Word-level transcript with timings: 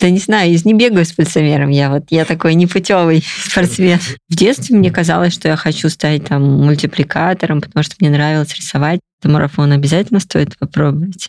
Да 0.00 0.08
не 0.08 0.18
знаю, 0.18 0.50
я 0.50 0.58
не 0.64 0.74
бегаю 0.74 1.04
с 1.04 1.12
пульсомером, 1.12 1.68
я 1.68 1.90
вот, 1.90 2.04
я 2.10 2.24
такой 2.24 2.54
непутевый 2.54 3.22
спортсмен. 3.44 3.98
В 4.28 4.36
детстве 4.36 4.76
мне 4.76 4.90
казалось, 4.90 5.34
что 5.34 5.48
я 5.48 5.56
хочу 5.56 5.88
стать 5.90 6.24
там 6.24 6.42
мультипликатором, 6.42 7.60
потому 7.60 7.82
что 7.82 7.96
мне 8.00 8.10
нравилось 8.10 8.54
рисовать. 8.54 9.00
Марафон 9.22 9.72
обязательно 9.72 10.20
стоит 10.20 10.56
попробовать. 10.58 11.28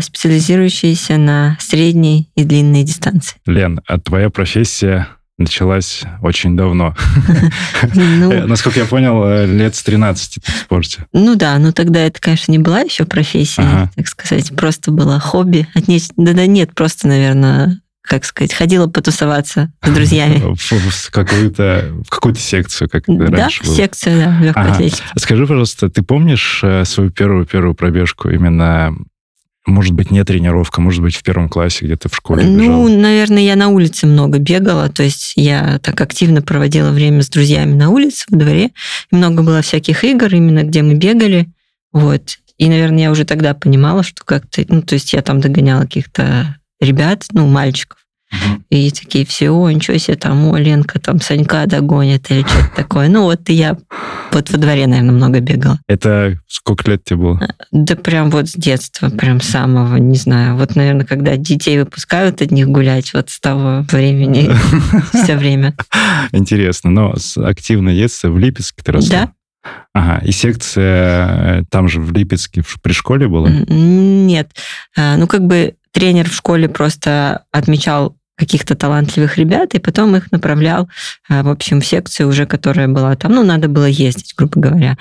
специализирующиеся 0.00 1.18
на 1.18 1.56
средней 1.60 2.30
и 2.34 2.44
длинной 2.44 2.82
дистанции. 2.84 3.36
Лен, 3.46 3.80
а 3.86 3.98
твоя 3.98 4.30
профессия 4.30 5.08
началась 5.38 6.02
очень 6.22 6.56
давно. 6.56 6.94
Ну, 7.94 8.32
э, 8.32 8.46
Насколько 8.46 8.80
я 8.80 8.86
понял, 8.86 9.22
э, 9.24 9.46
лет 9.46 9.74
с 9.74 9.82
13 9.82 10.38
в 10.42 10.50
спорте. 10.50 11.06
Ну 11.12 11.34
да, 11.34 11.58
но 11.58 11.72
тогда 11.72 12.00
это, 12.00 12.20
конечно, 12.20 12.50
не 12.50 12.58
была 12.58 12.80
еще 12.80 13.04
профессия, 13.04 13.62
ага. 13.62 13.90
так 13.94 14.08
сказать, 14.08 14.56
просто 14.56 14.90
было 14.90 15.20
хобби. 15.20 15.68
Да-да 16.16 16.46
нет, 16.46 16.74
просто, 16.74 17.08
наверное, 17.08 17.80
как 18.02 18.24
сказать, 18.24 18.54
ходила 18.54 18.86
потусоваться 18.86 19.72
с 19.82 19.90
друзьями. 19.90 20.40
В 20.54 21.10
какую-то, 21.10 21.92
в 22.06 22.10
какую-то 22.10 22.40
секцию, 22.40 22.88
как 22.88 23.08
это 23.08 23.30
да, 23.30 23.42
раньше 23.42 23.64
было. 23.64 23.74
секцию, 23.74 24.18
да, 24.18 24.38
легкой 24.40 24.88
ага. 24.88 24.88
Скажи, 25.16 25.46
пожалуйста, 25.46 25.90
ты 25.90 26.02
помнишь 26.02 26.60
э, 26.62 26.84
свою 26.84 27.10
первую-первую 27.10 27.74
пробежку 27.74 28.30
именно 28.30 28.94
может 29.66 29.94
быть, 29.94 30.10
не 30.10 30.22
тренировка, 30.24 30.80
может 30.80 31.02
быть, 31.02 31.16
в 31.16 31.22
первом 31.22 31.48
классе 31.48 31.86
где-то 31.86 32.08
в 32.08 32.16
школе 32.16 32.44
Ну, 32.44 32.86
бежала. 32.86 33.00
наверное, 33.00 33.42
я 33.42 33.56
на 33.56 33.68
улице 33.68 34.06
много 34.06 34.38
бегала, 34.38 34.88
то 34.88 35.02
есть 35.02 35.32
я 35.36 35.78
так 35.82 36.00
активно 36.00 36.42
проводила 36.42 36.90
время 36.90 37.22
с 37.22 37.28
друзьями 37.28 37.74
на 37.74 37.90
улице, 37.90 38.26
во 38.28 38.38
дворе. 38.38 38.70
много 39.10 39.42
было 39.42 39.62
всяких 39.62 40.04
игр 40.04 40.34
именно, 40.34 40.62
где 40.64 40.82
мы 40.82 40.94
бегали. 40.94 41.48
Вот. 41.92 42.38
И, 42.58 42.68
наверное, 42.68 43.04
я 43.04 43.10
уже 43.10 43.24
тогда 43.24 43.54
понимала, 43.54 44.02
что 44.02 44.24
как-то... 44.24 44.64
Ну, 44.68 44.82
то 44.82 44.94
есть 44.94 45.12
я 45.12 45.22
там 45.22 45.40
догоняла 45.40 45.82
каких-то 45.82 46.56
ребят, 46.80 47.24
ну, 47.32 47.46
мальчиков. 47.46 47.98
И 48.70 48.90
такие 48.90 49.24
все, 49.26 49.50
о, 49.50 49.70
ничего 49.70 49.98
себе, 49.98 50.16
там, 50.16 50.48
о, 50.48 50.56
Ленка 50.56 50.98
там 50.98 51.20
Санька 51.20 51.66
догонит 51.66 52.30
или 52.30 52.42
что-то 52.42 52.70
такое. 52.76 53.08
Ну 53.08 53.24
вот 53.24 53.48
я 53.48 53.76
вот 54.32 54.50
во 54.50 54.58
дворе, 54.58 54.86
наверное, 54.86 55.12
много 55.12 55.40
бегала. 55.40 55.78
Это 55.88 56.38
сколько 56.48 56.90
лет 56.90 57.04
тебе 57.04 57.18
было? 57.18 57.48
Да 57.70 57.96
прям 57.96 58.30
вот 58.30 58.48
с 58.48 58.54
детства, 58.54 59.08
прям 59.10 59.40
самого, 59.40 59.96
не 59.96 60.16
знаю. 60.16 60.56
Вот, 60.56 60.76
наверное, 60.76 61.06
когда 61.06 61.36
детей 61.36 61.78
выпускают 61.78 62.42
от 62.42 62.50
них 62.50 62.68
гулять, 62.68 63.12
вот 63.14 63.30
с 63.30 63.40
того 63.40 63.84
времени 63.90 64.50
все 65.12 65.36
время. 65.36 65.74
Интересно. 66.32 66.90
Но 66.90 67.14
активное 67.36 67.94
детство 67.94 68.28
в 68.28 68.38
Липецке 68.38 68.82
ты 68.82 68.92
росла? 68.92 69.10
Да. 69.10 69.32
Ага, 69.94 70.24
и 70.24 70.32
секция 70.32 71.60
э, 71.60 71.62
там 71.70 71.88
же 71.88 72.00
в 72.00 72.12
Липецке 72.12 72.62
при 72.82 72.92
школе 72.92 73.28
была? 73.28 73.48
Нет. 73.48 74.50
А, 74.96 75.16
ну, 75.16 75.26
как 75.26 75.46
бы 75.46 75.76
тренер 75.92 76.28
в 76.28 76.34
школе 76.34 76.68
просто 76.68 77.44
отмечал 77.52 78.16
каких-то 78.36 78.74
талантливых 78.74 79.38
ребят, 79.38 79.74
и 79.74 79.78
потом 79.78 80.16
их 80.16 80.32
направлял, 80.32 80.88
а, 81.28 81.42
в 81.42 81.48
общем, 81.48 81.80
в 81.80 81.86
секцию 81.86 82.28
уже, 82.28 82.46
которая 82.46 82.88
была 82.88 83.14
там, 83.16 83.32
ну, 83.32 83.44
надо 83.44 83.68
было 83.68 83.86
ездить, 83.86 84.34
грубо 84.36 84.60
говоря. 84.60 84.96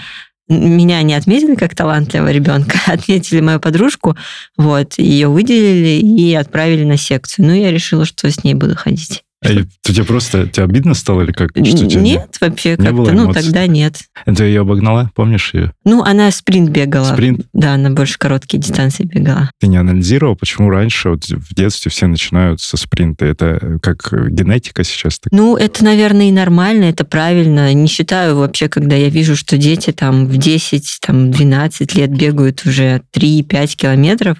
Меня 0.49 1.01
не 1.03 1.13
отметили 1.13 1.55
как 1.55 1.73
талантливого 1.75 2.31
ребенка, 2.31 2.77
отметили 2.87 3.39
мою 3.39 3.59
подружку, 3.59 4.15
вот, 4.57 4.95
ее 4.97 5.29
выделили 5.29 5.99
и 5.99 6.33
отправили 6.33 6.83
на 6.83 6.97
секцию. 6.97 7.47
Ну, 7.47 7.53
я 7.53 7.71
решила, 7.71 8.05
что 8.05 8.29
с 8.29 8.43
ней 8.43 8.53
буду 8.53 8.75
ходить. 8.75 9.22
А 9.43 9.49
тебе 9.81 10.03
просто 10.03 10.47
тебе 10.47 10.63
обидно 10.63 10.93
стало 10.93 11.21
или 11.21 11.31
как? 11.31 11.51
Что 11.51 11.85
тебе 11.87 12.01
нет, 12.01 12.37
вообще 12.39 12.77
как-то, 12.77 13.11
ну, 13.11 13.33
тогда 13.33 13.67
нет. 13.67 13.97
Это 14.25 14.43
ее 14.43 14.61
обогнала? 14.61 15.11
Помнишь 15.15 15.53
ее? 15.53 15.73
Ну, 15.85 16.03
она 16.03 16.31
спринт 16.31 16.69
бегала. 16.69 17.13
Спринт? 17.13 17.45
Да, 17.53 17.73
она 17.73 17.89
больше 17.89 18.17
короткие 18.17 18.59
дистанции 18.59 19.03
бегала. 19.03 19.49
Ты 19.59 19.67
не 19.67 19.77
анализировал, 19.77 20.35
почему 20.35 20.69
раньше 20.69 21.09
вот 21.09 21.25
в 21.25 21.53
детстве 21.53 21.91
все 21.91 22.07
начинают 22.07 22.61
со 22.61 22.77
спринта? 22.77 23.25
Это 23.25 23.79
как 23.81 24.11
генетика 24.29 24.83
сейчас? 24.83 25.19
Так? 25.19 25.31
Ну, 25.31 25.57
это, 25.57 25.83
наверное, 25.83 26.29
и 26.29 26.31
нормально, 26.31 26.85
это 26.85 27.03
правильно. 27.03 27.73
Не 27.73 27.87
считаю 27.87 28.37
вообще, 28.37 28.69
когда 28.69 28.95
я 28.95 29.09
вижу, 29.09 29.35
что 29.35 29.57
дети 29.57 29.91
там 29.91 30.27
в 30.27 30.37
10, 30.37 30.99
там, 31.01 31.31
12 31.31 31.95
лет 31.95 32.11
бегают 32.11 32.65
уже 32.65 33.01
3-5 33.15 33.75
километров, 33.75 34.37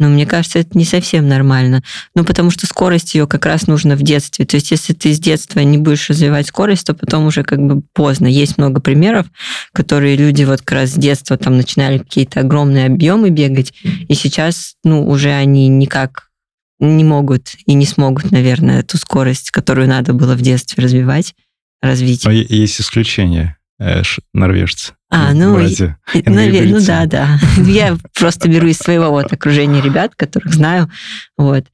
но 0.00 0.08
мне 0.08 0.26
кажется, 0.26 0.58
это 0.58 0.76
не 0.76 0.84
совсем 0.84 1.28
нормально. 1.28 1.82
Ну, 2.14 2.24
потому 2.24 2.50
что 2.50 2.66
скорость 2.66 3.14
ее 3.14 3.26
как 3.26 3.44
раз 3.44 3.66
нужно 3.66 3.96
в 3.96 4.02
детстве. 4.02 4.46
То 4.46 4.56
есть, 4.56 4.70
если 4.70 4.94
ты 4.94 5.12
с 5.12 5.20
детства 5.20 5.60
не 5.60 5.76
будешь 5.76 6.08
развивать 6.08 6.48
скорость, 6.48 6.86
то 6.86 6.94
потом 6.94 7.26
уже 7.26 7.44
как 7.44 7.60
бы 7.60 7.82
поздно. 7.92 8.26
Есть 8.26 8.56
много 8.56 8.80
примеров, 8.80 9.26
которые 9.72 10.16
люди 10.16 10.42
вот 10.44 10.62
как 10.62 10.72
раз 10.72 10.90
с 10.90 10.94
детства 10.94 11.36
там 11.36 11.58
начинали 11.58 11.98
какие-то 11.98 12.40
огромные 12.40 12.86
объемы 12.86 13.28
бегать, 13.28 13.74
и 13.84 14.14
сейчас, 14.14 14.74
ну, 14.84 15.06
уже 15.06 15.30
они 15.30 15.68
никак 15.68 16.30
не 16.78 17.04
могут 17.04 17.52
и 17.66 17.74
не 17.74 17.84
смогут, 17.84 18.32
наверное, 18.32 18.80
эту 18.80 18.96
скорость, 18.96 19.50
которую 19.50 19.86
надо 19.86 20.14
было 20.14 20.34
в 20.34 20.40
детстве 20.40 20.82
развивать, 20.82 21.34
развить. 21.82 22.24
Но 22.24 22.32
есть 22.32 22.80
исключения. 22.80 23.58
Э, 23.78 24.02
норвежцы. 24.32 24.94
А, 25.10 25.34
ну, 25.34 25.54
братья, 25.54 25.98
навер- 26.14 26.68
ну 26.68 26.80
да, 26.80 27.06
да. 27.06 27.38
Я 27.62 27.96
просто 28.14 28.48
беру 28.48 28.68
из 28.68 28.78
своего 28.78 29.10
вот 29.10 29.32
окружения 29.32 29.80
ребят, 29.80 30.14
которых 30.14 30.54
знаю. 30.54 30.88
Вот. 31.36 31.66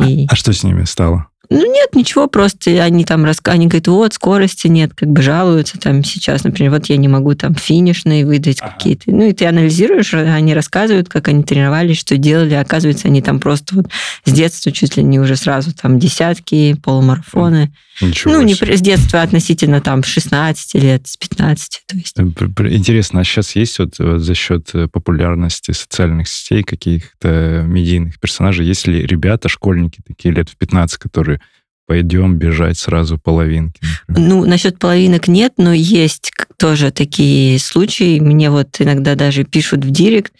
И... 0.00 0.26
А 0.28 0.36
что 0.36 0.52
с 0.52 0.62
ними 0.62 0.84
стало? 0.84 1.28
Ну, 1.50 1.72
нет, 1.72 1.94
ничего, 1.94 2.26
просто 2.26 2.70
они 2.82 3.04
там, 3.04 3.26
они 3.44 3.66
говорят, 3.66 3.88
вот, 3.88 4.14
скорости 4.14 4.66
нет, 4.66 4.92
как 4.94 5.10
бы 5.10 5.22
жалуются 5.22 5.78
там 5.78 6.02
сейчас, 6.04 6.44
например, 6.44 6.72
вот 6.72 6.86
я 6.86 6.96
не 6.96 7.08
могу 7.08 7.34
там 7.34 7.54
финишные 7.54 8.24
выдать 8.26 8.60
ага. 8.60 8.72
какие-то. 8.72 9.10
Ну, 9.10 9.28
и 9.28 9.32
ты 9.32 9.46
анализируешь, 9.46 10.14
они 10.14 10.54
рассказывают, 10.54 11.08
как 11.08 11.28
они 11.28 11.42
тренировались, 11.42 11.98
что 11.98 12.16
делали, 12.16 12.54
оказывается, 12.54 13.08
они 13.08 13.22
там 13.22 13.40
просто 13.40 13.76
вот 13.76 13.86
с 14.24 14.32
детства 14.32 14.72
чуть 14.72 14.96
ли 14.96 15.02
не 15.02 15.18
уже 15.20 15.36
сразу 15.36 15.74
там 15.74 15.98
десятки, 15.98 16.76
полумарафоны. 16.82 17.72
Ничего 18.00 18.34
ну, 18.34 18.42
не 18.42 18.54
с 18.54 18.80
детства 18.80 19.22
относительно 19.22 19.80
там 19.80 20.02
16 20.02 20.74
лет, 20.82 21.06
с 21.06 21.16
15. 21.16 21.82
То 21.86 21.96
есть. 21.96 22.18
Интересно, 22.18 23.20
а 23.20 23.24
сейчас 23.24 23.54
есть 23.54 23.78
вот, 23.78 23.98
вот 23.98 24.20
за 24.20 24.34
счет 24.34 24.70
э, 24.74 24.88
популярности 24.88 25.70
социальных 25.70 26.28
сетей 26.28 26.64
каких-то 26.64 27.62
медийных 27.66 28.18
персонажей, 28.18 28.66
есть 28.66 28.88
ли 28.88 29.06
ребята, 29.06 29.48
школьники 29.48 30.00
такие 30.06 30.34
лет 30.34 30.48
в 30.48 30.56
15, 30.56 30.98
которые 30.98 31.40
пойдем 31.86 32.36
бежать 32.36 32.78
сразу 32.78 33.18
половинки? 33.18 33.80
Ну, 34.08 34.44
насчет 34.44 34.78
половинок 34.78 35.28
нет, 35.28 35.54
но 35.58 35.72
есть 35.72 36.32
тоже 36.58 36.90
такие 36.90 37.58
случаи. 37.58 38.20
Мне 38.20 38.50
вот 38.50 38.68
иногда 38.78 39.14
даже 39.14 39.44
пишут 39.44 39.84
в 39.84 39.90
директ, 39.90 40.32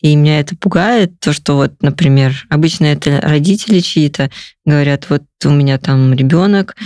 и 0.00 0.14
меня 0.16 0.40
это 0.40 0.56
пугает, 0.56 1.20
то, 1.20 1.32
что 1.32 1.56
вот, 1.56 1.74
например, 1.82 2.46
обычно 2.48 2.86
это 2.86 3.20
родители 3.20 3.80
чьи-то 3.80 4.30
говорят, 4.64 5.06
вот 5.08 5.22
у 5.44 5.50
меня 5.50 5.78
там 5.78 6.12
ребенок, 6.12 6.76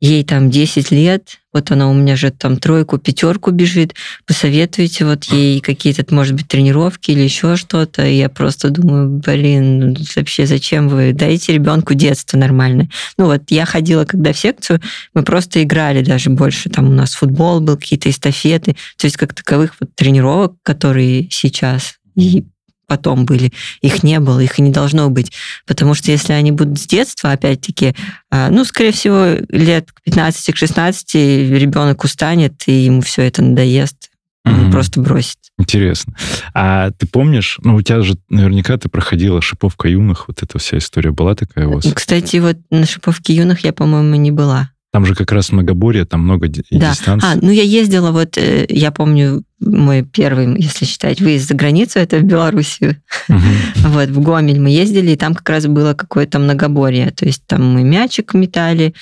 ей 0.00 0.24
там 0.24 0.50
10 0.50 0.90
лет, 0.90 1.38
вот 1.52 1.70
она 1.70 1.90
у 1.90 1.94
меня 1.94 2.14
же 2.14 2.30
там 2.30 2.56
тройку, 2.56 2.98
пятерку 2.98 3.50
бежит, 3.50 3.94
посоветуете 4.26 5.04
вот 5.04 5.24
ей 5.24 5.60
какие-то, 5.60 6.04
может 6.14 6.34
быть, 6.34 6.46
тренировки 6.46 7.10
или 7.10 7.20
еще 7.20 7.56
что-то, 7.56 8.06
я 8.06 8.28
просто 8.28 8.70
думаю, 8.70 9.08
блин, 9.08 9.96
вообще 10.14 10.46
зачем 10.46 10.88
вы, 10.88 11.12
дайте 11.12 11.52
ребенку 11.52 11.94
детство 11.94 12.38
нормальное. 12.38 12.88
Ну 13.16 13.26
вот 13.26 13.42
я 13.50 13.64
ходила 13.64 14.04
когда 14.04 14.32
в 14.32 14.38
секцию, 14.38 14.80
мы 15.14 15.22
просто 15.22 15.62
играли 15.62 16.04
даже 16.04 16.30
больше, 16.30 16.70
там 16.70 16.88
у 16.88 16.92
нас 16.92 17.14
футбол 17.14 17.60
был, 17.60 17.76
какие-то 17.76 18.10
эстафеты, 18.10 18.76
то 18.96 19.06
есть 19.06 19.16
как 19.16 19.34
таковых 19.34 19.74
вот 19.80 19.94
тренировок, 19.94 20.54
которые 20.62 21.28
сейчас. 21.30 21.94
И 22.14 22.44
потом 22.88 23.24
были. 23.24 23.52
Их 23.82 24.02
не 24.02 24.18
было, 24.18 24.40
их 24.40 24.58
и 24.58 24.62
не 24.62 24.72
должно 24.72 25.08
быть. 25.10 25.32
Потому 25.66 25.94
что 25.94 26.10
если 26.10 26.32
они 26.32 26.50
будут 26.50 26.80
с 26.80 26.86
детства, 26.86 27.30
опять-таки, 27.30 27.94
а, 28.30 28.50
ну, 28.50 28.64
скорее 28.64 28.90
всего, 28.90 29.36
лет 29.50 29.92
к 29.92 30.08
15-16 30.08 31.56
ребенок 31.56 32.02
устанет, 32.02 32.54
и 32.66 32.72
ему 32.72 33.02
все 33.02 33.22
это 33.22 33.42
надоест. 33.42 34.10
Mm-hmm. 34.46 34.70
просто 34.70 35.00
бросит. 35.00 35.38
Интересно. 35.58 36.14
А 36.54 36.90
ты 36.92 37.06
помнишь, 37.06 37.58
ну, 37.62 37.74
у 37.74 37.82
тебя 37.82 38.00
же 38.00 38.14
наверняка 38.30 38.78
ты 38.78 38.88
проходила 38.88 39.42
шиповка 39.42 39.88
юных, 39.88 40.28
вот 40.28 40.42
эта 40.42 40.58
вся 40.58 40.78
история 40.78 41.10
была 41.10 41.34
такая 41.34 41.66
у 41.66 41.74
вас? 41.74 41.86
Кстати, 41.92 42.36
вот 42.36 42.56
на 42.70 42.86
шиповке 42.86 43.34
юных 43.34 43.64
я, 43.64 43.74
по-моему, 43.74 44.14
не 44.14 44.30
была. 44.30 44.70
Там 44.98 45.06
же 45.06 45.14
как 45.14 45.30
раз 45.30 45.52
многоборье, 45.52 46.04
там 46.06 46.22
много 46.24 46.48
ди- 46.48 46.64
Да. 46.72 46.90
дистанций. 46.90 47.30
А, 47.30 47.36
ну 47.40 47.52
я 47.52 47.62
ездила, 47.62 48.10
вот 48.10 48.36
э, 48.36 48.66
я 48.68 48.90
помню 48.90 49.44
мой 49.60 50.02
первый, 50.02 50.60
если 50.60 50.86
считать, 50.86 51.20
выезд 51.20 51.46
за 51.46 51.54
границу, 51.54 52.00
это 52.00 52.16
в 52.18 52.24
Белоруссию. 52.24 52.96
Вот, 53.76 54.08
в 54.08 54.20
Гомель 54.20 54.58
мы 54.58 54.70
ездили, 54.70 55.12
и 55.12 55.16
там 55.16 55.36
как 55.36 55.48
раз 55.50 55.66
было 55.68 55.94
какое-то 55.94 56.40
многоборье. 56.40 57.12
То 57.12 57.26
есть 57.26 57.42
там 57.46 57.74
мы 57.74 57.84
мячик 57.84 58.34
метали, 58.34 58.92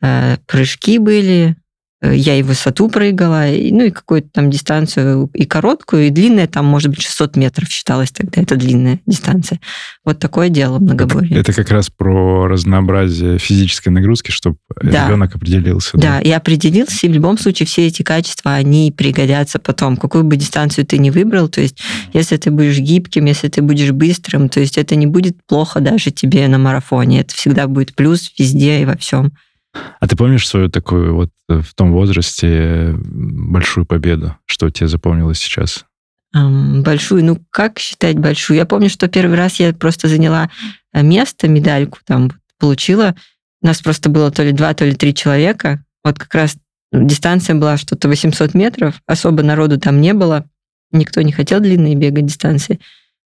э, 0.00 0.36
прыжки 0.46 0.98
были, 0.98 1.56
я 2.02 2.36
и 2.36 2.42
высоту 2.42 2.88
прыгала, 2.88 3.50
и, 3.50 3.70
ну 3.72 3.84
и 3.84 3.90
какую-то 3.90 4.28
там 4.32 4.50
дистанцию 4.50 5.30
и 5.34 5.44
короткую, 5.44 6.06
и 6.06 6.10
длинная, 6.10 6.46
там, 6.46 6.64
может 6.64 6.88
быть, 6.90 7.02
600 7.02 7.36
метров 7.36 7.68
считалось 7.68 8.10
тогда, 8.10 8.40
это 8.40 8.56
длинная 8.56 9.00
дистанция. 9.06 9.60
Вот 10.04 10.18
такое 10.18 10.48
дело 10.48 10.78
многоборье. 10.78 11.38
Это 11.38 11.52
как 11.52 11.70
раз 11.70 11.90
про 11.90 12.46
разнообразие 12.48 13.38
физической 13.38 13.90
нагрузки, 13.90 14.30
чтобы 14.30 14.56
Да. 14.82 15.06
ребенок 15.06 15.34
определился. 15.34 15.98
Да, 15.98 16.20
и 16.20 16.30
определился, 16.30 17.06
и 17.06 17.10
в 17.10 17.12
любом 17.12 17.36
случае 17.36 17.66
все 17.66 17.86
эти 17.86 18.02
качества, 18.02 18.54
они 18.54 18.92
пригодятся 18.96 19.58
потом. 19.58 19.96
Какую 19.96 20.24
бы 20.24 20.36
дистанцию 20.36 20.86
ты 20.86 20.96
ни 20.98 21.10
выбрал, 21.10 21.48
то 21.48 21.60
есть 21.60 21.78
если 22.14 22.36
ты 22.38 22.50
будешь 22.50 22.78
гибким, 22.78 23.26
если 23.26 23.48
ты 23.48 23.60
будешь 23.60 23.90
быстрым, 23.92 24.48
то 24.48 24.60
есть 24.60 24.78
это 24.78 24.96
не 24.96 25.06
будет 25.06 25.36
плохо 25.46 25.80
даже 25.80 26.10
тебе 26.10 26.48
на 26.48 26.58
марафоне. 26.58 27.20
Это 27.20 27.34
всегда 27.34 27.66
будет 27.66 27.94
плюс 27.94 28.32
везде 28.38 28.80
и 28.80 28.84
во 28.86 28.96
всем. 28.96 29.32
А 29.72 30.06
ты 30.06 30.16
помнишь 30.16 30.48
свою 30.48 30.68
такую 30.68 31.14
вот 31.14 31.30
э, 31.48 31.60
в 31.60 31.74
том 31.74 31.92
возрасте 31.92 32.94
большую 32.96 33.86
победу, 33.86 34.36
что 34.46 34.70
тебе 34.70 34.88
запомнилось 34.88 35.38
сейчас? 35.38 35.84
Большую, 36.32 37.24
ну 37.24 37.38
как 37.50 37.78
считать 37.78 38.18
большую? 38.18 38.56
Я 38.56 38.66
помню, 38.66 38.88
что 38.88 39.08
первый 39.08 39.36
раз 39.36 39.58
я 39.60 39.72
просто 39.72 40.08
заняла 40.08 40.50
э, 40.92 41.02
место, 41.02 41.48
медальку 41.48 41.98
там 42.04 42.30
получила. 42.58 43.14
У 43.62 43.66
нас 43.66 43.80
просто 43.82 44.08
было 44.08 44.30
то 44.30 44.42
ли 44.42 44.52
два, 44.52 44.72
то 44.74 44.84
ли 44.84 44.94
три 44.94 45.14
человека. 45.14 45.84
Вот 46.04 46.18
как 46.18 46.34
раз 46.34 46.56
дистанция 46.92 47.56
была 47.56 47.76
что-то 47.76 48.08
800 48.08 48.54
метров, 48.54 49.00
особо 49.06 49.42
народу 49.42 49.78
там 49.78 50.00
не 50.00 50.14
было. 50.14 50.46
Никто 50.92 51.20
не 51.22 51.32
хотел 51.32 51.60
длинные 51.60 51.94
бегать 51.94 52.26
дистанции. 52.26 52.80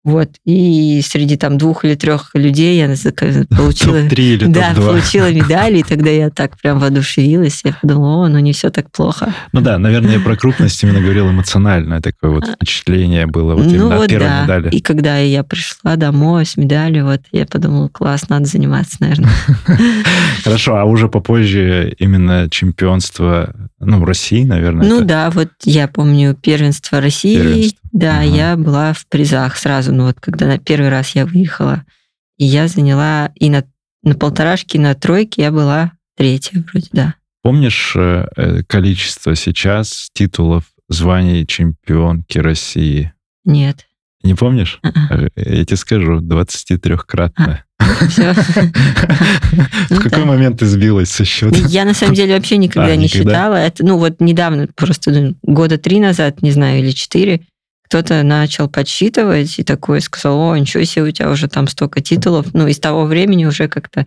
Вот. 0.08 0.30
И 0.46 1.02
среди 1.06 1.36
там 1.36 1.58
двух 1.58 1.84
или 1.84 1.96
трех 1.96 2.32
людей 2.34 2.78
я 2.78 2.88
получила... 2.88 4.04
Топ-3 4.04 4.20
или 4.20 4.46
Да, 4.46 4.74
топ-2? 4.74 4.88
получила 4.88 5.30
медали, 5.34 5.80
и 5.80 5.84
тогда 5.84 6.10
я 6.10 6.30
так 6.30 6.58
прям 6.62 6.80
воодушевилась. 6.80 7.60
Я 7.66 7.74
подумала, 7.74 8.26
о, 8.26 8.30
ну 8.30 8.40
не 8.40 8.54
все 8.54 8.70
так 8.70 8.90
плохо. 8.90 9.34
Ну 9.52 9.60
да, 9.60 9.78
наверное, 9.78 10.14
я 10.14 10.20
про 10.22 10.38
крупность 10.38 10.82
именно 10.82 11.02
говорил 11.02 11.30
эмоциональное 11.30 12.00
такое 12.00 12.32
вот 12.32 12.48
впечатление 12.48 13.28
было 13.28 13.56
вот 13.56 13.66
именно 13.66 13.90
ну 13.90 13.92
от 13.92 13.98
вот 13.98 14.10
первой 14.10 14.28
да. 14.30 14.44
медали. 14.44 14.70
И 14.70 14.80
когда 14.80 15.18
я 15.18 15.44
пришла 15.44 15.98
домой 15.98 16.46
с 16.46 16.56
медалью, 16.56 17.04
вот 17.04 17.24
я 17.34 17.46
подумала, 17.46 17.90
класс, 17.90 18.30
надо 18.30 18.46
заниматься, 18.46 18.96
наверное. 19.02 19.30
Хорошо, 20.46 20.78
а 20.78 20.86
уже 20.86 21.10
попозже 21.10 21.94
именно 22.00 22.48
чемпионство, 22.50 23.54
ну, 23.82 24.06
России, 24.06 24.46
наверное. 24.46 24.88
Ну 24.88 25.02
да, 25.02 25.30
вот 25.32 25.50
я 25.66 25.90
помню 25.90 26.34
первенство 26.34 27.02
России. 27.02 27.74
Да, 27.92 28.22
я 28.22 28.56
была 28.58 28.94
в 28.94 29.08
призах 29.08 29.58
сразу, 29.58 29.92
ну 29.98 30.06
вот 30.06 30.20
когда 30.20 30.46
на 30.46 30.58
первый 30.60 30.90
раз 30.90 31.16
я 31.16 31.26
выехала. 31.26 31.84
И 32.38 32.46
я 32.46 32.68
заняла 32.68 33.32
и 33.36 33.50
на, 33.50 33.64
на 34.04 34.14
полторашке, 34.14 34.78
и 34.78 34.82
на 34.82 34.94
тройке 34.94 35.42
я 35.42 35.52
была 35.52 35.92
третья 36.16 36.64
вроде, 36.72 36.88
да. 36.92 37.16
Помнишь 37.42 37.94
э, 37.96 38.28
э, 38.36 38.64
количество 38.68 39.36
сейчас 39.36 40.10
титулов, 40.14 40.66
званий 40.88 41.46
чемпионки 41.48 42.38
России? 42.38 43.14
Нет. 43.46 43.88
Не 44.24 44.36
помнишь? 44.36 44.80
А-а. 44.84 45.24
Э, 45.24 45.30
Я 45.36 45.66
тебе 45.66 45.78
скажу, 45.78 46.20
23-кратное. 46.20 47.64
Всё. 48.10 48.34
В 49.90 49.92
Ну 49.92 50.02
какой 50.02 50.26
момент 50.26 50.60
ты 50.60 50.66
сбилась 50.66 51.10
со 51.10 51.24
счета? 51.26 51.58
Я 51.68 51.86
на 51.86 51.94
самом 51.94 52.16
деле 52.16 52.36
вообще 52.36 52.58
никогда 52.58 52.92
А, 52.92 52.96
не 52.96 53.08
считала. 53.08 53.56
Это, 53.56 53.86
ну 53.86 53.98
вот 53.98 54.20
недавно, 54.20 54.68
просто 54.76 55.12
ну, 55.12 55.36
года 55.42 55.78
три 55.78 56.00
назад, 56.00 56.42
не 56.42 56.52
знаю, 56.52 56.80
или 56.80 56.92
четыре, 56.92 57.42
кто-то 57.88 58.22
начал 58.24 58.70
подсчитывать 58.70 59.60
и 59.60 59.64
такой 59.64 60.02
сказал, 60.02 60.40
о, 60.40 60.58
ничего 60.58 60.84
себе, 60.84 61.06
у 61.06 61.12
тебя 61.12 61.32
уже 61.32 61.48
там 61.48 61.68
столько 61.68 62.02
титулов. 62.02 62.54
Ну, 62.54 62.68
и 62.68 62.74
с 62.74 62.80
того 62.80 63.06
времени 63.06 63.46
уже 63.46 63.70
как-то 63.70 64.06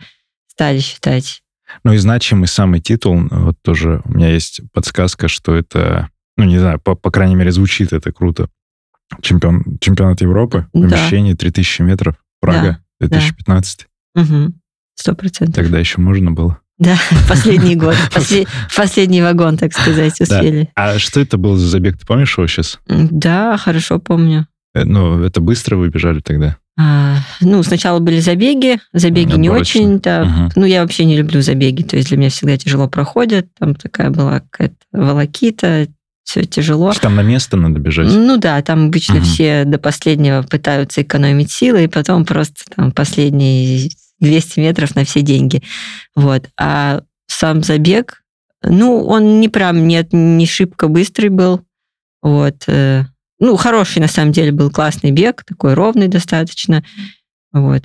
стали 0.49 0.81
считать. 0.81 1.43
Ну 1.83 1.93
и 1.95 1.97
значимый 1.97 2.47
самый 2.47 2.81
титул, 2.81 3.19
вот 3.31 3.57
тоже 3.63 4.03
у 4.05 4.13
меня 4.13 4.29
есть 4.29 4.61
подсказка, 4.73 5.29
что 5.29 5.55
это, 5.55 6.11
ну 6.37 6.45
не 6.45 6.59
знаю, 6.59 6.79
по, 6.79 6.95
по 6.95 7.11
крайней 7.11 7.37
мере 7.37 7.53
звучит 7.53 7.93
это 7.93 8.13
круто. 8.13 8.51
Чемпион, 9.23 9.79
чемпионат 9.81 10.21
Европы, 10.21 10.69
Да. 10.75 10.89
помещение 10.89 11.35
3000 11.35 11.83
метров, 11.83 12.17
Прага, 12.41 12.85
2015. 13.01 13.87
Угу. 14.15 14.53
Сто 14.95 15.15
процентов. 15.15 15.55
Тогда 15.55 15.79
еще 15.79 16.01
можно 16.01 16.33
было. 16.33 16.61
Да, 16.81 16.97
последний 17.29 17.77
год. 17.77 17.95
После- 18.15 18.47
Последний 18.77 19.23
вагон, 19.23 19.57
так 19.57 19.73
сказать, 19.73 20.15
Да. 20.19 20.25
успели. 20.39 20.69
А 20.75 20.99
что 20.99 21.21
это 21.21 21.37
был 21.39 21.55
за 21.57 21.69
забег? 21.69 21.99
Ты 21.99 22.07
помнишь 22.07 22.37
его 22.37 22.47
сейчас? 22.49 22.81
Да, 22.89 23.57
хорошо 23.59 23.99
помню. 24.01 24.49
Э, 24.75 24.85
Ну, 24.85 25.23
это 25.23 25.41
быстро 25.41 25.77
вы 25.77 25.89
бежали 25.91 26.21
тогда? 26.21 26.57
А, 26.79 27.19
ну, 27.43 27.63
сначала 27.63 27.99
были 27.99 28.21
забеги, 28.21 28.79
забеги 28.95 29.35
не 29.37 29.49
Отборочные. 29.49 29.85
очень-то. 29.87 30.25
Мгм. 30.25 30.51
Ну, 30.57 30.65
я 30.65 30.81
вообще 30.83 31.05
не 31.05 31.17
люблю 31.19 31.43
забеги, 31.43 31.83
то 31.83 31.97
есть 31.97 32.09
для 32.09 32.17
меня 32.17 32.31
всегда 32.31 32.57
тяжело 32.57 32.89
проходят. 32.89 33.49
Там 33.59 33.75
такая 33.75 34.09
была 34.11 34.41
какая-то 34.51 34.77
волокита, 34.93 35.89
все 36.25 36.45
тяжело. 36.45 36.93
Там 36.95 37.17
на 37.17 37.23
место 37.23 37.57
надо 37.59 37.81
бежать? 37.81 38.07
Ну 38.11 38.39
да, 38.39 38.63
там 38.63 38.87
обычно 38.87 39.17
Мгм. 39.17 39.25
все 39.25 39.65
до 39.67 39.79
последнего 39.79 40.43
пытаются 40.43 41.03
экономить 41.03 41.51
силы, 41.51 41.85
и 41.85 41.89
потом 41.89 42.25
просто 42.25 42.63
там 42.75 42.93
последние 42.93 43.91
200 44.21 44.61
метров 44.61 44.95
на 44.95 45.05
все 45.05 45.23
деньги. 45.23 45.63
Вот. 46.15 46.49
А 46.59 47.03
сам 47.27 47.63
забег, 47.63 48.23
ну, 48.63 49.05
он 49.07 49.41
не 49.41 49.49
прям, 49.49 49.87
нет, 49.89 50.09
не 50.13 50.47
шибко 50.47 50.89
быстрый 50.89 51.29
был. 51.29 51.63
Вот. 52.23 52.65
э, 52.67 53.05
Ну, 53.39 53.57
хороший, 53.57 54.01
на 54.01 54.09
самом 54.09 54.33
деле, 54.33 54.53
был 54.53 54.71
классный 54.71 55.11
бег, 55.11 55.45
такой 55.45 55.75
ровный 55.75 56.09
достаточно. 56.09 56.85
Вот. 57.53 57.85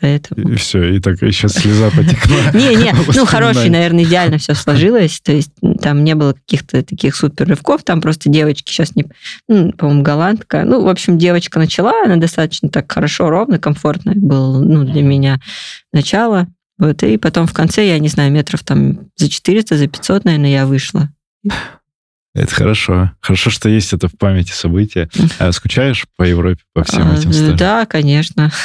Поэтому... 0.00 0.52
И 0.52 0.56
все, 0.56 0.94
и 0.94 1.00
так 1.00 1.18
сейчас 1.18 1.52
слеза 1.52 1.90
потекла. 1.90 2.50
Не-не, 2.54 2.94
ну, 3.14 3.26
хороший, 3.26 3.68
наверное, 3.68 4.04
идеально 4.04 4.38
все 4.38 4.54
сложилось. 4.54 5.20
То 5.20 5.32
есть 5.32 5.52
там 5.82 6.02
не 6.02 6.14
было 6.14 6.32
каких-то 6.32 6.82
таких 6.82 7.14
супер 7.14 7.46
рывков. 7.46 7.82
Там 7.82 8.00
просто 8.00 8.30
девочки 8.30 8.70
сейчас 8.70 8.96
не... 8.96 9.04
ну, 9.48 9.72
по-моему, 9.72 10.02
голландка. 10.02 10.64
Ну, 10.64 10.82
в 10.82 10.88
общем, 10.88 11.18
девочка 11.18 11.58
начала, 11.58 11.92
она 12.04 12.16
достаточно 12.16 12.70
так 12.70 12.90
хорошо, 12.90 13.28
ровно, 13.28 13.58
комфортно 13.58 14.12
было 14.16 14.62
ну, 14.62 14.84
для 14.84 15.02
меня 15.02 15.40
начало. 15.92 16.48
Вот, 16.78 17.02
и 17.02 17.18
потом 17.18 17.46
в 17.46 17.52
конце, 17.52 17.86
я 17.86 17.98
не 17.98 18.08
знаю, 18.08 18.32
метров 18.32 18.64
там 18.64 19.10
за 19.16 19.28
400, 19.28 19.76
за 19.76 19.86
500, 19.86 20.24
наверное, 20.24 20.50
я 20.50 20.66
вышла. 20.66 21.10
Это 22.32 22.54
хорошо. 22.54 23.10
Хорошо, 23.20 23.50
что 23.50 23.68
есть 23.68 23.92
это 23.92 24.06
в 24.06 24.16
памяти 24.16 24.52
события. 24.52 25.08
А 25.40 25.50
скучаешь 25.50 26.04
по 26.16 26.22
Европе, 26.22 26.60
по 26.72 26.84
всем 26.84 27.10
этим 27.10 27.32
странам? 27.32 27.56
Да, 27.56 27.86
конечно. 27.86 28.52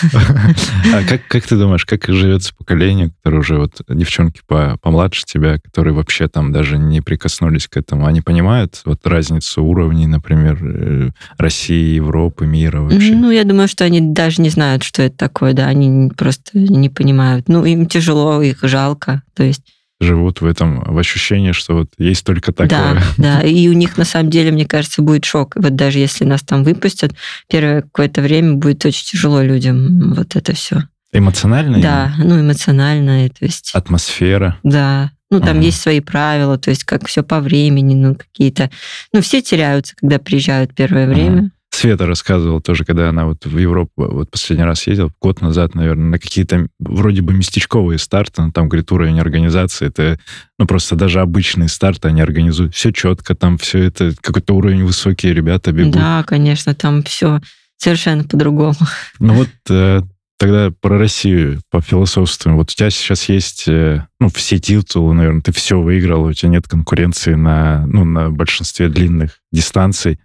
А 0.94 1.04
как, 1.04 1.28
как 1.28 1.46
ты 1.46 1.58
думаешь, 1.58 1.86
как 1.86 2.06
живется 2.08 2.54
поколение, 2.56 3.10
которое 3.10 3.40
уже 3.40 3.58
вот 3.58 3.82
девчонки 3.90 4.42
по, 4.48 4.78
помладше 4.82 5.24
тебя, 5.26 5.58
которые 5.60 5.94
вообще 5.94 6.28
там 6.28 6.52
даже 6.52 6.78
не 6.78 7.02
прикоснулись 7.02 7.68
к 7.68 7.76
этому, 7.76 8.06
они 8.06 8.22
понимают 8.22 8.82
вот 8.86 9.06
разницу 9.06 9.64
уровней, 9.64 10.08
например, 10.08 10.60
э, 10.62 11.10
России, 11.38 11.96
Европы, 11.96 12.46
мира 12.46 12.82
вообще? 12.82 13.14
Ну, 13.16 13.32
я 13.32 13.44
думаю, 13.44 13.68
что 13.68 13.84
они 13.84 14.00
даже 14.00 14.42
не 14.42 14.50
знают, 14.50 14.84
что 14.84 15.02
это 15.02 15.18
такое, 15.18 15.54
да, 15.54 15.66
они 15.66 16.10
просто 16.12 16.58
не 16.58 16.90
понимают. 16.90 17.50
Ну, 17.50 17.66
им 17.66 17.88
тяжело, 17.88 18.42
их 18.42 18.60
жалко. 18.62 19.24
То 19.34 19.44
есть 19.44 19.64
Живут 20.06 20.42
в 20.42 20.46
этом, 20.46 20.82
в 20.82 20.98
ощущении, 20.98 21.52
что 21.52 21.74
вот 21.76 21.90
есть 21.98 22.26
только 22.26 22.52
такое. 22.52 22.70
Да, 22.70 23.04
да. 23.18 23.42
И 23.48 23.68
у 23.68 23.74
них 23.74 23.98
на 23.98 24.06
самом 24.06 24.30
деле, 24.30 24.52
мне 24.52 24.66
кажется, 24.66 25.02
будет 25.02 25.26
шок. 25.26 25.56
Вот 25.56 25.76
даже 25.76 26.00
если 26.00 26.24
нас 26.26 26.42
там 26.42 26.64
выпустят, 26.64 27.14
первое 27.50 27.82
какое-то 27.82 28.22
время 28.22 28.54
будет 28.54 28.86
очень 28.86 29.06
тяжело 29.06 29.42
людям. 29.42 30.14
Вот 30.14 30.36
это 30.36 30.54
все. 30.54 30.84
Эмоционально? 31.12 31.80
Да, 31.82 32.14
ну 32.18 32.40
эмоционально, 32.40 33.30
то 33.30 33.46
есть. 33.46 33.72
Атмосфера. 33.74 34.58
Да. 34.64 35.12
Ну, 35.32 35.40
там 35.40 35.58
Ага. 35.58 35.66
есть 35.66 35.82
свои 35.82 36.02
правила, 36.02 36.58
то 36.58 36.70
есть 36.70 36.84
как 36.84 37.08
все 37.08 37.24
по 37.24 37.40
времени, 37.40 37.96
ну, 37.96 38.16
какие-то... 38.16 38.70
Ну, 39.12 39.22
все 39.22 39.42
теряются, 39.42 39.96
когда 39.96 40.20
приезжают 40.20 40.76
первое 40.76 41.08
время. 41.08 41.52
Света 41.76 42.06
рассказывала 42.06 42.62
тоже, 42.62 42.86
когда 42.86 43.10
она 43.10 43.26
вот 43.26 43.46
в 43.46 43.58
Европу 43.58 43.92
вот 43.96 44.32
последний 44.32 44.66
раз 44.66 44.88
ездила, 44.88 45.12
год 45.22 45.42
назад, 45.42 45.76
наверное, 45.76 46.12
на 46.12 46.20
какие-то 46.20 46.68
вроде 46.80 47.22
бы 47.22 47.34
местечковые 47.34 48.00
старты, 48.00 48.42
но 48.42 48.52
там, 48.52 48.70
говорит, 48.70 48.92
уровень 48.92 49.20
организации, 49.20 49.88
это, 49.88 50.20
ну, 50.58 50.68
просто 50.68 50.96
даже 50.96 51.20
обычные 51.20 51.68
старты 51.68 52.08
они 52.08 52.22
организуют. 52.22 52.74
Все 52.74 52.92
четко, 52.92 53.36
там 53.36 53.58
все 53.58 53.80
это, 53.84 54.14
какой-то 54.22 54.54
уровень 54.56 54.86
высокий, 54.86 55.34
ребята 55.34 55.72
бегут. 55.72 55.94
Да, 55.94 56.24
конечно, 56.24 56.74
там 56.74 57.04
все 57.04 57.42
совершенно 57.78 58.24
по-другому. 58.24 58.76
Ну 59.20 59.34
вот 59.34 59.50
э, 59.70 60.02
тогда 60.38 60.72
про 60.82 60.98
Россию 60.98 61.62
пофилософствуем. 61.70 62.58
Вот 62.58 62.72
у 62.72 62.74
тебя 62.74 62.90
сейчас 62.90 63.28
есть, 63.30 63.68
э, 63.68 64.06
ну, 64.20 64.30
все 64.30 64.60
титулы, 64.60 65.14
наверное, 65.14 65.42
ты 65.42 65.52
все 65.52 65.80
выиграл, 65.80 66.24
у 66.24 66.34
тебя 66.34 66.50
нет 66.50 66.68
конкуренции 66.68 67.34
на, 67.34 67.86
ну, 67.86 68.06
на 68.06 68.32
большинстве 68.32 68.88
длинных 68.90 69.40
дистанций. 69.52 70.20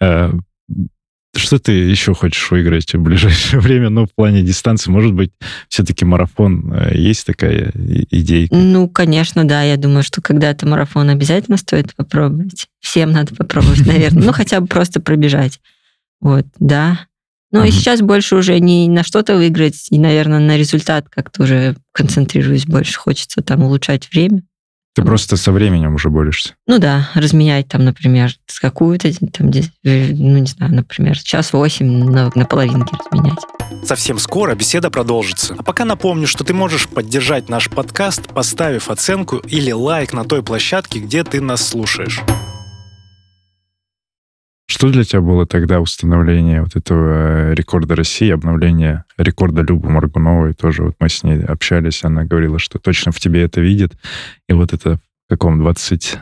Э, 0.00 0.32
Что 1.36 1.58
ты 1.58 1.72
еще 1.72 2.14
хочешь 2.14 2.50
выиграть 2.50 2.92
в 2.94 3.00
ближайшее 3.00 3.60
время? 3.60 3.90
Ну, 3.90 4.06
в 4.06 4.14
плане 4.14 4.42
дистанции, 4.42 4.90
может 4.90 5.12
быть, 5.12 5.30
все-таки 5.68 6.04
марафон 6.04 6.72
э, 6.72 6.96
есть 6.96 7.26
такая 7.26 7.72
идейка? 7.74 8.54
Ну, 8.54 8.88
конечно, 8.88 9.44
да. 9.44 9.62
Я 9.62 9.76
думаю, 9.76 10.02
что 10.02 10.22
когда-то 10.22 10.66
марафон 10.66 11.10
обязательно 11.10 11.56
стоит 11.56 11.94
попробовать. 11.94 12.68
Всем 12.80 13.12
надо 13.12 13.34
попробовать, 13.34 13.80
наверное. 13.86 14.24
Ну, 14.24 14.32
хотя 14.32 14.60
бы 14.60 14.66
просто 14.66 15.00
пробежать. 15.00 15.60
Вот, 16.20 16.46
да. 16.58 17.06
Ну, 17.54 17.62
и 17.62 17.70
сейчас 17.70 18.00
больше 18.00 18.34
уже 18.34 18.58
не 18.58 18.88
на 18.88 19.04
что-то 19.04 19.36
выиграть, 19.36 19.86
и, 19.90 19.98
наверное, 19.98 20.40
на 20.40 20.56
результат 20.56 21.08
как-то 21.08 21.44
уже 21.44 21.76
концентрируюсь 21.92 22.66
больше. 22.66 22.98
Хочется 22.98 23.42
там 23.42 23.62
улучшать 23.62 24.10
время. 24.10 24.42
Ты 24.94 25.02
просто 25.02 25.36
со 25.36 25.50
временем 25.50 25.94
уже 25.96 26.08
борешься. 26.08 26.54
Ну 26.68 26.78
да, 26.78 27.10
разменять 27.14 27.66
там, 27.66 27.84
например, 27.84 28.32
какую-то, 28.60 29.12
там, 29.32 29.50
э, 29.50 30.12
ну 30.12 30.38
не 30.38 30.46
знаю, 30.46 30.72
например, 30.72 31.18
час 31.18 31.52
восемь 31.52 32.04
на, 32.04 32.30
на 32.34 32.44
половинке 32.46 32.96
разменять. 33.10 33.38
Совсем 33.84 34.18
скоро 34.18 34.54
беседа 34.54 34.90
продолжится. 34.90 35.56
А 35.58 35.64
пока 35.64 35.84
напомню, 35.84 36.28
что 36.28 36.44
ты 36.44 36.54
можешь 36.54 36.88
поддержать 36.88 37.48
наш 37.48 37.68
подкаст, 37.68 38.28
поставив 38.28 38.88
оценку 38.88 39.38
или 39.38 39.72
лайк 39.72 40.12
на 40.12 40.24
той 40.24 40.44
площадке, 40.44 41.00
где 41.00 41.24
ты 41.24 41.40
нас 41.40 41.66
слушаешь. 41.66 42.22
Что 44.74 44.90
для 44.90 45.04
тебя 45.04 45.20
было 45.20 45.46
тогда 45.46 45.80
установление 45.80 46.60
вот 46.60 46.74
этого 46.74 47.52
э, 47.52 47.54
рекорда 47.54 47.94
России, 47.94 48.28
обновление 48.28 49.04
рекорда 49.16 49.62
Любы 49.62 49.88
Маргуновой? 49.88 50.52
Тоже 50.52 50.82
вот 50.82 50.96
мы 50.98 51.08
с 51.08 51.22
ней 51.22 51.44
общались, 51.44 52.02
она 52.02 52.24
говорила, 52.24 52.58
что 52.58 52.80
точно 52.80 53.12
в 53.12 53.20
тебе 53.20 53.42
это 53.42 53.60
видит. 53.60 53.92
И 54.48 54.52
вот 54.52 54.72
это 54.72 54.96
в 54.96 55.30
каком 55.30 55.60
20... 55.60 56.18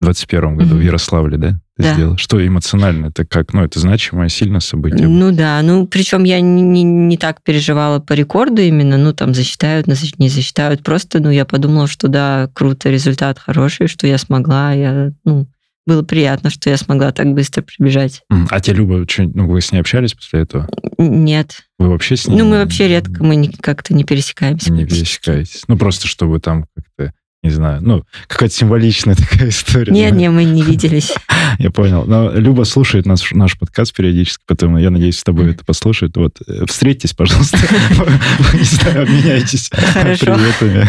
21 0.00 0.56
году 0.56 0.76
mm-hmm. 0.76 0.78
в 0.78 0.80
Ярославле, 0.80 1.36
да, 1.36 1.60
ты 1.76 1.82
да. 1.82 1.92
сделала? 1.92 2.16
Что 2.16 2.46
эмоционально? 2.46 3.08
Это 3.08 3.26
как? 3.26 3.52
Ну, 3.52 3.64
это 3.64 3.78
значимое, 3.78 4.30
сильное 4.30 4.60
событие. 4.60 5.06
Ну 5.06 5.30
да, 5.30 5.60
ну 5.60 5.86
причем 5.86 6.24
я 6.24 6.40
не, 6.40 6.62
не, 6.62 6.84
не 6.84 7.18
так 7.18 7.42
переживала 7.42 7.98
по 8.00 8.14
рекорду 8.14 8.62
именно, 8.62 8.96
ну 8.96 9.12
там 9.12 9.34
засчитают, 9.34 9.88
не 9.88 10.30
засчитают. 10.30 10.82
Просто, 10.82 11.20
ну 11.20 11.28
я 11.28 11.44
подумала, 11.44 11.86
что 11.86 12.08
да, 12.08 12.48
круто, 12.54 12.88
результат 12.88 13.38
хороший, 13.38 13.88
что 13.88 14.06
я 14.06 14.16
смогла, 14.16 14.72
я, 14.72 15.12
ну, 15.26 15.46
было 15.86 16.02
приятно, 16.02 16.50
что 16.50 16.70
я 16.70 16.76
смогла 16.76 17.12
так 17.12 17.32
быстро 17.32 17.62
прибежать. 17.62 18.22
А 18.28 18.60
те 18.60 18.72
Люба, 18.72 19.04
ну, 19.18 19.48
вы 19.48 19.60
с 19.60 19.72
ней 19.72 19.78
общались 19.78 20.14
после 20.14 20.40
этого? 20.40 20.68
Нет. 20.98 21.62
Вы 21.78 21.88
вообще 21.88 22.16
с 22.16 22.26
ней? 22.26 22.38
Ну, 22.38 22.44
мы 22.48 22.58
вообще 22.58 22.88
редко, 22.88 23.24
мы 23.24 23.50
как-то 23.60 23.94
не 23.94 24.04
пересекаемся. 24.04 24.72
Не 24.72 24.84
пересекаетесь. 24.84 25.62
Ну, 25.68 25.76
просто 25.78 26.06
чтобы 26.06 26.40
там 26.40 26.66
как-то 26.74 27.12
не 27.42 27.50
знаю, 27.50 27.80
ну, 27.82 28.04
какая-то 28.26 28.54
символичная 28.54 29.14
такая 29.30 29.48
история. 29.48 29.92
Нет, 29.92 30.12
нет, 30.12 30.30
мы 30.30 30.44
не 30.44 30.62
виделись. 30.62 31.14
Я 31.58 31.70
понял. 31.70 32.04
Но 32.06 32.30
Люба 32.32 32.64
слушает 32.64 33.06
наш, 33.06 33.32
наш 33.32 33.58
подкаст 33.58 33.94
периодически, 33.94 34.42
поэтому 34.46 34.78
я 34.78 34.90
надеюсь, 34.90 35.18
с 35.18 35.24
тобой 35.24 35.50
это 35.50 35.64
послушает. 35.64 36.16
Вот, 36.16 36.38
э, 36.46 36.64
встретитесь, 36.66 37.12
пожалуйста. 37.12 37.58
Не 38.54 38.62
знаю, 38.62 39.02
обменяйтесь 39.02 39.70
приветами. 39.70 40.86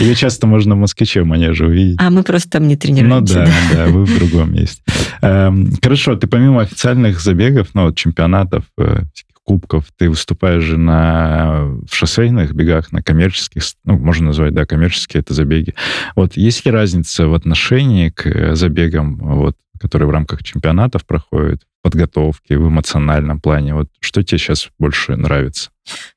Ее 0.00 0.14
часто 0.14 0.46
можно 0.46 0.76
в 0.76 0.78
Москвиче 0.78 1.22
в 1.22 1.26
манеже 1.26 1.66
увидеть. 1.66 1.96
А 2.00 2.10
мы 2.10 2.22
просто 2.22 2.50
там 2.50 2.68
не 2.68 2.76
тренируемся. 2.76 3.40
Ну 3.40 3.46
да, 3.46 3.52
да, 3.74 3.86
вы 3.86 4.04
в 4.04 4.18
другом 4.18 4.54
месте. 4.54 4.80
Эм, 5.20 5.72
хорошо, 5.82 6.16
ты 6.16 6.26
помимо 6.26 6.62
официальных 6.62 7.20
забегов, 7.20 7.68
ну, 7.74 7.92
чемпионатов, 7.92 8.64
э, 8.78 9.02
кубков, 9.48 9.86
ты 9.96 10.10
выступаешь 10.10 10.62
же 10.62 10.76
на 10.76 11.64
в 11.88 11.94
шоссейных 11.94 12.52
бегах, 12.52 12.92
на 12.92 13.02
коммерческих, 13.02 13.62
ну, 13.84 13.96
можно 13.96 14.26
назвать, 14.26 14.52
да, 14.52 14.66
коммерческие 14.66 15.22
это 15.22 15.32
забеги. 15.32 15.74
Вот 16.16 16.36
есть 16.36 16.66
ли 16.66 16.70
разница 16.70 17.28
в 17.28 17.32
отношении 17.32 18.10
к 18.10 18.26
э, 18.26 18.54
забегам, 18.54 19.16
вот, 19.16 19.56
которые 19.80 20.06
в 20.06 20.10
рамках 20.10 20.42
чемпионатов 20.42 21.06
проходят, 21.06 21.62
подготовки, 21.80 22.52
в 22.52 22.68
эмоциональном 22.68 23.40
плане? 23.40 23.72
Вот 23.72 23.88
что 24.00 24.22
тебе 24.22 24.36
сейчас 24.36 24.68
больше 24.78 25.16
нравится? 25.16 25.70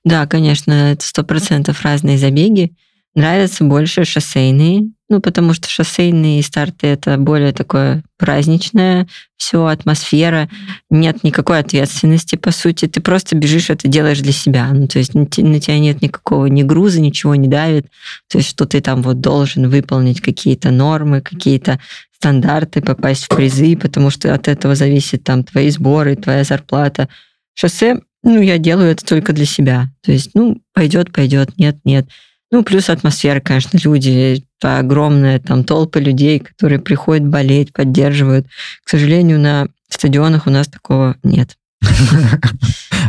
Да, 0.04 0.28
конечно, 0.28 0.74
это 0.74 1.06
сто 1.06 1.24
процентов 1.24 1.82
разные 1.84 2.18
забеги. 2.18 2.74
Нравятся 3.14 3.66
больше 3.66 4.06
шоссейные, 4.06 4.90
ну, 5.10 5.20
потому 5.20 5.54
что 5.54 5.68
шоссейные 5.68 6.42
старты 6.42 6.88
это 6.88 7.18
более 7.18 7.52
такое 7.52 8.04
праздничное, 8.18 9.06
все, 9.36 9.66
атмосфера, 9.66 10.48
нет 10.90 11.22
никакой 11.26 11.60
ответственности, 11.60 12.38
по 12.38 12.52
сути. 12.52 12.88
Ты 12.88 13.02
просто 13.02 13.36
бежишь, 13.36 13.70
это 13.70 13.90
делаешь 13.90 14.22
для 14.22 14.32
себя. 14.32 14.70
Ну, 14.72 14.88
то 14.88 15.00
есть 15.00 15.14
на 15.14 15.26
тебя 15.26 15.80
нет 15.80 16.02
никакого 16.02 16.46
ни 16.46 16.64
груза, 16.64 17.02
ничего 17.02 17.36
не 17.36 17.50
давит. 17.50 17.88
То 18.30 18.38
есть, 18.38 18.50
что 18.50 18.66
ты 18.66 18.80
там 18.80 19.02
вот 19.02 19.20
должен 19.20 19.68
выполнить 19.68 20.22
какие-то 20.22 20.72
нормы, 20.72 21.20
какие-то 21.20 21.82
стандарты, 22.16 22.82
попасть 22.82 23.26
в 23.26 23.36
призы, 23.36 23.76
потому 23.76 24.12
что 24.12 24.34
от 24.34 24.48
этого 24.48 24.76
зависит 24.76 25.26
там 25.26 25.44
твои 25.44 25.70
сборы, 25.72 26.16
твоя 26.16 26.46
зарплата. 26.46 27.10
Шоссе, 27.56 28.00
ну, 28.24 28.40
я 28.40 28.58
делаю 28.58 28.92
это 28.92 29.06
только 29.06 29.34
для 29.34 29.46
себя. 29.46 29.90
То 30.02 30.14
есть, 30.14 30.32
ну, 30.34 30.62
пойдет, 30.74 31.12
пойдет, 31.12 31.58
нет, 31.58 31.80
нет. 31.84 32.08
Ну, 32.52 32.64
плюс 32.64 32.90
атмосфера, 32.90 33.40
конечно, 33.40 33.78
люди, 33.82 34.44
огромная 34.62 35.40
там 35.40 35.64
толпа 35.64 36.00
людей, 36.00 36.40
которые 36.40 36.80
приходят 36.80 37.26
болеть, 37.26 37.72
поддерживают. 37.72 38.48
К 38.84 38.90
сожалению, 38.90 39.40
на 39.40 39.68
стадионах 39.88 40.48
у 40.48 40.50
нас 40.50 40.68
такого 40.68 41.16
нет. 41.24 41.58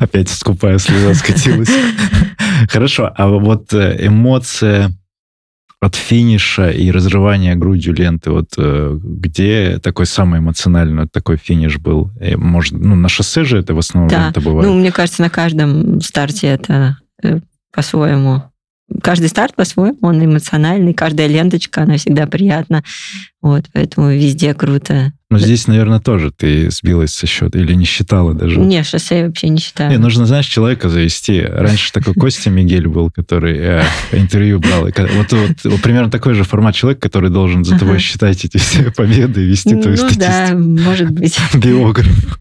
Опять 0.00 0.28
скупая 0.28 0.78
слеза 0.78 1.14
скатилась. 1.14 1.70
Хорошо, 2.68 3.12
а 3.14 3.28
вот 3.28 3.72
э, 3.74 4.06
эмоция 4.06 4.92
от 5.80 5.96
финиша 5.96 6.70
и 6.70 6.92
разрывания 6.92 7.56
грудью 7.56 7.92
ленты, 7.94 8.30
вот 8.30 8.50
э, 8.56 8.98
где 9.02 9.80
такой 9.82 10.06
самый 10.06 10.38
эмоциональный 10.38 11.08
такой 11.08 11.36
финиш 11.36 11.78
был? 11.78 12.12
Э, 12.20 12.36
может, 12.36 12.74
ну, 12.74 12.94
на 12.94 13.08
шоссе 13.08 13.42
же 13.42 13.58
это 13.58 13.74
в 13.74 13.78
основном 13.78 14.08
да. 14.08 14.30
это 14.30 14.40
бывает? 14.40 14.70
Ну, 14.70 14.78
мне 14.78 14.92
кажется, 14.92 15.22
на 15.22 15.30
каждом 15.30 16.00
старте 16.00 16.46
это 16.46 16.98
по-своему 17.72 18.51
каждый 19.02 19.28
старт 19.28 19.54
по-своему, 19.54 19.98
он 20.02 20.24
эмоциональный, 20.24 20.94
каждая 20.94 21.26
ленточка, 21.26 21.82
она 21.82 21.96
всегда 21.96 22.26
приятна. 22.26 22.82
Вот, 23.40 23.64
поэтому 23.72 24.10
везде 24.10 24.54
круто. 24.54 25.12
Но 25.32 25.38
здесь, 25.38 25.66
наверное, 25.66 25.98
тоже 25.98 26.30
ты 26.30 26.70
сбилась 26.70 27.14
со 27.14 27.26
счета 27.26 27.58
или 27.58 27.72
не 27.72 27.86
считала 27.86 28.34
даже? 28.34 28.60
Не, 28.60 28.84
шоссе 28.84 29.20
я 29.20 29.26
вообще 29.26 29.48
не 29.48 29.60
считаю. 29.60 29.90
Не, 29.90 29.96
нужно, 29.96 30.26
знаешь, 30.26 30.44
человека 30.44 30.90
завести. 30.90 31.40
Раньше 31.40 31.90
такой 31.90 32.12
Костя 32.12 32.50
Мигель 32.50 32.86
был, 32.86 33.10
который 33.10 33.56
э, 33.58 33.82
интервью 34.12 34.58
брал. 34.58 34.82
Вот, 34.84 35.32
вот, 35.32 35.56
вот 35.64 35.80
примерно 35.80 36.10
такой 36.10 36.34
же 36.34 36.44
формат 36.44 36.74
человека, 36.74 37.00
который 37.00 37.30
должен 37.30 37.64
за 37.64 37.78
тобой 37.78 37.94
ага. 37.94 38.02
считать 38.02 38.44
эти 38.44 38.58
все 38.58 38.90
победы 38.96 39.42
и 39.42 39.46
вести 39.46 39.70
твою 39.70 39.96
ну, 39.96 40.10
статистику. 40.10 40.20
да, 40.20 40.54
может 40.54 41.10
быть. 41.12 41.38
Биограф. 41.54 42.38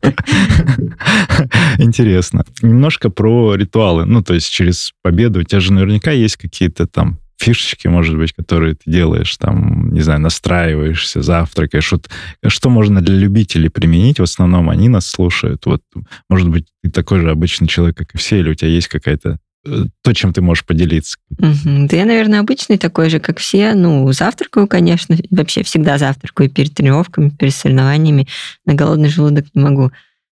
Интересно. 1.78 2.44
Немножко 2.62 3.10
про 3.10 3.56
ритуалы. 3.56 4.04
Ну, 4.04 4.22
то 4.22 4.34
есть 4.34 4.50
через 4.50 4.92
победу 5.02 5.40
у 5.40 5.44
тебя 5.44 5.62
же 5.62 5.72
наверняка 5.72 6.12
есть 6.12 6.36
какие-то 6.36 6.88
там 6.88 7.21
фишечки, 7.42 7.88
может 7.88 8.18
быть, 8.18 8.34
которые 8.34 8.76
ты 8.76 8.90
делаешь, 8.90 9.36
там, 9.38 9.92
не 9.92 10.02
знаю, 10.02 10.20
настраиваешься, 10.22 11.22
завтракаешь. 11.22 11.92
Вот, 11.92 12.10
что 12.48 12.70
можно 12.70 13.02
для 13.02 13.16
любителей 13.16 13.70
применить? 13.70 14.20
В 14.20 14.24
основном 14.24 14.70
они 14.70 14.90
нас 14.90 15.08
слушают. 15.08 15.66
Вот, 15.66 15.82
может 16.30 16.50
быть, 16.50 16.68
ты 16.84 16.92
такой 16.92 17.20
же 17.20 17.32
обычный 17.32 17.68
человек, 17.68 17.98
как 17.98 18.14
и 18.14 18.18
все, 18.18 18.40
или 18.40 18.52
у 18.52 18.56
тебя 18.56 18.70
есть 18.70 18.88
какая-то 18.88 19.40
э, 19.66 19.86
то, 20.04 20.14
чем 20.14 20.34
ты 20.34 20.42
можешь 20.42 20.66
поделиться. 20.66 21.18
Угу. 21.32 21.88
Да 21.90 21.98
я, 21.98 22.06
наверное, 22.06 22.40
обычный 22.40 22.78
такой 22.78 23.10
же, 23.10 23.20
как 23.20 23.40
все. 23.40 23.74
Ну, 23.74 24.12
завтракаю, 24.12 24.68
конечно. 24.68 25.18
Вообще 25.32 25.64
всегда 25.64 25.98
завтракаю 25.98 26.50
перед 26.50 26.74
тренировками, 26.74 27.30
перед 27.30 27.54
соревнованиями. 27.54 28.28
На 28.66 28.76
голодный 28.76 29.10
желудок 29.10 29.46
не 29.54 29.62
могу 29.62 29.92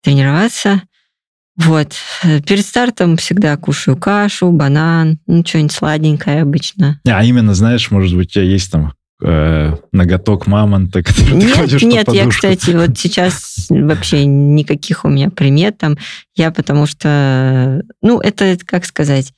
тренироваться. 0.03 0.83
Вот. 1.57 1.93
Э, 2.23 2.41
перед 2.41 2.65
стартом 2.65 3.17
всегда 3.17 3.57
кушаю 3.57 3.97
кашу, 3.97 4.51
банан, 4.53 5.19
ну, 5.27 5.45
что-нибудь 5.45 5.73
сладенькое 5.73 6.43
обычно. 6.43 7.01
А 7.07 7.23
именно, 7.25 7.55
знаешь, 7.55 7.91
может 7.91 8.17
быть, 8.17 8.29
у 8.29 8.33
тебя 8.33 8.45
есть 8.45 8.73
там 8.73 8.95
э, 9.23 9.77
ноготок 9.93 10.47
мамонта, 10.47 11.03
который 11.05 11.35
нет, 11.35 11.53
ты 11.53 11.59
ходишь 11.59 11.83
Нет, 11.83 12.09
я, 12.13 12.27
кстати, 12.27 12.71
вот 12.71 12.99
сейчас 12.99 13.67
вообще 13.69 14.25
никаких 14.25 15.05
у 15.05 15.09
меня 15.09 15.31
примет 15.31 15.79
там. 15.79 15.97
Я 16.35 16.51
потому 16.51 16.87
что, 16.87 17.83
ну, 18.01 18.21
это, 18.21 18.57
как 18.65 18.87
сказать, 18.87 19.33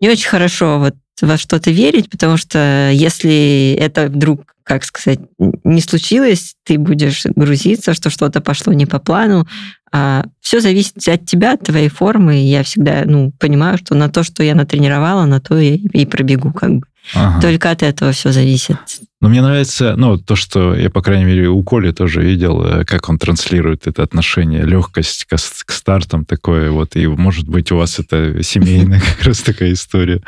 не 0.00 0.08
очень 0.08 0.28
хорошо 0.28 0.78
вот 0.78 0.94
во 1.20 1.36
что-то 1.36 1.70
верить, 1.70 2.10
потому 2.10 2.36
что 2.36 2.90
если 2.92 3.76
это 3.78 4.06
вдруг, 4.06 4.51
как 4.64 4.84
сказать, 4.84 5.20
не 5.38 5.80
случилось, 5.80 6.54
ты 6.64 6.78
будешь 6.78 7.24
грузиться, 7.24 7.94
что 7.94 8.10
что-то 8.10 8.40
пошло 8.40 8.72
не 8.72 8.86
по 8.86 8.98
плану, 8.98 9.46
а 9.92 10.24
все 10.40 10.60
зависит 10.60 11.06
от 11.06 11.26
тебя, 11.26 11.52
от 11.52 11.64
твоей 11.64 11.88
формы. 11.88 12.36
Я 12.36 12.62
всегда 12.62 13.02
ну, 13.04 13.30
понимаю, 13.38 13.76
что 13.76 13.94
на 13.94 14.08
то, 14.08 14.22
что 14.22 14.42
я 14.42 14.54
натренировала, 14.54 15.26
на 15.26 15.40
то 15.40 15.58
я 15.58 15.74
и 15.74 16.06
пробегу. 16.06 16.52
Как 16.52 16.70
бы. 16.70 16.86
Ага. 17.14 17.40
Только 17.40 17.70
от 17.70 17.82
этого 17.82 18.12
все 18.12 18.32
зависит. 18.32 18.76
Но 19.20 19.28
мне 19.28 19.42
нравится, 19.42 19.94
ну, 19.96 20.18
то, 20.18 20.36
что 20.36 20.74
я, 20.74 20.90
по 20.90 21.02
крайней 21.02 21.24
мере, 21.24 21.48
у 21.48 21.62
Коли 21.62 21.92
тоже 21.92 22.22
видел, 22.22 22.64
э, 22.64 22.84
как 22.84 23.08
он 23.08 23.18
транслирует 23.18 23.86
это 23.86 24.02
отношение, 24.02 24.62
легкость 24.62 25.24
к, 25.24 25.36
к 25.36 25.72
стартам 25.72 26.24
такое 26.24 26.70
вот, 26.70 26.96
и, 26.96 27.06
может 27.06 27.48
быть, 27.48 27.70
у 27.72 27.76
вас 27.76 27.98
это 27.98 28.42
семейная 28.42 29.00
как 29.18 29.26
раз 29.26 29.40
такая 29.40 29.72
история. 29.72 30.22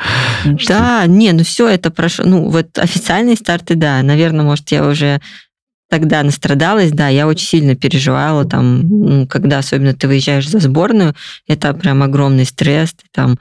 Да, 0.67 1.05
не, 1.07 1.31
ну 1.31 1.43
все 1.43 1.67
это 1.67 1.91
прошло, 1.91 2.25
ну, 2.25 2.49
вот 2.49 2.77
официальные 2.77 3.35
старты, 3.35 3.75
да, 3.75 4.01
наверное, 4.01 4.45
может, 4.45 4.71
я 4.71 4.87
уже 4.87 5.21
тогда 5.89 6.23
настрадалась, 6.23 6.91
да, 6.91 7.07
я 7.09 7.27
очень 7.27 7.47
сильно 7.47 7.75
переживала, 7.75 8.45
там, 8.45 8.81
ну, 8.81 9.27
когда 9.27 9.59
особенно 9.59 9.93
ты 9.93 10.07
выезжаешь 10.07 10.49
за 10.49 10.59
сборную, 10.59 11.15
это 11.47 11.73
прям 11.73 12.03
огромный 12.03 12.45
стресс, 12.45 12.93
ты 12.93 13.05
там 13.11 13.37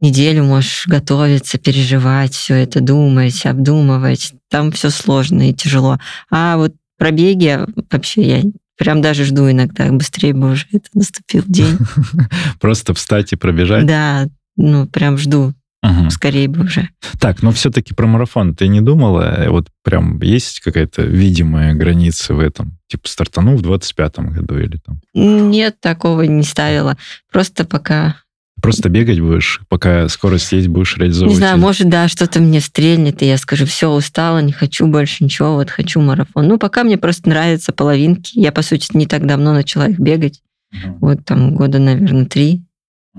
неделю 0.00 0.44
можешь 0.44 0.86
готовиться, 0.86 1.58
переживать, 1.58 2.34
все 2.34 2.54
это 2.54 2.80
думать, 2.80 3.44
обдумывать, 3.46 4.34
там 4.48 4.72
все 4.72 4.90
сложно 4.90 5.50
и 5.50 5.54
тяжело. 5.54 5.98
А 6.30 6.56
вот 6.56 6.74
пробеги 6.98 7.60
вообще 7.90 8.22
я 8.22 8.42
прям 8.76 9.02
даже 9.02 9.24
жду 9.24 9.50
иногда, 9.50 9.90
быстрее 9.90 10.32
бы 10.32 10.52
уже 10.52 10.66
это 10.72 10.88
наступил 10.94 11.44
день. 11.46 11.78
Просто 12.60 12.94
встать 12.94 13.32
и 13.32 13.36
пробежать? 13.36 13.86
Да, 13.86 14.26
ну 14.56 14.86
прям 14.86 15.18
жду. 15.18 15.54
Угу. 15.82 16.10
Скорее 16.10 16.46
бы 16.48 16.64
уже. 16.64 16.90
Так, 17.18 17.42
но 17.42 17.52
все-таки 17.52 17.94
про 17.94 18.06
марафон 18.06 18.54
ты 18.54 18.68
не 18.68 18.82
думала? 18.82 19.46
Вот 19.48 19.68
прям 19.82 20.20
есть 20.20 20.60
какая-то 20.60 21.02
видимая 21.02 21.72
граница 21.74 22.34
в 22.34 22.40
этом? 22.40 22.78
Типа 22.88 23.08
стартанул 23.08 23.56
в 23.56 23.62
25-м 23.62 24.30
году 24.30 24.58
или 24.58 24.76
там? 24.76 25.00
Нет, 25.14 25.80
такого 25.80 26.22
не 26.22 26.42
ставила. 26.42 26.98
Просто 27.32 27.64
пока 27.64 28.16
Просто 28.62 28.88
бегать 28.88 29.20
будешь, 29.20 29.60
пока 29.68 30.08
скорость 30.08 30.52
есть, 30.52 30.68
будешь 30.68 30.96
реализовывать. 30.96 31.32
Не 31.32 31.38
знаю, 31.38 31.58
может, 31.58 31.88
да, 31.88 32.08
что-то 32.08 32.40
мне 32.40 32.60
стрельнет, 32.60 33.22
и 33.22 33.26
я 33.26 33.38
скажу, 33.38 33.66
все, 33.66 33.90
устала, 33.90 34.40
не 34.40 34.52
хочу 34.52 34.86
больше 34.86 35.24
ничего, 35.24 35.54
вот 35.54 35.70
хочу 35.70 36.00
марафон. 36.00 36.48
Ну, 36.48 36.58
пока 36.58 36.84
мне 36.84 36.98
просто 36.98 37.28
нравятся 37.28 37.72
половинки. 37.72 38.32
Я, 38.38 38.52
по 38.52 38.62
сути, 38.62 38.88
не 38.96 39.06
так 39.06 39.26
давно 39.26 39.52
начала 39.52 39.88
их 39.88 39.98
бегать. 39.98 40.42
Угу. 40.72 40.98
Вот 41.00 41.24
там 41.24 41.54
года, 41.54 41.78
наверное, 41.78 42.26
три. 42.26 42.62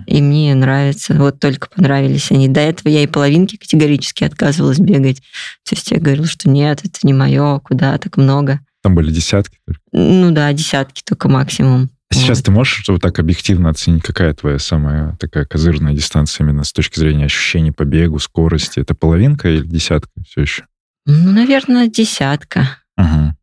И 0.08 0.22
мне 0.22 0.56
нравится. 0.56 1.14
Вот 1.16 1.40
только 1.40 1.68
понравились 1.70 2.32
они. 2.32 2.48
До 2.48 2.62
этого 2.62 2.88
я 2.88 3.04
и 3.04 3.08
половинки 3.08 3.58
категорически 3.58 4.24
отказывалась 4.24 4.80
бегать. 4.80 5.22
То 5.68 5.76
есть 5.76 5.92
я 5.92 6.00
говорила, 6.00 6.28
что 6.28 6.50
нет, 6.50 6.82
это 6.84 7.00
не 7.04 7.14
мое, 7.14 7.60
куда 7.60 7.98
так 7.98 8.18
много. 8.18 8.62
Там 8.82 8.96
были 8.96 9.12
десятки 9.12 9.58
только? 9.66 9.82
Ну 9.92 10.32
да, 10.32 10.52
десятки 10.54 11.04
только 11.06 11.28
максимум. 11.30 11.90
А 12.12 12.14
сейчас 12.14 12.40
вот. 12.40 12.46
ты 12.46 12.52
можешь 12.52 12.84
вот 12.90 13.02
так 13.02 13.20
объективно 13.20 13.70
оценить, 13.70 14.04
какая 14.04 14.34
твоя 14.34 14.60
самая 14.60 15.16
такая 15.18 15.46
козырная 15.46 15.94
дистанция 15.94 16.44
именно 16.44 16.66
с 16.66 16.74
точки 16.74 17.00
зрения 17.00 17.26
ощущений 17.26 17.72
по 17.72 17.86
бегу, 17.86 18.20
скорости? 18.20 18.80
Это 18.80 18.94
половинка 18.94 19.48
или 19.48 19.66
десятка 19.66 20.12
все 20.28 20.42
еще? 20.42 20.66
Ну, 21.06 21.32
наверное, 21.32 21.88
десятка. 21.88 22.78
Угу. 22.98 23.08
То 23.08 23.36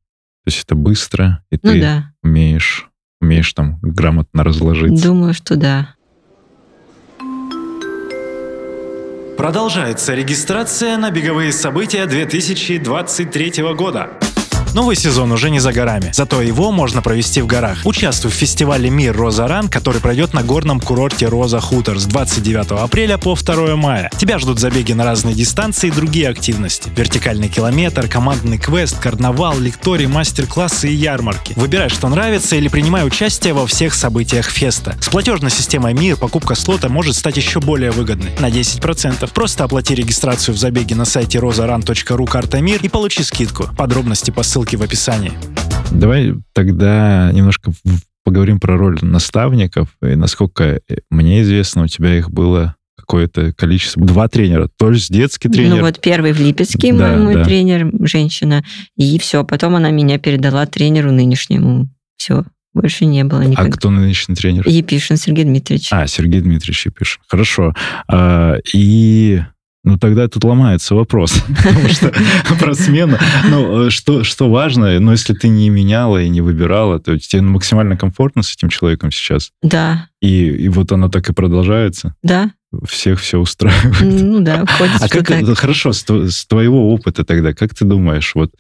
есть 0.47 0.65
это 0.65 0.75
быстро, 0.75 1.43
и 1.51 1.59
ну, 1.63 1.73
ты 1.73 1.81
да. 1.81 2.13
умеешь, 2.23 2.91
умеешь 3.23 3.51
там 3.55 3.79
грамотно 3.81 4.45
разложиться. 4.45 5.03
Думаю, 5.03 5.33
что 5.33 5.57
да. 5.57 5.95
Продолжается 9.39 10.15
регистрация 10.15 10.99
на 10.99 11.11
беговые 11.11 11.53
события 11.53 12.05
2023 12.05 13.63
года. 13.75 14.11
Новый 14.75 14.97
сезон 14.97 15.33
уже 15.33 15.51
не 15.51 15.61
за 15.61 15.73
горами, 15.73 16.11
зато 16.13 16.43
его 16.43 16.71
можно 16.71 17.03
провести 17.03 17.41
в 17.41 17.47
горах. 17.47 17.79
Участвуй 17.85 18.31
в 18.31 18.35
фестивале 18.35 18.91
«Мир 18.91 19.17
Роза 19.17 19.49
Ран», 19.49 19.69
который 19.69 20.01
пройдет 20.01 20.35
на 20.35 20.43
горном 20.43 20.79
курорте 20.79 21.27
Роза 21.27 21.61
Хутор 21.61 21.99
с 21.99 22.05
29 22.05 22.73
апреля 22.83 23.19
по 23.19 23.35
2 23.35 23.77
мая. 23.77 24.11
Тебя 24.19 24.39
ждут 24.39 24.59
забеги 24.61 24.93
на 24.93 25.05
разные 25.05 25.35
дистанции 25.35 25.89
и 25.89 25.91
другие 25.91 26.29
активности. 26.29 26.91
Вертикальный 26.95 27.49
километр, 27.49 28.09
командный 28.09 28.59
квест, 28.59 28.99
карнавал, 29.01 29.59
лекторий, 29.59 30.07
мастер-классы 30.07 30.89
и 30.91 30.95
ярмарки. 30.95 31.55
Выбирай, 31.57 31.89
что 31.89 32.09
нравится 32.09 32.55
или 32.55 32.69
принимай 32.69 33.07
участие 33.07 33.55
во 33.55 33.67
всех 33.67 33.95
событиях 33.95 34.47
феста. 34.47 34.97
С 35.01 35.09
платежной 35.09 35.51
системой 35.51 35.95
«Мир» 35.95 36.17
покупка 36.17 36.55
слота 36.55 36.89
может 36.89 37.17
стать 37.17 37.37
еще 37.37 37.61
более 37.61 37.91
выгодной– 37.91 38.33
на 38.39 38.51
10%. 38.51 39.31
Просто 39.33 39.65
оплати 39.65 39.95
регистрацию 39.95 40.55
в 40.55 40.59
забеге 40.59 40.95
на 40.95 41.05
сайте 41.05 41.39
rozaran.ru 41.39 42.27
карта 42.27 42.61
«Мир» 42.61 42.81
и 42.83 42.89
получи 42.89 43.23
скидку. 43.23 43.69
Подробности 43.77 44.31
по 44.31 44.43
ссылке 44.43 44.58
ссылки 44.59 44.75
в 44.75 44.83
описании. 44.83 45.33
Давай 45.93 46.35
тогда 46.53 47.31
немножко 47.33 47.73
поговорим 48.25 48.59
про 48.59 48.77
роль 48.77 48.99
наставников. 49.03 49.97
И 50.03 50.17
насколько 50.17 50.81
мне 51.11 51.43
известно, 51.43 51.85
у 51.85 51.87
тебя 51.87 52.19
их 52.19 52.31
было 52.31 52.75
какое-то 52.97 53.53
количество. 53.53 54.05
Два 54.05 54.27
тренера. 54.27 54.69
То 54.77 54.91
есть 54.91 55.13
детский 55.13 55.49
тренер. 55.49 55.77
Ну 55.77 55.83
вот 55.83 56.01
первый 56.01 56.33
в 56.33 56.41
Липецке 56.41 56.93
да, 56.93 57.13
мой, 57.13 57.19
мой 57.19 57.35
да. 57.37 57.45
тренер, 57.45 57.91
женщина. 58.01 58.65
И 58.97 59.19
все. 59.21 59.45
Потом 59.45 59.77
она 59.77 59.91
меня 59.91 60.19
передала 60.19 60.67
тренеру 60.67 61.13
нынешнему. 61.13 61.87
Все. 62.17 62.45
Больше 62.75 63.07
не 63.07 63.23
было 63.23 63.43
а 63.43 63.45
никогда. 63.45 63.71
А 63.71 63.77
кто 63.77 63.91
нынешний 63.91 64.35
тренер? 64.35 64.69
Епишин 64.69 65.17
Сергей 65.17 65.45
Дмитриевич. 65.45 65.89
А, 65.93 66.07
Сергей 66.09 66.41
Дмитриевич 66.41 66.87
Епишин. 66.87 67.23
Хорошо. 67.29 67.75
А, 68.09 68.57
и 68.75 69.41
ну, 69.89 69.97
тогда 69.97 70.29
тут 70.29 70.45
ломается 70.45 70.95
вопрос, 70.95 71.43
потому 71.65 71.89
что 71.89 72.13
про 72.61 72.75
смену. 72.75 73.17
Ну, 73.49 73.87
э, 73.87 73.91
что, 73.91 74.23
что 74.23 74.51
важно, 74.51 75.01
ну, 75.01 75.13
если 75.13 75.33
ты 75.33 75.49
не 75.49 75.71
меняла 75.71 76.23
и 76.23 76.29
не 76.29 76.43
выбирала, 76.43 77.01
то 77.01 77.19
тебе 77.19 77.41
максимально 77.41 77.97
комфортно 77.97 78.43
с 78.43 78.55
этим 78.55 78.69
человеком 78.69 79.11
сейчас? 79.11 79.51
Да. 79.63 80.09
И, 80.21 80.45
и 80.45 80.69
вот 80.69 80.93
оно 80.93 81.09
так 81.09 81.31
и 81.31 81.33
продолжается? 81.33 82.15
Да. 82.23 82.51
Всех 82.87 83.19
все 83.21 83.39
устраивает? 83.39 84.01
Ну 84.03 84.41
да, 84.41 84.67
ходит 84.67 85.01
А 85.01 85.09
как, 85.09 85.27
так. 85.27 85.59
хорошо, 85.59 85.95
с, 85.95 86.05
с 86.07 86.47
твоего 86.47 86.93
опыта 86.93 87.25
тогда, 87.25 87.55
как 87.55 87.75
ты 87.75 87.87
думаешь, 87.87 88.35
вот 88.35 88.51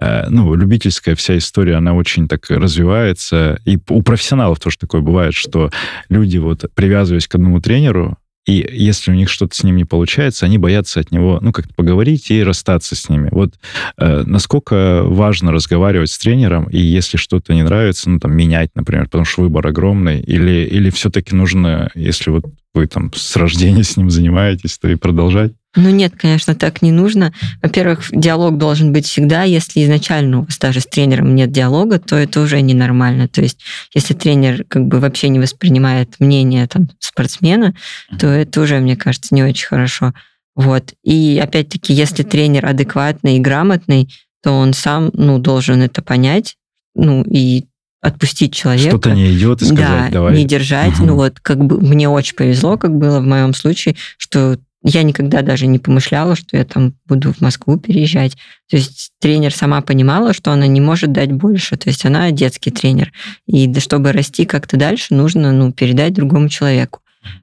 э, 0.00 0.28
ну, 0.28 0.54
любительская 0.54 1.14
вся 1.14 1.38
история, 1.38 1.76
она 1.76 1.94
очень 1.94 2.28
так 2.28 2.50
развивается. 2.50 3.58
И 3.64 3.78
у 3.88 4.02
профессионалов 4.02 4.60
тоже 4.60 4.76
такое 4.76 5.00
бывает, 5.00 5.32
что 5.32 5.70
люди, 6.10 6.36
вот 6.36 6.66
привязываясь 6.74 7.26
к 7.26 7.36
одному 7.36 7.62
тренеру, 7.62 8.18
и 8.46 8.66
если 8.72 9.10
у 9.10 9.14
них 9.14 9.30
что-то 9.30 9.54
с 9.54 9.62
ним 9.62 9.76
не 9.76 9.84
получается, 9.84 10.44
они 10.44 10.58
боятся 10.58 11.00
от 11.00 11.10
него, 11.10 11.38
ну, 11.40 11.52
как-то 11.52 11.72
поговорить 11.74 12.30
и 12.30 12.42
расстаться 12.42 12.94
с 12.94 13.08
ними. 13.08 13.28
Вот 13.32 13.54
э, 13.96 14.22
насколько 14.26 15.02
важно 15.04 15.52
разговаривать 15.52 16.10
с 16.10 16.18
тренером, 16.18 16.64
и 16.64 16.78
если 16.78 17.16
что-то 17.16 17.54
не 17.54 17.62
нравится, 17.62 18.10
ну, 18.10 18.18
там, 18.18 18.36
менять, 18.36 18.70
например, 18.74 19.04
потому 19.04 19.24
что 19.24 19.42
выбор 19.42 19.66
огромный, 19.66 20.20
или, 20.20 20.66
или 20.66 20.90
все-таки 20.90 21.34
нужно, 21.34 21.90
если 21.94 22.30
вот 22.30 22.44
вы 22.74 22.86
там 22.86 23.12
с 23.14 23.36
рождения 23.36 23.84
с 23.84 23.96
ним 23.96 24.10
занимаетесь, 24.10 24.78
то 24.78 24.88
и 24.88 24.96
продолжать? 24.96 25.52
Ну 25.76 25.90
нет, 25.90 26.14
конечно, 26.16 26.54
так 26.54 26.82
не 26.82 26.92
нужно. 26.92 27.32
Во-первых, 27.62 28.08
диалог 28.10 28.58
должен 28.58 28.92
быть 28.92 29.06
всегда. 29.06 29.42
Если 29.42 29.84
изначально 29.84 30.40
у 30.40 30.44
вас 30.44 30.58
даже 30.58 30.80
с 30.80 30.86
тренером 30.86 31.34
нет 31.34 31.50
диалога, 31.50 31.98
то 31.98 32.16
это 32.16 32.40
уже 32.40 32.60
ненормально. 32.60 33.28
То 33.28 33.42
есть, 33.42 33.60
если 33.92 34.14
тренер 34.14 34.64
как 34.68 34.86
бы 34.86 35.00
вообще 35.00 35.28
не 35.28 35.40
воспринимает 35.40 36.20
мнение 36.20 36.66
там, 36.66 36.88
спортсмена, 36.98 37.74
то 38.18 38.28
это 38.28 38.60
уже, 38.60 38.78
мне 38.78 38.96
кажется, 38.96 39.34
не 39.34 39.42
очень 39.42 39.66
хорошо. 39.66 40.12
Вот. 40.54 40.92
И 41.02 41.40
опять-таки, 41.42 41.92
если 41.92 42.22
тренер 42.22 42.66
адекватный 42.66 43.36
и 43.36 43.40
грамотный, 43.40 44.08
то 44.42 44.52
он 44.52 44.72
сам 44.74 45.10
ну, 45.14 45.38
должен 45.38 45.82
это 45.82 46.02
понять, 46.02 46.56
ну 46.94 47.24
и 47.24 47.64
отпустить 48.04 48.54
человека. 48.54 48.90
Что-то 48.90 49.12
не 49.12 49.34
идет 49.34 49.62
и 49.62 49.64
сказать, 49.64 49.78
да, 49.78 50.08
давай. 50.10 50.36
не 50.36 50.44
держать. 50.44 50.98
Угу. 50.98 51.06
Ну 51.06 51.14
вот, 51.16 51.40
как 51.40 51.64
бы 51.64 51.80
мне 51.80 52.08
очень 52.08 52.36
повезло, 52.36 52.76
как 52.76 52.96
было 52.96 53.20
в 53.20 53.24
моем 53.24 53.54
случае, 53.54 53.96
что 54.18 54.58
я 54.84 55.02
никогда 55.02 55.40
даже 55.40 55.66
не 55.66 55.78
помышляла, 55.78 56.36
что 56.36 56.58
я 56.58 56.64
там 56.64 56.94
буду 57.06 57.32
в 57.32 57.40
Москву 57.40 57.78
переезжать. 57.78 58.36
То 58.68 58.76
есть 58.76 59.12
тренер 59.18 59.54
сама 59.54 59.80
понимала, 59.80 60.34
что 60.34 60.52
она 60.52 60.66
не 60.66 60.80
может 60.80 61.10
дать 61.10 61.32
больше. 61.32 61.76
То 61.76 61.88
есть 61.88 62.04
она 62.04 62.30
детский 62.30 62.70
тренер. 62.70 63.10
И 63.46 63.72
чтобы 63.80 64.12
расти 64.12 64.44
как-то 64.44 64.76
дальше, 64.76 65.14
нужно 65.14 65.52
ну, 65.52 65.72
передать 65.72 66.12
другому 66.12 66.50
человеку. 66.50 67.00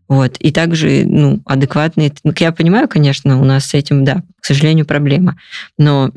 Вот. 0.07 0.37
И 0.37 0.51
также, 0.51 1.03
ну, 1.05 1.41
адекватные... 1.45 2.13
Ну, 2.23 2.31
я 2.37 2.51
понимаю, 2.51 2.87
конечно, 2.87 3.41
у 3.41 3.43
нас 3.43 3.65
с 3.65 3.73
этим, 3.73 4.05
да, 4.05 4.21
к 4.39 4.45
сожалению, 4.45 4.85
проблема. 4.85 5.37
Но 5.79 6.11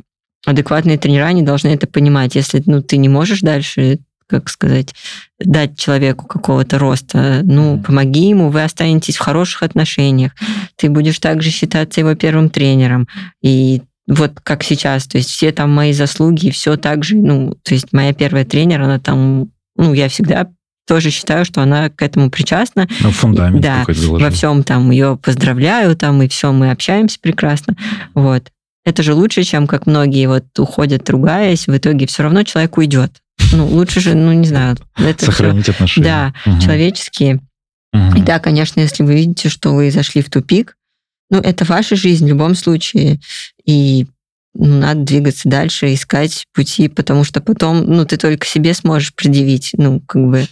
адекватные 0.44 0.98
тренера, 0.98 1.24
они 1.24 1.42
должны 1.42 1.68
это 1.68 1.86
понимать. 1.86 2.34
Если 2.34 2.62
ну, 2.66 2.82
ты 2.82 2.98
не 2.98 3.08
можешь 3.08 3.40
дальше 3.40 4.00
как 4.34 4.48
сказать, 4.48 4.94
дать 5.38 5.78
человеку 5.78 6.26
какого-то 6.26 6.78
роста. 6.78 7.40
Ну, 7.44 7.80
помоги 7.80 8.28
ему, 8.30 8.50
вы 8.50 8.64
останетесь 8.64 9.16
в 9.16 9.20
хороших 9.20 9.62
отношениях. 9.62 10.32
Ты 10.76 10.90
будешь 10.90 11.20
также 11.20 11.50
считаться 11.50 12.00
его 12.00 12.16
первым 12.16 12.50
тренером. 12.50 13.06
И 13.42 13.82
вот 14.08 14.32
как 14.42 14.64
сейчас, 14.64 15.06
то 15.06 15.18
есть 15.18 15.30
все 15.30 15.52
там 15.52 15.70
мои 15.70 15.92
заслуги, 15.92 16.50
все 16.50 16.76
так 16.76 17.04
же, 17.04 17.16
ну, 17.16 17.56
то 17.62 17.74
есть 17.74 17.92
моя 17.92 18.12
первая 18.12 18.44
тренер, 18.44 18.82
она 18.82 18.98
там, 18.98 19.50
ну, 19.76 19.94
я 19.94 20.08
всегда 20.08 20.48
тоже 20.86 21.10
считаю, 21.10 21.44
что 21.44 21.62
она 21.62 21.88
к 21.90 22.02
этому 22.02 22.28
причастна. 22.28 22.88
Ну, 23.00 23.12
фундамент 23.12 23.62
да, 23.62 23.84
во 23.86 24.30
всем 24.30 24.64
там 24.64 24.90
ее 24.90 25.16
поздравляю, 25.16 25.94
там 25.96 26.22
и 26.22 26.28
все, 26.28 26.52
мы 26.52 26.72
общаемся 26.72 27.18
прекрасно. 27.20 27.76
Вот. 28.14 28.50
Это 28.84 29.02
же 29.02 29.14
лучше, 29.14 29.44
чем 29.44 29.66
как 29.66 29.86
многие 29.86 30.26
вот 30.26 30.44
уходят, 30.58 31.08
ругаясь, 31.08 31.68
в 31.68 31.76
итоге 31.76 32.06
все 32.06 32.24
равно 32.24 32.42
человек 32.42 32.76
уйдет. 32.76 33.22
Ну, 33.54 33.66
лучше 33.66 34.00
же, 34.00 34.14
ну, 34.14 34.32
не 34.32 34.46
знаю. 34.46 34.76
Это 34.96 35.26
Сохранить 35.26 35.64
все, 35.64 35.72
отношения. 35.72 36.04
Да, 36.04 36.34
угу. 36.50 36.60
человеческие. 36.60 37.40
Угу. 37.92 38.16
И 38.16 38.22
да, 38.22 38.38
конечно, 38.40 38.80
если 38.80 39.02
вы 39.02 39.14
видите, 39.14 39.48
что 39.48 39.72
вы 39.72 39.90
зашли 39.90 40.22
в 40.22 40.30
тупик, 40.30 40.76
ну, 41.30 41.38
это 41.38 41.64
ваша 41.64 41.96
жизнь 41.96 42.24
в 42.24 42.28
любом 42.28 42.54
случае. 42.54 43.20
И 43.64 44.06
ну, 44.54 44.78
надо 44.78 45.00
двигаться 45.00 45.48
дальше, 45.48 45.92
искать 45.92 46.46
пути, 46.52 46.88
потому 46.88 47.24
что 47.24 47.40
потом, 47.40 47.84
ну, 47.84 48.04
ты 48.04 48.16
только 48.16 48.46
себе 48.46 48.74
сможешь 48.74 49.14
предъявить, 49.14 49.70
ну, 49.76 50.00
как 50.00 50.22
бы 50.22 50.46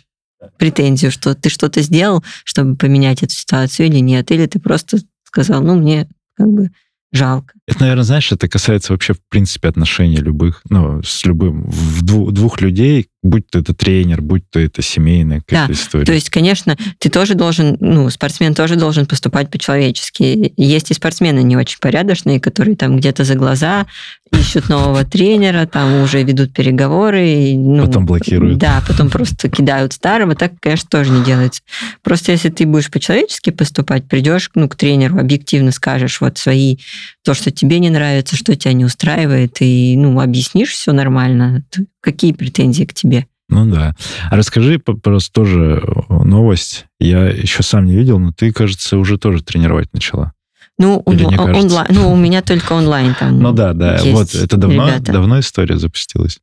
претензию, 0.59 1.13
что 1.13 1.35
ты 1.35 1.49
что-то 1.49 1.83
сделал, 1.83 2.25
чтобы 2.45 2.77
поменять 2.77 3.23
эту 3.23 3.33
ситуацию 3.33 3.87
или 3.87 3.99
нет, 3.99 4.31
или 4.31 4.47
ты 4.47 4.59
просто 4.59 4.99
сказал, 5.25 5.63
ну, 5.63 5.77
мне 5.77 6.09
как 6.37 6.49
бы 6.49 6.71
жалко. 7.13 7.55
Это, 7.69 7.81
наверное, 7.81 8.03
знаешь, 8.05 8.33
это 8.33 8.49
касается 8.49 8.93
вообще, 8.93 9.15
в 9.15 9.21
принципе, 9.29 9.69
отношений 9.69 10.17
любых, 10.17 10.63
ну, 10.69 11.01
с 11.03 11.25
любым, 11.25 11.63
в 11.71 12.03
дву- 12.03 12.33
двух 12.33 12.61
людей, 12.61 13.07
будь 13.23 13.49
то 13.49 13.61
это 13.61 13.73
тренер, 13.73 14.21
будь 14.21 14.43
то 14.51 14.59
это 14.59 14.83
семейная 14.83 15.43
какая-то 15.47 15.73
Да, 15.73 15.73
история. 15.73 16.05
То 16.05 16.13
есть, 16.13 16.29
конечно, 16.29 16.77
ты 16.99 17.09
тоже 17.09 17.35
должен, 17.35 17.77
ну, 17.79 18.11
спортсмен 18.11 18.55
тоже 18.55 18.75
должен 18.75 19.07
поступать 19.07 19.49
по-человечески. 19.49 20.53
Есть 20.57 20.91
и 20.91 20.95
спортсмены 20.95 21.45
не 21.45 21.57
очень 21.57 21.79
порядочные, 21.81 22.41
которые 22.41 22.75
там 22.75 22.97
где-то 22.97 23.23
за 23.23 23.37
глаза 23.37 23.87
ищут 24.33 24.69
нового 24.69 25.05
тренера, 25.05 25.67
там 25.67 26.03
уже 26.03 26.25
ведут 26.25 26.53
переговоры. 26.53 27.29
и, 27.29 27.57
ну, 27.57 27.87
Потом 27.87 28.07
блокируют. 28.07 28.59
Да, 28.59 28.83
потом 28.89 29.09
просто 29.09 29.49
кидают 29.49 29.93
старого. 29.93 30.35
Так, 30.35 30.55
конечно, 30.59 30.89
тоже 30.91 31.11
не 31.11 31.23
делается. 31.23 31.63
Просто 32.03 32.33
если 32.33 32.49
ты 32.49 32.67
будешь 32.67 32.91
по-человечески 32.91 33.51
поступать, 33.51 34.09
придешь 34.09 34.51
ну, 34.57 34.69
к 34.69 34.75
тренеру, 34.75 35.19
объективно 35.21 35.71
скажешь 35.71 36.21
вот 36.21 36.39
свои, 36.39 36.79
то, 37.23 37.35
что 37.35 37.52
тебе 37.53 37.79
не 37.79 37.91
нравится, 37.91 38.37
что 38.37 38.57
тебя 38.57 38.73
не 38.73 38.85
устраивает, 38.85 39.57
и 39.61 39.95
ну, 39.97 40.19
объяснишь 40.21 40.71
все 40.73 40.93
нормально, 40.93 41.65
какие 42.01 42.33
претензии 42.33 42.85
к 42.85 42.95
тебе? 42.95 43.27
Ну 43.49 43.67
да. 43.71 43.95
А 44.31 44.37
расскажи 44.37 44.79
просто 44.79 45.31
тоже 45.33 45.83
э, 45.85 46.15
новость. 46.25 46.87
Я 46.99 47.27
еще 47.29 47.63
сам 47.63 47.85
не 47.85 47.95
видел, 47.95 48.19
но 48.19 48.33
ты, 48.33 48.51
кажется, 48.53 48.97
уже 48.97 49.19
тоже 49.19 49.43
тренировать 49.43 49.93
начала. 49.93 50.33
Ну, 50.79 51.03
Или 51.07 51.25
он- 51.25 51.55
онлайн, 51.55 51.87
ну, 51.91 52.11
у 52.13 52.17
меня 52.17 52.41
только 52.43 52.73
онлайн 52.73 53.15
там. 53.19 53.39
Ну 53.41 53.53
да, 53.53 53.75
да. 53.75 53.99
есть 53.99 54.13
Вот 54.13 54.35
это 54.35 54.57
давно, 54.57 54.89
ребята. 54.89 55.13
давно 55.13 55.39
история 55.41 55.77
запустилась? 55.77 56.39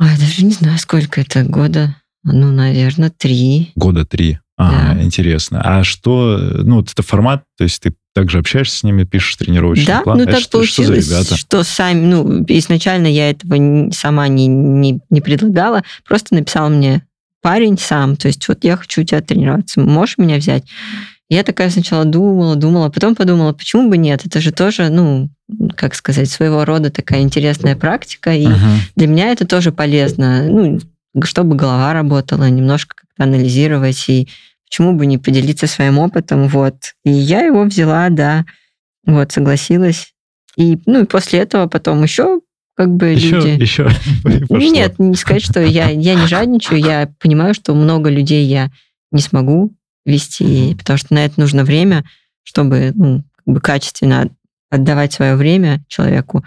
Ой, 0.00 0.08
даже 0.18 0.44
не 0.44 0.52
знаю, 0.52 0.78
сколько 0.78 1.20
это 1.20 1.44
года. 1.44 1.94
Ну, 2.24 2.50
наверное, 2.50 3.10
три. 3.16 3.70
Года 3.76 4.04
три. 4.04 4.38
А, 4.58 4.94
Да. 4.94 5.02
интересно. 5.02 5.60
А 5.62 5.84
что, 5.84 6.36
э, 6.38 6.62
ну, 6.64 6.76
вот 6.76 6.90
это 6.90 7.02
формат, 7.02 7.44
то 7.56 7.64
есть 7.64 7.80
ты 7.80 7.94
также 8.14 8.38
общаешься 8.38 8.78
с 8.78 8.82
ними, 8.82 9.04
пишешь 9.04 9.36
тренировочный 9.36 9.86
Да, 9.86 10.00
план? 10.02 10.18
ну 10.18 10.22
Это 10.24 10.32
так 10.32 10.40
что, 10.40 10.64
что 10.64 10.82
за 10.82 10.88
получилось, 10.88 11.08
ребята? 11.08 11.36
что 11.36 11.62
сами, 11.62 12.04
ну, 12.06 12.44
изначально 12.48 13.06
я 13.06 13.30
этого 13.30 13.54
не- 13.54 13.92
сама 13.92 14.28
не, 14.28 14.46
не, 14.46 15.00
не 15.10 15.20
предлагала, 15.20 15.82
просто 16.06 16.34
написал 16.34 16.70
мне 16.70 17.04
парень 17.42 17.78
сам, 17.78 18.16
то 18.16 18.28
есть 18.28 18.46
вот 18.48 18.64
я 18.64 18.76
хочу 18.76 19.02
у 19.02 19.04
тебя 19.04 19.20
тренироваться, 19.20 19.80
можешь 19.80 20.18
меня 20.18 20.36
взять? 20.36 20.64
Я 21.28 21.44
такая 21.44 21.70
сначала 21.70 22.04
думала, 22.04 22.56
думала, 22.56 22.88
потом 22.88 23.14
подумала, 23.14 23.52
почему 23.52 23.88
бы 23.88 23.96
нет? 23.96 24.26
Это 24.26 24.40
же 24.40 24.50
тоже, 24.50 24.88
ну, 24.90 25.30
как 25.76 25.94
сказать, 25.94 26.28
своего 26.28 26.64
рода 26.64 26.90
такая 26.90 27.20
интересная 27.22 27.76
практика, 27.76 28.34
и 28.34 28.48
Мгм. 28.48 28.80
для 28.96 29.06
меня 29.06 29.30
это 29.30 29.46
тоже 29.46 29.70
полезно, 29.70 30.42
ну, 30.48 30.80
чтобы 31.22 31.54
голова 31.54 31.92
работала, 31.92 32.48
немножко 32.50 32.96
как-то 32.96 33.22
анализировать, 33.24 34.04
и 34.08 34.28
почему 34.70 34.92
бы 34.92 35.04
не 35.04 35.18
поделиться 35.18 35.66
своим 35.66 35.98
опытом, 35.98 36.46
вот. 36.46 36.94
И 37.04 37.10
я 37.10 37.40
его 37.40 37.64
взяла, 37.64 38.08
да, 38.08 38.44
вот, 39.04 39.32
согласилась. 39.32 40.14
И, 40.56 40.78
ну, 40.86 41.02
и 41.02 41.06
после 41.06 41.40
этого 41.40 41.66
потом 41.66 42.02
еще 42.04 42.40
как 42.76 42.88
бы 42.88 43.08
Еще, 43.08 43.36
люди... 43.36 43.60
еще 43.60 43.84
пошло. 44.22 44.56
Нет, 44.56 44.98
не 44.98 45.16
сказать, 45.16 45.44
что 45.44 45.60
я, 45.60 45.90
я 45.90 46.14
не 46.14 46.26
жадничаю, 46.26 46.80
я 46.80 47.12
понимаю, 47.18 47.52
что 47.52 47.74
много 47.74 48.08
людей 48.08 48.46
я 48.46 48.70
не 49.10 49.20
смогу 49.20 49.74
вести, 50.06 50.74
потому 50.76 50.96
что 50.96 51.12
на 51.12 51.24
это 51.24 51.38
нужно 51.38 51.64
время, 51.64 52.04
чтобы 52.42 52.92
ну, 52.94 53.24
как 53.44 53.54
бы 53.54 53.60
качественно 53.60 54.30
отдавать 54.70 55.12
свое 55.12 55.34
время 55.36 55.84
человеку. 55.88 56.44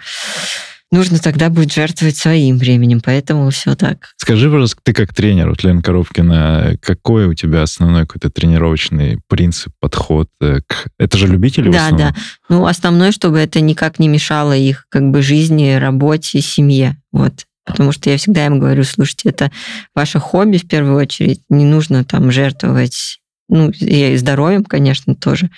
Нужно 0.94 1.18
тогда 1.18 1.50
будет 1.50 1.72
жертвовать 1.72 2.16
своим 2.16 2.56
временем, 2.56 3.00
поэтому 3.04 3.50
все 3.50 3.74
так. 3.74 4.12
Скажи, 4.16 4.46
пожалуйста, 4.48 4.78
ты 4.84 4.92
как 4.92 5.12
тренер, 5.12 5.48
вот 5.50 5.64
Лена 5.64 5.82
Коробкина, 5.82 6.76
какой 6.80 7.26
у 7.26 7.34
тебя 7.34 7.62
основной 7.62 8.06
какой-то 8.06 8.30
тренировочный 8.30 9.18
принцип, 9.26 9.72
подход? 9.80 10.28
э, 10.40 10.60
к- 10.64 10.86
Это 10.96 11.18
же 11.18 11.26
любители 11.26 11.68
Да, 11.68 11.90
да. 11.90 12.14
Ну, 12.48 12.64
основное, 12.66 13.10
чтобы 13.10 13.38
это 13.40 13.60
никак 13.60 13.98
не 13.98 14.06
мешало 14.06 14.56
их 14.56 14.86
как 14.88 15.10
бы 15.10 15.20
жизни, 15.20 15.72
работе, 15.74 16.40
семье. 16.40 16.96
Вот. 17.10 17.44
Потому 17.64 17.90
что 17.90 18.08
я 18.10 18.16
всегда 18.16 18.46
им 18.46 18.60
говорю, 18.60 18.84
слушайте, 18.84 19.30
это 19.30 19.50
ваше 19.96 20.20
хобби 20.20 20.58
в 20.58 20.68
первую 20.68 20.96
очередь, 20.96 21.40
не 21.48 21.64
нужно 21.64 22.04
там 22.04 22.30
жертвовать 22.30 23.18
ну, 23.48 23.70
и 23.70 24.16
здоровьем, 24.16 24.64
конечно, 24.64 25.14
тоже. 25.14 25.50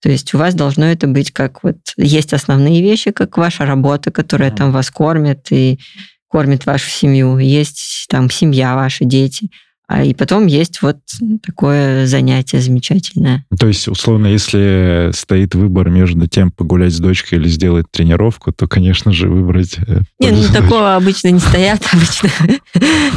То 0.00 0.10
есть 0.10 0.32
у 0.34 0.38
вас 0.38 0.54
должно 0.54 0.86
это 0.86 1.06
быть 1.06 1.30
как 1.30 1.62
вот... 1.62 1.76
Есть 1.96 2.32
основные 2.32 2.82
вещи, 2.82 3.10
как 3.10 3.36
ваша 3.36 3.66
работа, 3.66 4.10
которая 4.10 4.50
там 4.50 4.72
вас 4.72 4.90
кормит 4.90 5.46
и 5.50 5.78
кормит 6.28 6.66
вашу 6.66 6.88
семью. 6.90 7.38
Есть 7.38 8.06
там 8.08 8.30
семья, 8.30 8.74
ваши 8.74 9.04
дети. 9.04 9.50
А 9.86 10.02
и 10.02 10.14
потом 10.14 10.46
есть 10.46 10.80
вот 10.80 10.96
такое 11.44 12.06
занятие 12.06 12.60
замечательное. 12.60 13.44
То 13.58 13.68
есть, 13.68 13.86
условно, 13.86 14.28
если 14.28 15.10
стоит 15.12 15.54
выбор 15.54 15.90
между 15.90 16.26
тем, 16.26 16.50
погулять 16.50 16.94
с 16.94 16.98
дочкой 16.98 17.38
или 17.38 17.48
сделать 17.48 17.86
тренировку, 17.90 18.50
то, 18.50 18.66
конечно 18.66 19.12
же, 19.12 19.28
выбрать... 19.28 19.76
э, 19.86 20.00
Не, 20.20 20.30
ну 20.30 20.42
такого 20.52 20.96
обычно 20.96 21.28
не 21.28 21.38
стоят, 21.38 21.82
обычно 21.92 22.30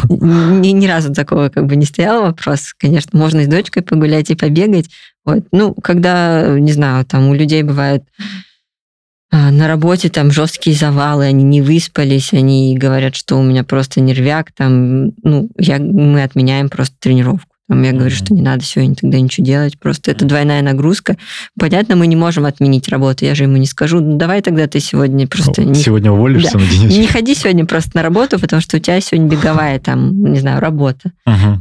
ни, 0.09 0.69
ни 0.69 0.87
разу 0.87 1.13
такого 1.13 1.47
как 1.47 1.67
бы 1.67 1.77
не 1.77 1.85
стоял 1.85 2.23
вопрос. 2.23 2.73
Конечно, 2.77 3.17
можно 3.17 3.39
и 3.39 3.45
с 3.45 3.47
дочкой 3.47 3.83
погулять 3.83 4.29
и 4.29 4.35
побегать. 4.35 4.89
Вот. 5.23 5.45
Ну, 5.51 5.73
когда, 5.73 6.59
не 6.59 6.73
знаю, 6.73 7.05
там 7.05 7.29
у 7.29 7.33
людей 7.33 7.63
бывает 7.63 8.03
на 9.31 9.67
работе 9.67 10.09
там 10.09 10.31
жесткие 10.31 10.75
завалы, 10.75 11.25
они 11.25 11.43
не 11.43 11.61
выспались, 11.61 12.33
они 12.33 12.77
говорят, 12.77 13.15
что 13.15 13.37
у 13.37 13.43
меня 13.43 13.63
просто 13.63 13.99
нервяк, 14.01 14.51
там, 14.55 15.11
ну, 15.23 15.49
я, 15.57 15.79
мы 15.79 16.23
отменяем 16.23 16.69
просто 16.69 16.95
тренировку. 16.99 17.47
Там 17.69 17.83
я 17.83 17.91
говорю, 17.91 18.15
что 18.15 18.33
не 18.33 18.41
надо 18.41 18.63
сегодня 18.63 18.95
тогда 18.95 19.19
ничего 19.19 19.45
делать, 19.45 19.77
просто 19.77 20.11
это 20.11 20.23
двойная 20.23 20.61
нагрузка. 20.61 21.17
Понятно, 21.59 21.97
мы 21.97 22.07
не 22.07 22.15
можем 22.15 22.45
отменить 22.45 22.87
работу, 22.87 23.25
я 23.25 23.35
же 23.35 23.43
ему 23.43 23.57
не 23.57 23.65
скажу, 23.65 23.99
ну, 23.99 24.15
давай 24.17 24.41
тогда 24.41 24.67
ты 24.67 24.79
сегодня 24.79 25.27
просто 25.27 25.65
не 25.65 25.75
Сегодня 25.75 26.09
уволишься 26.13 26.53
Да. 26.53 26.59
на 26.59 26.65
денечек? 26.65 26.97
не 26.97 27.07
ходи 27.07 27.35
сегодня 27.35 27.65
просто 27.65 27.91
на 27.95 28.03
работу, 28.03 28.39
потому 28.39 28.61
что 28.61 28.77
у 28.77 28.79
тебя 28.79 29.01
сегодня 29.01 29.29
беговая 29.29 29.79
там, 29.79 30.31
не 30.31 30.39
знаю, 30.39 30.61
работа. 30.61 31.11
Мгм. 31.25 31.59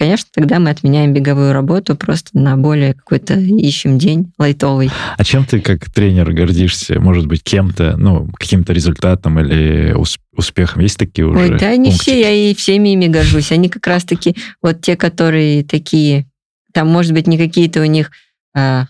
Конечно, 0.00 0.30
тогда 0.32 0.58
мы 0.58 0.70
отменяем 0.70 1.12
беговую 1.12 1.52
работу 1.52 1.94
просто 1.94 2.30
на 2.32 2.56
более 2.56 2.94
какой-то 2.94 3.34
ищем 3.34 3.98
день 3.98 4.32
лайтовый. 4.38 4.90
А 5.18 5.22
чем 5.24 5.44
ты 5.44 5.60
как 5.60 5.90
тренер 5.90 6.32
гордишься? 6.32 6.98
Может 6.98 7.26
быть, 7.26 7.42
кем-то, 7.42 7.98
ну, 7.98 8.26
каким-то 8.38 8.72
результатом 8.72 9.38
или 9.38 9.92
ус- 9.92 10.18
успехом? 10.34 10.80
Есть 10.80 10.96
такие 10.96 11.26
уже 11.26 11.38
Ой, 11.38 11.58
да 11.58 11.76
не 11.76 11.90
пунктики? 11.90 12.00
все, 12.00 12.18
я 12.18 12.30
и 12.32 12.54
всеми 12.54 12.94
ими 12.94 13.08
горжусь. 13.08 13.52
Они 13.52 13.68
как 13.68 13.86
раз-таки 13.86 14.34
вот 14.62 14.80
те, 14.80 14.96
которые 14.96 15.64
такие, 15.64 16.24
там, 16.72 16.88
может 16.88 17.12
быть, 17.12 17.26
не 17.26 17.36
какие-то 17.36 17.82
у 17.82 17.84
них 17.84 18.10
а, 18.56 18.86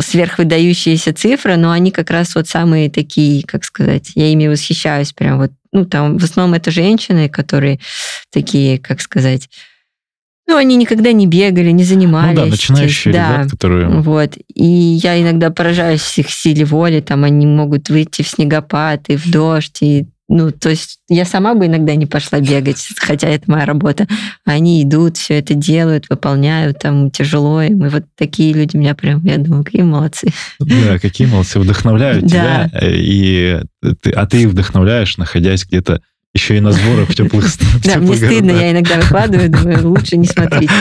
сверхвыдающиеся 0.00 1.14
цифры, 1.14 1.56
но 1.56 1.70
они 1.70 1.90
как 1.90 2.10
раз 2.10 2.34
вот 2.34 2.48
самые 2.48 2.90
такие, 2.90 3.44
как 3.44 3.64
сказать, 3.64 4.10
я 4.14 4.30
ими 4.30 4.46
восхищаюсь 4.46 5.14
прям 5.14 5.38
вот. 5.38 5.52
Ну, 5.72 5.86
там 5.86 6.18
в 6.18 6.24
основном 6.24 6.52
это 6.54 6.70
женщины, 6.70 7.30
которые 7.30 7.80
такие, 8.30 8.78
как 8.78 9.00
сказать, 9.00 9.48
ну, 10.50 10.56
они 10.56 10.76
никогда 10.76 11.12
не 11.12 11.26
бегали, 11.26 11.70
не 11.70 11.82
Ну 11.82 11.88
занимались. 11.88 12.36
да, 12.36 12.42
То 12.42 12.48
есть, 12.48 12.68
начинающие 12.70 13.14
да, 13.14 13.46
которые... 13.48 13.88
вот. 14.00 14.36
И 14.54 14.64
я 14.64 15.20
иногда 15.20 15.50
поражаюсь 15.50 16.18
их 16.18 16.30
силе 16.30 16.64
воли. 16.64 17.00
Там 17.00 17.24
они 17.24 17.46
могут 17.46 17.88
выйти 17.88 18.22
в 18.22 18.28
снегопад 18.28 19.08
и 19.08 19.16
в 19.16 19.30
дождь. 19.30 19.78
И, 19.80 20.06
ну, 20.28 20.50
то 20.50 20.68
есть 20.70 20.98
я 21.08 21.24
сама 21.24 21.54
бы 21.54 21.66
иногда 21.66 21.94
не 21.94 22.06
пошла 22.06 22.40
бегать, 22.40 22.84
хотя 22.98 23.28
это 23.28 23.50
моя 23.50 23.64
работа. 23.64 24.06
Они 24.44 24.82
идут, 24.82 25.16
все 25.16 25.38
это 25.38 25.54
делают, 25.54 26.06
выполняют, 26.10 26.78
там 26.80 27.10
тяжело 27.10 27.62
им. 27.62 27.86
И 27.86 27.88
вот 27.88 28.04
такие 28.16 28.52
люди 28.52 28.76
меня 28.76 28.94
прям, 28.94 29.24
я 29.24 29.38
думаю, 29.38 29.64
какие 29.64 29.82
молодцы. 29.82 30.28
Да, 30.58 30.98
какие 30.98 31.26
молодцы, 31.28 31.58
вдохновляют 31.60 32.24
Да. 32.26 32.28
тебя. 32.28 32.70
э, 32.80 32.92
И 32.96 33.60
а 34.14 34.26
ты 34.26 34.42
их 34.42 34.48
вдохновляешь, 34.48 35.16
находясь 35.16 35.64
где-то 35.64 36.00
еще 36.34 36.56
и 36.56 36.60
на 36.60 36.72
сборах 36.72 37.08
в 37.08 37.14
теплых 37.14 37.46
Да, 37.84 37.98
мне 37.98 38.16
стыдно, 38.16 38.50
я 38.52 38.72
иногда 38.72 38.96
выкладываю, 39.00 39.50
думаю, 39.50 39.88
лучше 39.88 40.16
не 40.16 40.26
смотрите. 40.26 40.72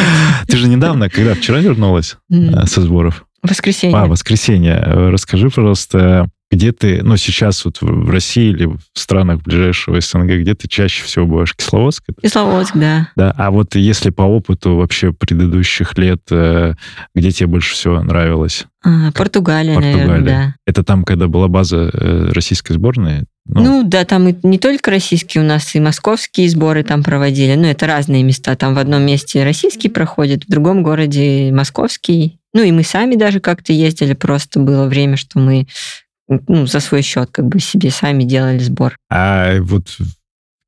Ты 0.47 0.57
же 0.57 0.67
недавно, 0.67 1.09
когда 1.09 1.33
вчера 1.33 1.59
вернулась 1.59 2.17
э, 2.31 2.65
со 2.65 2.81
сборов? 2.81 3.25
Воскресенье. 3.41 3.97
А, 3.97 4.05
воскресенье. 4.05 4.81
Э, 4.85 5.09
Расскажи, 5.09 5.49
пожалуйста, 5.49 6.29
где 6.51 6.71
ты, 6.71 7.03
ну, 7.03 7.15
сейчас 7.17 7.63
вот 7.65 7.77
в- 7.81 8.09
России 8.09 8.49
или 8.49 8.65
в 8.65 8.79
странах 8.93 9.41
ближайшего 9.43 10.01
СНГ, 10.01 10.39
где 10.41 10.55
ты 10.55 10.67
чаще 10.67 11.03
всего 11.03 11.25
бываешь? 11.27 11.53
Кисловодск? 11.55 12.05
Кисловодск, 12.21 12.75
да. 12.75 13.09
Да, 13.15 13.33
а 13.37 13.51
вот 13.51 13.75
если 13.75 14.09
по 14.09 14.23
опыту 14.23 14.75
вообще 14.75 15.13
предыдущих 15.13 15.97
лет, 15.97 16.21
э, 16.31 16.73
где 17.13 17.31
тебе 17.31 17.47
больше 17.47 17.73
всего 17.75 18.01
нравилось? 18.01 18.65
А, 18.83 19.11
Португалия, 19.11 19.75
наверное, 19.79 20.05
Португалия. 20.05 20.25
да. 20.25 20.55
Это 20.65 20.83
там, 20.83 21.03
когда 21.03 21.27
была 21.27 21.47
база 21.49 21.89
э, 21.93 22.31
российской 22.33 22.73
сборной? 22.73 23.25
Ну, 23.45 23.83
да, 23.83 24.05
там 24.05 24.27
и 24.27 24.35
не 24.43 24.59
только 24.59 24.91
российские, 24.91 25.43
у 25.43 25.47
нас 25.47 25.73
и 25.75 25.79
московские 25.79 26.49
сборы 26.49 26.83
там 26.83 27.03
проводили. 27.03 27.55
Ну, 27.55 27.65
это 27.65 27.87
разные 27.87 28.21
места. 28.23 28.55
Там 28.55 28.75
в 28.75 28.77
одном 28.77 29.01
месте 29.03 29.43
российский 29.43 29.89
проходит, 29.89 30.45
в 30.45 30.49
другом 30.49 30.83
городе 30.83 31.51
московский. 31.51 32.37
Ну, 32.53 32.61
и 32.63 32.71
мы 32.71 32.83
сами 32.83 33.15
даже 33.15 33.39
как-то 33.39 33.73
ездили. 33.73 34.13
Просто 34.13 34.59
было 34.59 34.85
время, 34.87 35.17
что 35.17 35.39
мы 35.39 35.67
ну, 36.47 36.67
за 36.67 36.79
свой 36.79 37.01
счет 37.01 37.29
как 37.31 37.45
бы 37.47 37.59
себе 37.59 37.91
сами 37.91 38.23
делали 38.23 38.59
сбор. 38.59 38.95
А 39.09 39.59
вот 39.61 39.87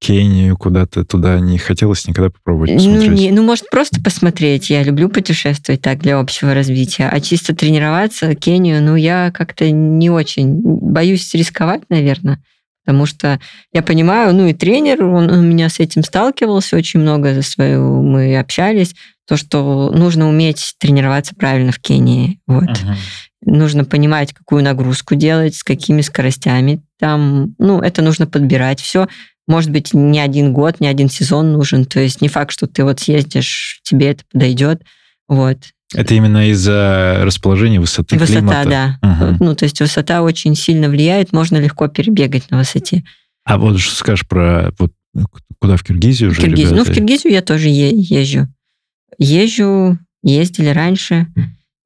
Кению 0.01 0.57
куда-то 0.57 1.05
туда 1.05 1.39
не 1.39 1.59
хотелось 1.59 2.07
никогда 2.07 2.31
попробовать 2.31 2.71
Ну, 2.71 2.77
посмотреть? 2.77 3.11
не, 3.19 3.31
ну, 3.31 3.43
может, 3.43 3.69
просто 3.69 4.01
посмотреть. 4.01 4.71
Я 4.71 4.81
люблю 4.81 5.09
путешествовать 5.09 5.81
так 5.81 5.99
для 5.99 6.19
общего 6.19 6.55
развития. 6.55 7.07
А 7.07 7.19
чисто 7.21 7.55
тренироваться 7.55 8.33
Кению, 8.33 8.81
ну, 8.81 8.95
я 8.95 9.31
как-то 9.31 9.69
не 9.69 10.09
очень 10.09 10.59
боюсь 10.63 11.31
рисковать, 11.35 11.83
наверное. 11.89 12.41
Потому 12.83 13.05
что 13.05 13.39
я 13.71 13.83
понимаю, 13.83 14.33
ну 14.33 14.47
и 14.47 14.53
тренер, 14.53 15.03
он 15.05 15.29
у 15.29 15.39
меня 15.39 15.69
с 15.69 15.79
этим 15.79 16.03
сталкивался 16.03 16.77
очень 16.77 16.99
много 16.99 17.35
за 17.35 17.43
свою, 17.43 18.01
мы 18.01 18.39
общались, 18.39 18.95
то, 19.27 19.37
что 19.37 19.91
нужно 19.91 20.27
уметь 20.27 20.73
тренироваться 20.79 21.35
правильно 21.35 21.71
в 21.71 21.79
Кении. 21.79 22.39
Вот. 22.47 22.63
Мгм. 22.63 22.95
Нужно 23.43 23.85
понимать, 23.85 24.33
какую 24.33 24.63
нагрузку 24.63 25.15
делать, 25.15 25.55
с 25.55 25.63
какими 25.63 26.01
скоростями. 26.01 26.81
Там, 26.99 27.55
ну, 27.57 27.79
это 27.79 28.01
нужно 28.01 28.27
подбирать 28.27 28.79
все. 28.79 29.07
Может 29.47 29.71
быть, 29.71 29.93
не 29.93 30.19
один 30.19 30.53
год, 30.53 30.79
не 30.79 30.87
один 30.87 31.09
сезон 31.09 31.51
нужен. 31.51 31.85
То 31.85 31.99
есть 31.99 32.21
не 32.21 32.27
факт, 32.27 32.51
что 32.51 32.67
ты 32.67 32.83
вот 32.83 32.99
съездишь, 32.99 33.81
тебе 33.83 34.11
это 34.11 34.23
подойдет. 34.31 34.83
Вот. 35.27 35.57
Это 35.93 36.13
именно 36.13 36.49
из-за 36.51 37.19
расположения 37.23 37.79
высоты 37.79 38.17
Высота, 38.17 38.39
климата? 38.39 38.69
да. 38.69 38.99
Мгм. 39.01 39.37
Ну, 39.39 39.55
то 39.55 39.65
есть 39.65 39.81
высота 39.81 40.21
очень 40.21 40.55
сильно 40.55 40.87
влияет, 40.87 41.33
можно 41.33 41.57
легко 41.57 41.87
перебегать 41.87 42.49
на 42.51 42.59
высоте. 42.59 43.03
А 43.43 43.57
вот 43.57 43.79
что 43.79 43.95
скажешь 43.95 44.27
про 44.27 44.71
вот 44.77 44.93
куда 45.59 45.75
в 45.75 45.83
Киргизию 45.83 46.31
уже 46.31 46.41
Киргизию. 46.41 46.75
Ну, 46.75 46.83
в 46.83 46.87
ребята? 46.87 46.93
Киргизию 46.93 47.33
я 47.33 47.41
тоже 47.41 47.67
е- 47.69 47.91
езжу. 47.91 48.47
Езжу, 49.17 49.97
ездили 50.23 50.69
раньше. 50.69 51.27
Ну, 51.35 51.43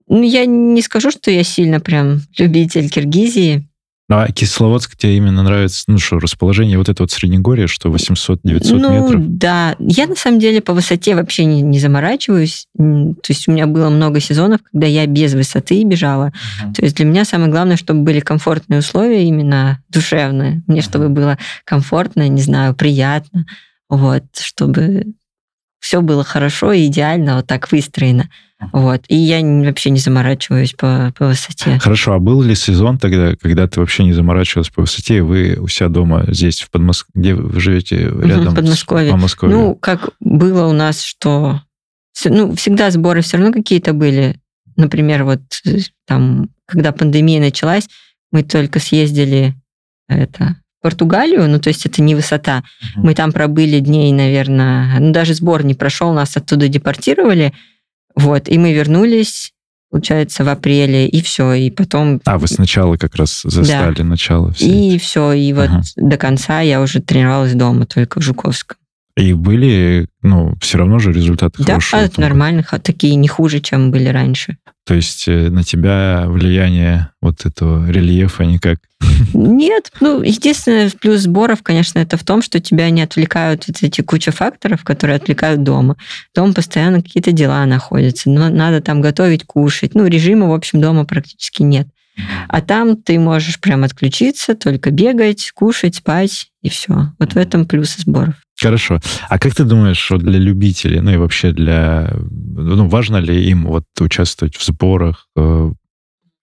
я 0.08 0.46
не 0.46 0.82
скажу, 0.82 1.12
что 1.12 1.32
я 1.32 1.44
сильно 1.44 1.80
прям 1.80 2.22
любитель 2.38 2.90
Киргизии. 2.90 3.68
Ну, 4.08 4.18
а 4.18 4.28
Кисловодск 4.28 4.96
тебе 4.96 5.18
именно 5.18 5.42
нравится, 5.42 5.86
ну 5.88 5.98
что, 5.98 6.20
расположение 6.20 6.78
вот 6.78 6.90
это 6.90 7.02
вот 7.02 7.12
Среднегорье, 7.12 7.66
что 7.66 7.90
800-900 7.90 8.38
ну, 8.78 8.94
метров? 8.94 9.38
да. 9.38 9.76
Я, 9.80 10.06
на 10.06 10.16
самом 10.16 10.40
деле, 10.40 10.62
по 10.62 10.74
высоте 10.74 11.16
вообще 11.16 11.46
не, 11.46 11.64
не 11.64 11.80
заморачиваюсь. 11.80 12.68
То 12.78 13.30
есть 13.30 13.48
у 13.48 13.52
меня 13.52 13.66
было 13.66 13.90
много 13.90 14.20
сезонов, 14.20 14.62
когда 14.72 14.86
я 14.86 15.08
без 15.08 15.34
высоты 15.34 15.84
бежала. 15.84 16.32
Мгм. 16.62 16.74
То 16.76 16.84
есть 16.84 16.98
для 16.98 17.06
меня 17.06 17.26
самое 17.26 17.50
главное, 17.50 17.78
чтобы 17.78 18.02
были 18.02 18.20
комфортные 18.20 18.82
условия 18.82 19.24
именно 19.24 19.82
душевные. 19.90 20.62
Мне, 20.68 20.82
чтобы 20.82 21.10
было 21.10 21.40
комфортно, 21.64 22.28
не 22.28 22.44
знаю, 22.44 22.76
приятно. 22.76 23.48
Вот, 23.90 24.24
чтобы 24.40 25.16
все 25.80 26.02
было 26.02 26.24
хорошо 26.24 26.74
и 26.74 26.86
идеально 26.86 27.38
вот 27.38 27.48
так 27.48 27.72
выстроено. 27.72 28.30
Вот. 28.72 29.02
И 29.10 29.16
я 29.16 29.42
вообще 29.42 29.90
не 29.90 30.00
заморачиваюсь 30.00 30.74
по, 30.74 31.14
по 31.18 31.28
высоте. 31.28 31.78
Хорошо, 31.80 32.14
а 32.14 32.20
был 32.20 32.42
ли 32.42 32.56
сезон 32.56 32.98
тогда, 32.98 33.36
когда 33.36 33.68
ты 33.68 33.80
вообще 33.80 34.04
не 34.04 34.14
заморачивалась 34.14 34.70
по 34.70 34.82
высоте, 34.82 35.18
и 35.18 35.22
вы 35.22 35.58
у 35.60 35.68
себя 35.68 35.90
дома 35.90 36.26
здесь, 36.28 36.62
в 36.62 36.72
Подмоск... 36.72 37.08
где 37.14 37.36
вы 37.36 37.60
живете 37.60 37.98
рядом 37.98 38.54
в 38.54 38.56
Подмосковье. 38.56 39.10
с 39.10 39.12
Подмосковье? 39.12 39.56
Ну, 39.56 39.76
как 39.76 40.12
было 40.20 40.68
у 40.68 40.74
нас, 40.74 41.04
что 41.04 41.62
ну, 42.24 42.56
всегда 42.56 42.92
сборы 42.92 43.22
все 43.22 43.38
равно 43.38 43.52
какие-то 43.52 43.94
были. 43.94 44.40
Например, 44.78 45.26
вот 45.26 45.42
э, 45.66 45.80
там, 46.08 46.50
когда 46.66 46.92
пандемия 46.92 47.40
началась, 47.40 47.88
мы 48.32 48.44
только 48.44 48.80
съездили 48.80 49.54
это, 50.08 50.58
в 50.80 50.84
Португалию, 50.84 51.48
ну, 51.50 51.60
то 51.60 51.70
есть 51.70 51.86
это 51.86 52.02
не 52.02 52.16
высота. 52.16 52.64
Мы 52.96 53.16
там 53.16 53.32
пробыли 53.32 53.80
дней, 53.80 54.12
наверное, 54.12 55.00
ну, 55.00 55.12
даже 55.12 55.34
сбор 55.34 55.64
не 55.66 55.74
прошел, 55.74 56.14
нас 56.14 56.36
оттуда 56.38 56.68
депортировали, 56.68 57.54
вот, 58.16 58.48
и 58.50 58.58
мы 58.58 58.74
вернулись, 58.74 59.54
получается, 59.92 60.44
в 60.44 60.50
апреле, 60.50 61.08
и 61.08 61.22
все, 61.22 61.54
и 61.54 61.70
потом... 61.70 62.22
А, 62.26 62.38
вы 62.38 62.48
сначала 62.48 62.98
как 62.98 63.16
раз 63.16 63.42
застали 63.44 64.02
начало. 64.02 64.54
всей 64.54 64.96
И 64.96 65.00
все, 65.00 65.34
и 65.34 65.54
вот 65.54 65.70
Ага. 65.70 65.82
до 65.96 66.18
конца 66.18 66.62
я 66.62 66.82
уже 66.82 67.02
тренировалась 67.02 67.54
дома, 67.54 67.86
только 67.86 68.20
в 68.20 68.24
Жуковском. 68.24 68.78
И 69.18 69.32
были, 69.34 70.08
ну, 70.24 70.56
все 70.60 70.78
равно 70.78 71.00
же 71.00 71.14
результаты 71.14 71.64
Да, 71.64 71.74
хорошие. 71.76 72.04
это 72.04 72.20
нормально, 72.20 72.64
ха- 72.64 72.80
такие 72.80 73.16
не 73.16 73.30
хуже, 73.30 73.62
чем 73.62 73.90
были 73.90 74.10
раньше. 74.10 74.58
То 74.86 74.94
есть 74.94 75.28
э, 75.28 75.50
на 75.50 75.64
тебя 75.64 76.26
влияние 76.28 77.10
вот 77.22 77.46
этого 77.46 77.90
рельефа 77.90 78.44
никак... 78.44 78.78
Нет, 79.34 79.92
ну, 80.02 80.22
единственное 80.22 80.92
плюс 80.92 81.22
сборов, 81.22 81.64
конечно, 81.64 82.00
это 82.00 82.18
в 82.18 82.24
том, 82.24 82.42
что 82.42 82.60
тебя 82.60 82.90
не 82.90 83.02
отвлекают 83.02 83.68
вот 83.68 83.78
эти 83.82 84.02
куча 84.02 84.32
факторов, 84.32 84.84
которые 84.84 85.16
отвлекают 85.16 85.64
дома. 85.64 85.96
Дома 86.36 86.54
постоянно 86.54 87.02
какие-то 87.02 87.32
дела 87.32 87.66
находятся, 87.66 88.30
но 88.30 88.50
надо 88.50 88.82
там 88.82 89.00
готовить, 89.02 89.46
кушать. 89.46 89.96
Ну, 89.96 90.06
режима, 90.06 90.50
в 90.50 90.54
общем, 90.54 90.82
дома 90.82 91.06
практически 91.06 91.64
нет. 91.64 91.88
А 92.48 92.62
там 92.62 92.96
ты 92.98 93.18
можешь 93.18 93.60
прям 93.60 93.84
отключиться, 93.84 94.56
только 94.56 94.92
бегать, 94.92 95.52
кушать, 95.54 95.96
спать, 95.96 96.48
и 96.62 96.70
все. 96.70 97.12
Вот 97.20 97.34
в 97.34 97.38
этом 97.38 97.66
плюсы 97.66 98.02
сборов. 98.02 98.36
Хорошо. 98.62 99.00
А 99.30 99.38
как 99.38 99.54
ты 99.54 99.64
думаешь, 99.64 100.10
вот 100.10 100.22
для 100.22 100.40
любителей, 100.40 101.02
ну 101.02 101.12
и 101.12 101.18
вообще 101.18 101.52
для... 101.52 102.14
Ну, 102.30 102.88
важно 102.88 103.18
ли 103.18 103.50
им 103.50 103.66
вот 103.66 103.86
участвовать 104.00 104.56
в 104.56 104.66
сборах 104.66 105.28
э, 105.36 105.72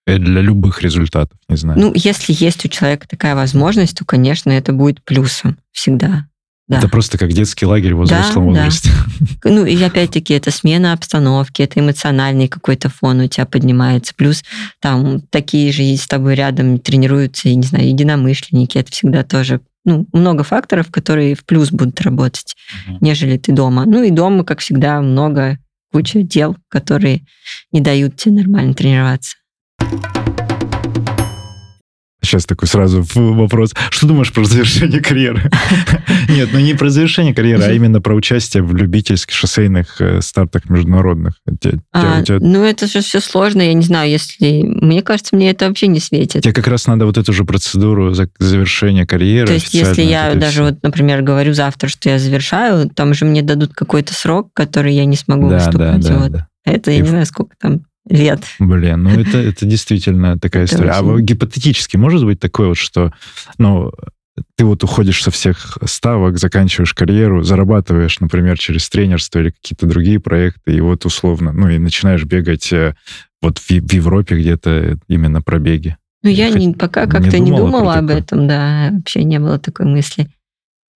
для 0.07 0.41
любых 0.43 0.83
результатов, 0.83 1.39
не 1.49 1.57
знаю? 1.57 1.81
Ну, 1.81 1.93
если 1.95 2.35
есть 2.39 2.65
у 2.65 2.69
человека 2.69 3.09
такая 3.09 3.35
возможность, 3.35 3.97
то, 3.97 4.05
конечно, 4.05 4.51
это 4.51 4.73
будет 4.73 5.03
плюсом 5.05 5.57
всегда. 5.73 6.27
Да. 6.69 6.79
Это 6.79 6.89
просто 6.89 7.19
как 7.19 7.33
детский 7.33 7.67
лагерь 7.67 7.95
в 7.95 8.07
Да, 8.07 8.21
взрослом 8.21 8.55
да. 8.55 8.65
возрасте. 8.65 8.91
Ну, 9.45 9.67
и 9.67 9.81
опять-таки, 9.83 10.35
это 10.35 10.51
смена 10.51 10.93
обстановки, 10.93 11.63
это 11.63 11.81
эмоциональный 11.81 12.49
какой-то 12.49 12.89
фон 12.89 13.21
у 13.21 13.27
тебя 13.27 13.45
поднимается. 13.45 14.15
Плюс 14.15 14.43
там 14.81 15.21
такие 15.21 15.73
же 15.73 15.83
с 15.83 16.07
тобой 16.07 16.35
рядом 16.35 16.79
тренируются, 16.79 17.49
я 17.49 17.57
не 17.57 17.63
знаю, 17.63 17.89
единомышленники. 17.89 18.79
Это 18.79 18.93
всегда 18.93 19.25
тоже 19.25 19.61
ну, 19.85 20.07
много 20.13 20.45
факторов, 20.45 20.91
которые 20.91 21.35
в 21.35 21.45
плюс 21.45 21.71
будут 21.71 22.01
работать, 22.01 22.55
Мгм. 22.87 22.99
нежели 23.01 23.37
ты 23.37 23.53
дома. 23.53 23.85
Ну 23.85 24.03
и 24.03 24.11
дома, 24.11 24.45
как 24.45 24.61
всегда, 24.61 25.01
много, 25.01 25.59
куча 25.93 26.23
дел, 26.23 26.57
которые 26.69 27.23
не 27.73 27.81
дают 27.81 28.17
тебе 28.17 28.37
нормально 28.37 28.75
тренироваться. 28.75 29.37
Сейчас 32.25 32.47
такой 32.47 32.69
сразу 32.69 33.03
в- 33.03 33.17
вопрос. 33.37 33.73
Что 33.91 34.07
думаешь 34.07 34.33
про 34.33 34.45
завершение 34.45 35.01
карьеры? 35.01 35.51
Нет, 36.29 36.51
ну 36.53 36.61
не 36.61 36.75
про 36.75 36.89
завершение 36.89 37.35
карьеры, 37.35 37.63
а 37.65 37.73
именно 37.73 38.01
про 38.01 38.15
участие 38.15 38.63
в 38.63 38.75
любительских 38.77 39.35
шоссейных 39.35 40.01
э, 40.01 40.21
стартах 40.21 40.71
международных. 40.71 41.35
А, 41.93 42.23
ну, 42.41 42.65
это 42.65 42.87
же 42.87 43.01
все 43.01 43.21
сложно, 43.21 43.63
я 43.63 43.75
не 43.75 43.83
знаю, 43.83 44.09
если... 44.11 44.63
Мне 44.63 45.03
кажется, 45.03 45.35
мне 45.35 45.51
это 45.51 45.67
вообще 45.69 45.89
не 45.89 45.99
светит. 46.01 46.43
Тебе 46.43 46.53
как 46.55 46.69
раз 46.69 46.87
надо 46.87 47.07
вот 47.07 47.19
эту 47.19 47.33
же 47.33 47.45
процедуру 47.45 48.15
за- 48.15 48.29
завершения 48.39 49.05
карьеры. 49.07 49.49
То 49.49 49.55
есть, 49.55 49.75
если 49.75 50.03
я 50.03 50.35
даже 50.35 50.63
вот, 50.63 50.83
например, 50.83 51.23
говорю 51.23 51.55
завтра, 51.55 51.89
что 51.89 52.09
я 52.09 52.19
завершаю, 52.19 52.89
там 52.89 53.15
же 53.15 53.25
мне 53.25 53.43
дадут 53.43 53.75
какой-то 53.75 54.15
срок, 54.15 54.51
который 54.55 54.95
я 54.95 55.05
не 55.05 55.17
смогу 55.17 55.49
выступать. 55.65 56.05
Это 56.65 56.93
я 56.93 57.01
не 57.01 57.09
знаю, 57.09 57.27
сколько 57.27 57.57
там 57.61 57.81
лет. 58.09 58.43
Блин, 58.59 59.05
ну 59.05 59.11
это, 59.11 59.39
это 59.39 59.65
действительно 59.67 60.39
такая 60.39 60.65
Это 60.65 60.75
история. 60.75 60.91
А 60.91 61.01
очень- 61.01 61.11
вот 61.13 61.21
гипотетически 61.21 61.97
может 61.97 62.25
быть 62.25 62.41
такое 62.41 62.69
вот, 62.69 62.77
что 62.77 63.13
ну, 63.59 63.93
ты 64.57 64.65
вот 64.65 64.83
уходишь 64.83 65.23
со 65.23 65.31
всех 65.31 65.79
ставок, 65.85 66.39
заканчиваешь 66.39 66.95
карьеру, 66.95 67.43
зарабатываешь, 67.43 68.19
например, 68.21 68.59
через 68.59 68.89
тренерство 68.89 69.39
или 69.41 69.51
какие-то 69.51 69.87
другие 69.87 70.21
проекты, 70.21 70.75
и 70.75 70.81
вот 70.81 71.05
условно, 71.05 71.53
ну 71.53 71.69
и 71.69 71.79
начинаешь 71.79 72.25
бегать 72.25 72.73
э, 72.73 72.95
вот 73.43 73.59
в, 73.59 73.69
в 73.69 73.93
Европе 73.93 74.37
где-то 74.39 74.99
именно 75.09 75.43
пробеги. 75.43 75.97
Ну, 76.23 76.31
я 76.31 76.51
Хоть 76.51 76.61
не, 76.61 76.73
пока 76.73 77.05
не 77.05 77.11
как-то 77.11 77.39
не 77.39 77.51
думала 77.51 77.67
думала 77.67 77.93
про 77.93 77.99
об 77.99 78.07
такое? 78.07 78.23
этом, 78.23 78.49
да, 78.49 78.89
вообще 78.93 79.25
не 79.25 79.39
было 79.39 79.59
такой 79.59 79.87
мысли. 79.87 80.31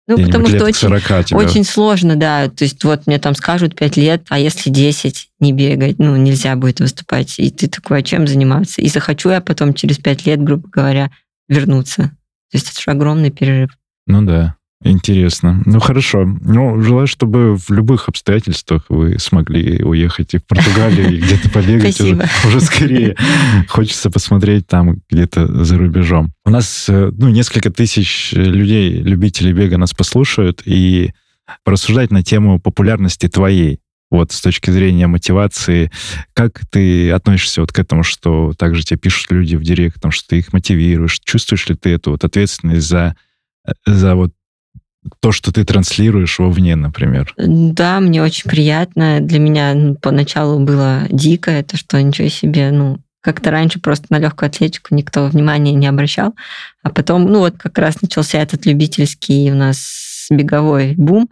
Ну, 0.07 0.23
потому 0.23 0.47
что 0.47 0.63
очень, 0.63 0.73
40 0.73 1.25
тебя. 1.25 1.37
очень 1.37 1.63
сложно, 1.63 2.15
да. 2.15 2.47
То 2.47 2.63
есть 2.63 2.83
вот 2.83 3.07
мне 3.07 3.17
там 3.17 3.33
скажут 3.33 3.75
5 3.75 3.97
лет, 3.97 4.25
а 4.29 4.37
если 4.37 4.69
10 4.69 5.29
не 5.39 5.51
бегать, 5.51 5.97
ну, 5.97 6.15
нельзя 6.15 6.55
будет 6.55 6.79
выступать. 6.79 7.39
И 7.39 7.49
ты 7.49 7.67
такой, 7.67 7.99
а 7.99 8.03
чем 8.03 8.27
заниматься? 8.27 8.81
И 8.81 8.87
захочу 8.87 9.31
я 9.31 9.41
потом 9.41 9.73
через 9.73 9.97
5 9.97 10.25
лет, 10.27 10.43
грубо 10.43 10.69
говоря, 10.69 11.09
вернуться. 11.49 12.03
То 12.51 12.57
есть 12.57 12.71
это 12.71 12.79
же 12.79 12.91
огромный 12.91 13.31
перерыв. 13.31 13.71
Ну 14.05 14.21
да, 14.21 14.55
интересно. 14.89 15.61
Ну 15.65 15.79
хорошо. 15.79 16.25
Ну, 16.41 16.81
желаю, 16.81 17.07
чтобы 17.07 17.57
в 17.57 17.69
любых 17.69 18.07
обстоятельствах 18.07 18.85
вы 18.89 19.19
смогли 19.19 19.83
уехать 19.83 20.33
и 20.33 20.37
в 20.37 20.45
Португалию, 20.45 21.13
и 21.13 21.21
где-то 21.21 21.49
побегать 21.49 21.99
уже, 21.99 22.27
уже 22.45 22.61
скорее. 22.61 23.15
Хочется 23.67 24.09
посмотреть 24.09 24.67
там 24.67 25.01
где-то 25.09 25.63
за 25.63 25.77
рубежом. 25.77 26.31
У 26.45 26.49
нас, 26.49 26.85
э, 26.87 27.11
ну, 27.17 27.29
несколько 27.29 27.71
тысяч 27.71 28.31
людей, 28.33 29.01
любителей 29.01 29.53
бега 29.53 29.77
нас 29.77 29.93
послушают, 29.93 30.61
и 30.65 31.11
порассуждать 31.63 32.11
на 32.11 32.23
тему 32.23 32.59
популярности 32.59 33.27
твоей. 33.27 33.79
Вот 34.11 34.31
с 34.31 34.39
точки 34.39 34.69
зрения 34.69 35.07
мотивации, 35.07 35.91
как 36.33 36.61
ты 36.69 37.11
относишься 37.11 37.61
вот 37.61 37.71
к 37.71 37.79
этому, 37.79 38.03
что 38.03 38.53
также 38.57 38.83
тебе 38.83 38.97
пишут 38.97 39.31
люди 39.31 39.55
в 39.55 39.63
директ, 39.63 39.95
потому 39.95 40.11
что 40.11 40.29
ты 40.29 40.37
их 40.39 40.53
мотивируешь, 40.53 41.19
чувствуешь 41.23 41.67
ли 41.67 41.75
ты 41.75 41.89
эту 41.89 42.11
вот 42.11 42.23
ответственность 42.23 42.87
за 42.87 43.15
за 43.85 44.15
вот 44.15 44.31
то, 45.19 45.31
что 45.31 45.51
ты 45.51 45.63
транслируешь 45.63 46.39
вовне, 46.39 46.75
например. 46.75 47.33
Да, 47.37 47.99
мне 47.99 48.21
очень 48.23 48.49
приятно. 48.49 49.19
Для 49.21 49.39
меня 49.39 49.73
ну, 49.73 49.95
поначалу 49.95 50.59
было 50.59 51.03
дико, 51.09 51.51
это 51.51 51.77
что 51.77 52.01
ничего 52.01 52.29
себе, 52.29 52.71
ну, 52.71 52.99
как-то 53.21 53.49
раньше 53.49 53.79
просто 53.79 54.05
на 54.11 54.19
легкую 54.19 54.47
атлетику 54.47 54.93
никто 54.93 55.25
внимания 55.25 55.71
не 55.71 55.87
обращал. 55.87 56.35
А 56.83 56.89
потом, 56.89 57.25
ну 57.25 57.39
вот 57.39 57.55
как 57.57 57.77
раз 57.79 58.01
начался 58.01 58.37
этот 58.39 58.67
любительский 58.67 59.51
у 59.51 59.55
нас 59.55 60.27
беговой 60.29 60.93
бум, 60.95 61.27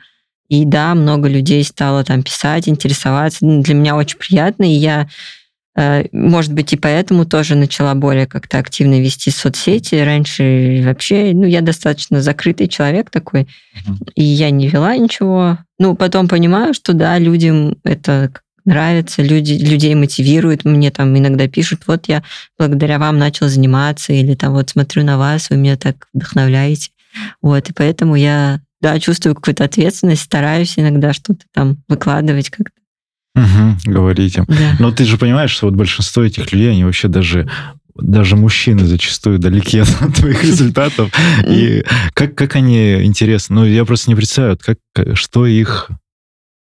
и 0.50 0.66
да, 0.66 0.96
много 0.96 1.30
людей 1.30 1.64
стало 1.64 2.04
там 2.04 2.24
писать, 2.24 2.68
интересоваться. 2.68 3.40
Для 3.42 3.74
меня 3.76 3.96
очень 3.96 4.18
приятно, 4.18 4.64
и 4.64 4.76
я 4.76 5.08
может 5.76 6.54
быть, 6.54 6.72
и 6.74 6.78
поэтому 6.78 7.26
тоже 7.26 7.56
начала 7.56 7.96
более 7.96 8.28
как-то 8.28 8.60
активно 8.60 9.02
вести 9.02 9.32
соцсети. 9.32 9.96
Раньше 9.96 10.84
вообще, 10.86 11.32
ну, 11.34 11.46
я 11.46 11.62
достаточно 11.62 12.22
закрытый 12.22 12.68
человек 12.68 13.10
такой, 13.10 13.42
uh-huh. 13.42 14.12
и 14.14 14.24
я 14.24 14.52
не 14.52 14.68
вела 14.68 14.96
ничего. 14.96 15.58
Ну, 15.80 15.96
потом 15.96 16.28
понимаю, 16.28 16.76
что 16.76 16.94
да, 16.94 17.18
людям 17.18 17.78
это 17.84 18.32
нравится, 18.66 19.22
люди, 19.22 19.54
людей 19.54 19.96
мотивирует, 19.96 20.64
мне 20.64 20.92
там 20.92 21.18
иногда 21.18 21.48
пишут, 21.48 21.82
вот 21.88 22.08
я 22.08 22.24
благодаря 22.58 23.00
вам 23.00 23.18
начал 23.18 23.48
заниматься, 23.48 24.14
или 24.14 24.36
там 24.36 24.54
вот 24.54 24.70
смотрю 24.70 25.04
на 25.04 25.18
вас, 25.18 25.50
вы 25.50 25.58
меня 25.58 25.76
так 25.76 26.08
вдохновляете. 26.14 26.92
Вот, 27.42 27.70
и 27.70 27.74
поэтому 27.74 28.16
я, 28.16 28.62
да, 28.80 29.00
чувствую 29.00 29.36
какую-то 29.36 29.66
ответственность, 29.66 30.22
стараюсь 30.22 30.78
иногда 30.78 31.14
что-то 31.14 31.46
там 31.54 31.78
выкладывать 31.88 32.50
как-то. 32.50 32.83
Угу, 33.36 33.91
говорите. 33.91 34.46
Да. 34.48 34.76
Но 34.80 34.91
ты 34.91 35.06
же 35.06 35.17
понимаешь, 35.17 35.52
что 35.52 35.67
вот 35.67 35.76
большинство 35.76 36.24
этих 36.24 36.52
людей, 36.52 36.72
они 36.72 36.84
вообще 36.84 37.08
даже 37.08 37.50
даже 37.96 38.36
мужчины 38.36 38.86
зачастую 38.86 39.38
далеки 39.38 39.80
от 40.02 40.15
твоих 40.15 40.43
результатов. 40.43 41.12
И 41.48 41.84
как, 42.13 42.36
как 42.36 42.56
они 42.56 43.04
интересны? 43.04 43.56
Ну, 43.56 43.65
я 43.65 43.86
просто 43.86 44.10
не 44.10 44.15
представляю, 44.15 44.58
как, 44.58 44.78
что 45.15 45.46
их 45.46 45.89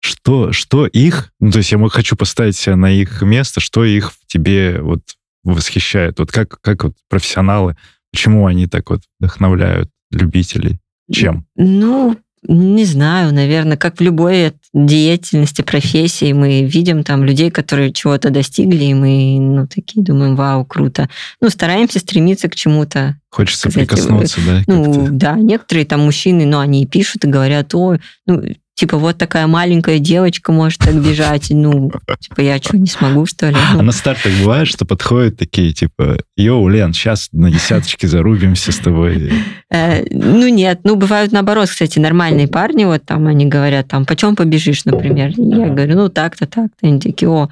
что, 0.04 0.52
что 0.52 0.86
их, 0.86 1.32
ну, 1.40 1.50
то 1.50 1.58
есть 1.58 1.72
я 1.72 1.88
хочу 1.88 2.14
поставить 2.14 2.56
себя 2.56 2.76
на 2.76 2.90
их 2.92 3.22
место, 3.22 3.60
что 3.60 3.84
их 3.86 4.12
в 4.12 4.26
тебе 4.26 4.82
вот 4.82 5.00
восхищает, 5.44 6.18
вот 6.18 6.30
как, 6.30 6.60
как 6.60 6.84
вот 6.84 6.94
профессионалы, 7.08 7.74
почему 8.12 8.46
они 8.46 8.66
так 8.66 8.90
вот 8.90 9.00
вдохновляют 9.18 9.88
любителей, 10.10 10.78
чем? 11.10 11.46
Ну, 11.56 12.18
не 12.42 12.84
знаю, 12.84 13.32
наверное, 13.32 13.78
как 13.78 13.98
в 13.98 14.02
любой 14.02 14.52
деятельности, 14.74 15.62
профессии, 15.62 16.32
мы 16.32 16.64
видим 16.64 17.04
там 17.04 17.24
людей, 17.24 17.50
которые 17.50 17.92
чего-то 17.92 18.30
достигли, 18.30 18.84
и 18.84 18.94
мы, 18.94 19.38
ну, 19.40 19.68
такие 19.68 20.04
думаем, 20.04 20.34
вау, 20.34 20.64
круто. 20.64 21.08
Ну, 21.40 21.48
стараемся 21.48 22.00
стремиться 22.00 22.48
к 22.48 22.56
чему-то. 22.56 23.16
Хочется 23.30 23.70
сказать, 23.70 23.88
прикоснуться, 23.88 24.40
да? 24.44 24.62
Ну, 24.66 25.08
да, 25.10 25.36
некоторые 25.36 25.86
там 25.86 26.00
мужчины, 26.00 26.44
ну, 26.44 26.58
они 26.58 26.86
пишут 26.86 27.24
и 27.24 27.28
говорят, 27.28 27.72
ой, 27.74 28.00
ну, 28.26 28.42
типа, 28.74 28.98
вот 28.98 29.18
такая 29.18 29.46
маленькая 29.46 29.98
девочка 29.98 30.52
может 30.52 30.80
так 30.80 30.94
бежать, 30.94 31.46
ну, 31.50 31.92
типа, 32.20 32.40
я 32.40 32.58
что, 32.58 32.76
не 32.76 32.86
смогу, 32.86 33.24
что 33.26 33.50
ли? 33.50 33.56
А 33.72 33.82
на 33.82 33.92
стартах 33.92 34.32
бывает, 34.40 34.66
что 34.66 34.84
подходят 34.84 35.36
такие, 35.36 35.72
типа, 35.72 36.18
йоу, 36.36 36.68
Лен, 36.68 36.92
сейчас 36.92 37.28
на 37.32 37.50
десяточке 37.50 38.08
зарубимся 38.08 38.72
с 38.72 38.76
тобой. 38.76 39.32
Э, 39.70 40.04
ну, 40.10 40.48
нет, 40.48 40.80
ну, 40.84 40.96
бывают 40.96 41.32
наоборот, 41.32 41.68
кстати, 41.68 41.98
нормальные 41.98 42.48
парни, 42.48 42.84
вот 42.84 43.04
там 43.04 43.26
они 43.26 43.46
говорят, 43.46 43.88
там, 43.88 44.04
почем 44.04 44.36
побежишь, 44.36 44.84
например? 44.84 45.32
Я 45.36 45.68
говорю, 45.68 45.96
ну, 45.96 46.08
так-то, 46.08 46.46
так-то. 46.46 46.86
Они 46.86 47.00
такие, 47.00 47.28
о, 47.28 47.48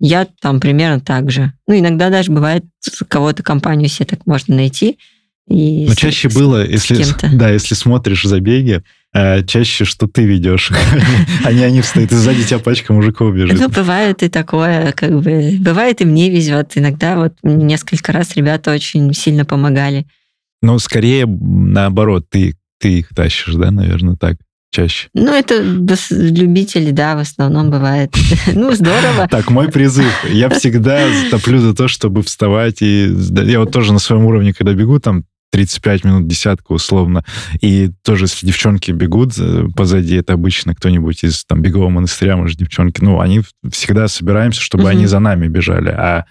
я 0.00 0.26
там 0.40 0.60
примерно 0.60 1.00
так 1.00 1.30
же. 1.30 1.52
Ну, 1.66 1.78
иногда 1.78 2.10
даже 2.10 2.32
бывает, 2.32 2.64
кого-то 3.08 3.42
компанию 3.42 3.88
себе 3.88 4.06
так 4.06 4.26
можно 4.26 4.56
найти. 4.56 4.98
И 5.48 5.86
Но 5.86 5.94
чаще 5.94 6.30
с, 6.30 6.34
было, 6.34 6.64
если, 6.66 7.04
да, 7.34 7.50
если 7.50 7.74
смотришь 7.74 8.24
забеги, 8.24 8.82
чаще, 9.46 9.84
что 9.84 10.08
ты 10.08 10.24
ведешь, 10.24 10.72
а 11.44 11.52
не 11.52 11.62
они 11.62 11.80
встают, 11.80 12.10
и 12.10 12.14
сзади 12.16 12.44
тебя 12.44 12.58
пачка 12.58 12.92
мужиков 12.92 13.34
бежит. 13.34 13.58
Ну, 13.58 13.68
бывает 13.68 14.22
и 14.22 14.28
такое, 14.28 14.92
как 14.92 15.10
бы, 15.22 15.56
бывает 15.60 16.00
и 16.00 16.04
мне 16.04 16.30
везет. 16.30 16.72
Иногда 16.74 17.16
вот 17.16 17.34
несколько 17.42 18.12
раз 18.12 18.34
ребята 18.34 18.72
очень 18.72 19.12
сильно 19.14 19.44
помогали. 19.44 20.06
Ну, 20.62 20.78
скорее, 20.78 21.26
наоборот, 21.26 22.26
ты, 22.28 22.56
ты 22.80 23.00
их 23.00 23.10
тащишь, 23.14 23.54
да, 23.54 23.70
наверное, 23.70 24.16
так 24.16 24.36
чаще? 24.74 25.08
Ну, 25.14 25.32
это 25.32 25.60
любители, 26.10 26.90
да, 26.90 27.14
в 27.14 27.20
основном 27.20 27.70
бывает. 27.70 28.14
Ну, 28.54 28.72
здорово. 28.72 29.28
Так, 29.30 29.50
мой 29.50 29.70
призыв. 29.70 30.24
Я 30.28 30.48
всегда 30.50 31.06
топлю 31.30 31.60
за 31.60 31.74
то, 31.74 31.86
чтобы 31.88 32.22
вставать. 32.22 32.82
И 32.82 33.14
я 33.44 33.60
вот 33.60 33.72
тоже 33.72 33.92
на 33.92 33.98
своем 33.98 34.24
уровне, 34.24 34.52
когда 34.52 34.72
бегу, 34.72 34.98
там 34.98 35.24
35 35.54 36.04
минут, 36.04 36.26
десятка 36.26 36.72
условно. 36.72 37.24
И 37.60 37.92
тоже, 38.02 38.24
если 38.24 38.44
девчонки 38.44 38.90
бегут 38.90 39.38
э, 39.38 39.66
позади, 39.76 40.16
это 40.16 40.32
обычно 40.32 40.74
кто-нибудь 40.74 41.22
из 41.22 41.44
там 41.44 41.62
бегового 41.62 41.90
монастыря, 41.90 42.36
может, 42.36 42.58
девчонки, 42.58 43.00
ну, 43.00 43.20
они 43.20 43.42
всегда 43.70 44.08
собираемся, 44.08 44.60
чтобы 44.60 44.82
угу. 44.82 44.90
они 44.90 45.06
за 45.06 45.20
нами 45.20 45.46
бежали. 45.46 45.90
А, 45.90 46.24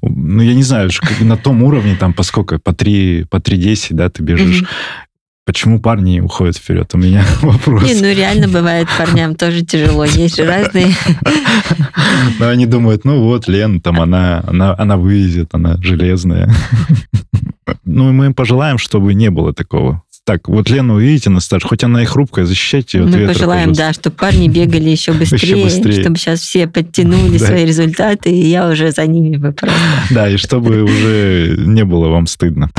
ну, 0.00 0.44
я 0.44 0.54
не 0.54 0.62
знаю, 0.62 0.90
на 1.18 1.36
том 1.36 1.64
уровне, 1.64 1.96
там, 1.98 2.12
по 2.12 2.22
сколько, 2.22 2.60
по 2.60 2.72
3, 2.72 3.24
по 3.28 3.38
3.10, 3.38 3.88
да, 3.94 4.10
ты 4.10 4.22
бежишь. 4.22 4.62
Угу. 4.62 4.68
Почему 5.44 5.80
парни 5.80 6.20
уходят 6.20 6.56
вперед? 6.56 6.88
У 6.94 6.98
меня 6.98 7.24
вопрос. 7.42 7.82
Не, 7.82 7.94
ну 7.94 8.14
реально 8.14 8.46
бывает 8.46 8.86
парням 8.96 9.34
тоже 9.34 9.64
тяжело. 9.64 10.04
Есть 10.04 10.36
же 10.36 10.44
разные. 10.44 10.94
Но 12.38 12.46
они 12.46 12.66
думают, 12.66 13.04
ну 13.04 13.24
вот, 13.24 13.48
Лен, 13.48 13.80
там 13.80 14.00
она, 14.00 14.44
она, 14.46 14.76
она 14.78 14.96
вывезет, 14.96 15.48
она 15.52 15.78
железная. 15.82 16.54
Ну, 17.90 18.12
мы 18.12 18.26
им 18.26 18.34
пожелаем, 18.34 18.76
чтобы 18.76 19.14
не 19.14 19.30
было 19.30 19.54
такого. 19.54 20.02
Так, 20.24 20.46
вот 20.46 20.68
Лену 20.68 20.96
увидите 20.96 21.30
на 21.30 21.40
старт, 21.40 21.64
хоть 21.64 21.82
она 21.84 22.02
и 22.02 22.04
хрупкая, 22.04 22.44
защищайте 22.44 22.98
ее 22.98 23.04
Мы 23.04 23.26
пожелаем, 23.26 23.70
пожалуйста. 23.70 23.82
да, 23.82 23.92
чтобы 23.94 24.16
парни 24.16 24.46
бегали 24.46 24.90
еще 24.90 25.12
быстрее, 25.14 25.38
еще 25.38 25.64
быстрее. 25.64 26.02
чтобы 26.02 26.18
сейчас 26.18 26.40
все 26.40 26.68
подтянули 26.68 27.38
свои 27.38 27.64
результаты, 27.64 28.30
и 28.30 28.46
я 28.46 28.68
уже 28.68 28.90
за 28.90 29.06
ними 29.06 29.38
бы 29.38 29.52
просто. 29.52 29.78
Да, 30.10 30.28
и 30.28 30.36
чтобы 30.36 30.82
уже 30.82 31.56
не 31.58 31.82
было 31.86 32.08
вам 32.08 32.26
стыдно. 32.26 32.70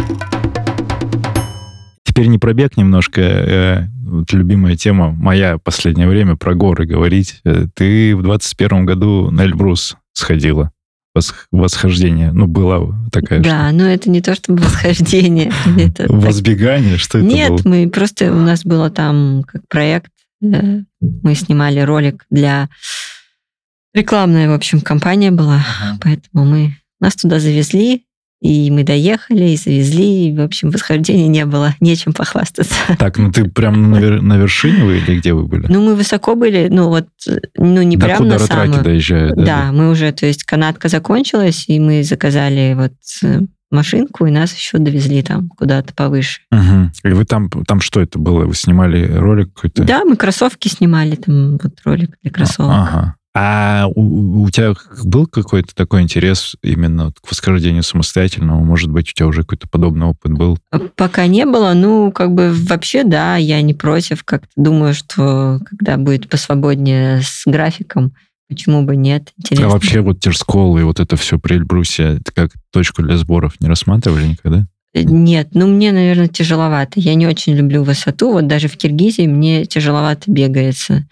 Теперь 2.03 2.27
не 2.27 2.37
пробег 2.37 2.77
немножко, 2.77 3.21
э, 3.21 3.87
вот 4.05 4.31
любимая 4.31 4.75
тема 4.75 5.09
моя 5.09 5.57
последнее 5.57 6.07
время 6.07 6.35
про 6.35 6.53
горы 6.53 6.85
говорить. 6.85 7.41
Э, 7.45 7.65
ты 7.73 8.15
в 8.15 8.21
21 8.21 8.85
году 8.85 9.31
на 9.31 9.41
Эльбрус 9.41 9.97
сходила 10.13 10.71
восхождение. 11.51 12.31
Ну, 12.31 12.47
была 12.47 12.87
такая. 13.11 13.39
Да, 13.39 13.71
но 13.71 13.85
это 13.85 14.09
не 14.09 14.21
то 14.21 14.35
чтобы 14.35 14.61
восхождение. 14.61 15.51
Это 15.77 16.05
Возбегание? 16.11 16.97
Что 16.97 17.19
это 17.19 17.27
Нет, 17.27 17.49
было? 17.49 17.61
мы 17.65 17.89
просто... 17.89 18.31
У 18.31 18.39
нас 18.39 18.63
было 18.63 18.89
там 18.89 19.43
как 19.47 19.61
проект. 19.67 20.11
Э, 20.41 20.81
мы 20.99 21.35
снимали 21.35 21.79
ролик 21.79 22.25
для... 22.29 22.69
Рекламная, 23.93 24.49
в 24.49 24.53
общем, 24.53 24.81
компания 24.81 25.31
была. 25.31 25.65
Поэтому 26.01 26.45
мы... 26.45 26.75
Нас 26.99 27.15
туда 27.15 27.39
завезли, 27.39 28.05
и 28.41 28.71
мы 28.71 28.83
доехали, 28.83 29.49
и 29.49 29.57
завезли, 29.57 30.29
и, 30.29 30.35
в 30.35 30.41
общем, 30.41 30.69
восхождения 30.69 31.27
не 31.27 31.45
было, 31.45 31.75
нечем 31.81 32.13
похвастаться. 32.13 32.75
Так, 32.97 33.17
ну 33.17 33.31
ты 33.31 33.45
прям 33.45 33.91
на, 33.91 33.97
вер... 33.97 34.21
на 34.21 34.37
вершине 34.37 34.83
вы 34.83 34.97
или 34.99 35.19
где 35.19 35.33
вы 35.33 35.45
были? 35.45 35.65
Ну, 35.67 35.83
мы 35.83 35.95
высоко 35.95 36.35
были, 36.35 36.67
ну 36.69 36.87
вот, 36.87 37.07
ну 37.57 37.81
не 37.81 37.97
До 37.97 38.05
прям 38.05 38.27
на 38.27 38.39
самом... 38.39 38.81
доезжают, 38.83 39.35
да? 39.35 39.45
Да, 39.45 39.71
мы 39.71 39.89
уже, 39.89 40.11
то 40.11 40.25
есть 40.25 40.43
канатка 40.43 40.87
закончилась, 40.87 41.65
и 41.67 41.79
мы 41.79 42.03
заказали 42.03 42.73
вот 42.75 42.93
э, 43.23 43.41
машинку, 43.71 44.25
и 44.25 44.31
нас 44.31 44.53
еще 44.55 44.77
довезли 44.77 45.21
там 45.21 45.49
куда-то 45.49 45.93
повыше. 45.93 46.41
Угу. 46.51 47.09
И 47.09 47.13
вы 47.13 47.25
там, 47.25 47.49
там 47.49 47.81
что 47.81 48.01
это 48.01 48.19
было? 48.19 48.45
Вы 48.45 48.55
снимали 48.55 49.05
ролик 49.11 49.53
какой-то? 49.53 49.83
Да, 49.83 50.03
мы 50.05 50.15
кроссовки 50.15 50.67
снимали, 50.67 51.15
там 51.15 51.57
вот 51.61 51.73
ролик 51.83 52.17
для 52.21 52.31
кроссовок. 52.31 52.75
Ага. 52.75 53.15
А 53.35 53.85
у, 53.93 54.43
у 54.43 54.49
тебя 54.49 54.73
был 55.03 55.27
какой-то 55.27 55.75
такой 55.75 56.01
интерес 56.01 56.55
именно 56.63 57.11
к 57.21 57.29
восхождению 57.29 57.83
самостоятельного? 57.83 58.59
Может 58.59 58.89
быть, 58.89 59.09
у 59.09 59.13
тебя 59.13 59.27
уже 59.27 59.41
какой-то 59.41 59.67
подобный 59.69 60.07
опыт 60.07 60.33
был? 60.33 60.57
Пока 60.95 61.27
не 61.27 61.45
было. 61.45 61.73
Ну, 61.73 62.11
как 62.11 62.33
бы 62.33 62.51
вообще, 62.51 63.03
да, 63.03 63.37
я 63.37 63.61
не 63.61 63.73
против. 63.73 64.23
Как-то 64.23 64.49
думаю, 64.55 64.93
что 64.93 65.59
когда 65.69 65.97
будет 65.97 66.27
посвободнее 66.27 67.21
с 67.21 67.43
графиком, 67.45 68.13
почему 68.47 68.81
бы 68.83 68.95
нет? 68.95 69.31
Интересно. 69.37 69.67
А 69.67 69.69
вообще 69.69 70.01
вот 70.01 70.19
Терскол 70.19 70.79
и 70.79 70.83
вот 70.83 70.99
это 70.99 71.15
все 71.15 71.37
при 71.37 71.55
Эльбрусе, 71.55 72.19
это 72.19 72.31
как 72.33 72.51
точку 72.71 73.03
для 73.03 73.15
сборов 73.17 73.53
не 73.59 73.67
рассматривали 73.67 74.25
никогда? 74.25 74.67
Э, 74.93 75.03
нет, 75.03 75.49
ну 75.53 75.67
мне, 75.67 75.91
наверное, 75.91 76.27
тяжеловато. 76.27 76.99
Я 76.99 77.13
не 77.13 77.27
очень 77.27 77.53
люблю 77.53 77.83
высоту. 77.83 78.31
Вот 78.31 78.47
даже 78.47 78.67
в 78.67 78.77
Киргизии 78.77 79.27
мне 79.27 79.65
тяжеловато 79.65 80.31
бегается. 80.31 81.07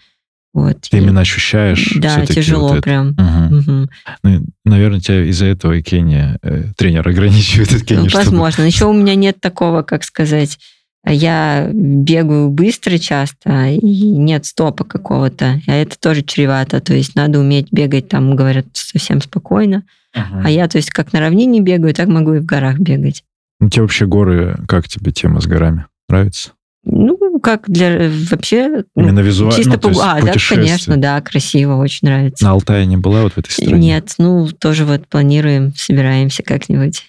Вот. 0.54 0.80
Ты 0.90 0.98
именно 0.98 1.20
ощущаешь 1.20 1.92
Да, 1.96 2.24
тяжело 2.26 2.68
вот 2.68 2.82
прям. 2.82 3.10
Угу. 3.10 3.58
Угу. 3.58 3.88
Ну, 4.24 4.46
наверное, 4.64 5.00
тебя 5.00 5.24
из-за 5.24 5.46
этого 5.46 5.74
и 5.74 5.82
Кения, 5.82 6.38
э, 6.42 6.64
тренер 6.76 7.06
ограничивает 7.06 7.72
от 7.72 7.82
Кении. 7.82 8.08
Ну, 8.08 8.10
возможно. 8.12 8.50
Чтобы... 8.52 8.68
Еще 8.68 8.86
у 8.86 8.92
меня 8.92 9.14
нет 9.14 9.40
такого, 9.40 9.82
как 9.82 10.04
сказать, 10.04 10.58
я 11.06 11.70
бегаю 11.72 12.50
быстро 12.50 12.98
часто, 12.98 13.68
и 13.68 13.78
нет 13.80 14.46
стопа 14.46 14.84
какого-то. 14.84 15.60
А 15.66 15.72
это 15.72 15.98
тоже 15.98 16.22
чревато. 16.22 16.80
То 16.80 16.94
есть 16.94 17.14
надо 17.14 17.38
уметь 17.38 17.68
бегать, 17.70 18.08
там, 18.08 18.34
говорят, 18.34 18.66
совсем 18.72 19.20
спокойно. 19.20 19.84
Угу. 20.14 20.40
А 20.44 20.50
я, 20.50 20.68
то 20.68 20.76
есть, 20.78 20.90
как 20.90 21.12
на 21.12 21.20
равнине 21.20 21.60
бегаю, 21.60 21.94
так 21.94 22.08
могу 22.08 22.34
и 22.34 22.38
в 22.40 22.44
горах 22.44 22.78
бегать. 22.78 23.22
У 23.60 23.68
тебя 23.68 23.82
вообще 23.82 24.06
горы, 24.06 24.56
как 24.66 24.88
тебе 24.88 25.12
тема 25.12 25.40
с 25.40 25.46
горами? 25.46 25.86
Нравится? 26.08 26.52
Ну, 26.90 27.38
как 27.40 27.64
для 27.68 28.10
вообще... 28.30 28.84
ну, 28.96 29.02
Именно 29.02 29.20
визуально, 29.20 29.56
Чисто 29.56 29.72
ну, 29.72 29.78
погу- 29.78 30.00
А, 30.02 30.20
да, 30.22 30.32
конечно, 30.48 30.96
да, 30.96 31.20
красиво, 31.20 31.76
очень 31.76 32.08
нравится. 32.08 32.44
На 32.44 32.52
Алтае 32.52 32.86
не 32.86 32.96
была 32.96 33.22
вот 33.22 33.34
в 33.34 33.38
этой 33.38 33.50
стране? 33.50 33.74
Нет, 33.74 34.14
ну, 34.18 34.48
тоже 34.58 34.84
вот 34.84 35.06
планируем, 35.06 35.74
собираемся 35.76 36.42
как-нибудь. 36.42 37.04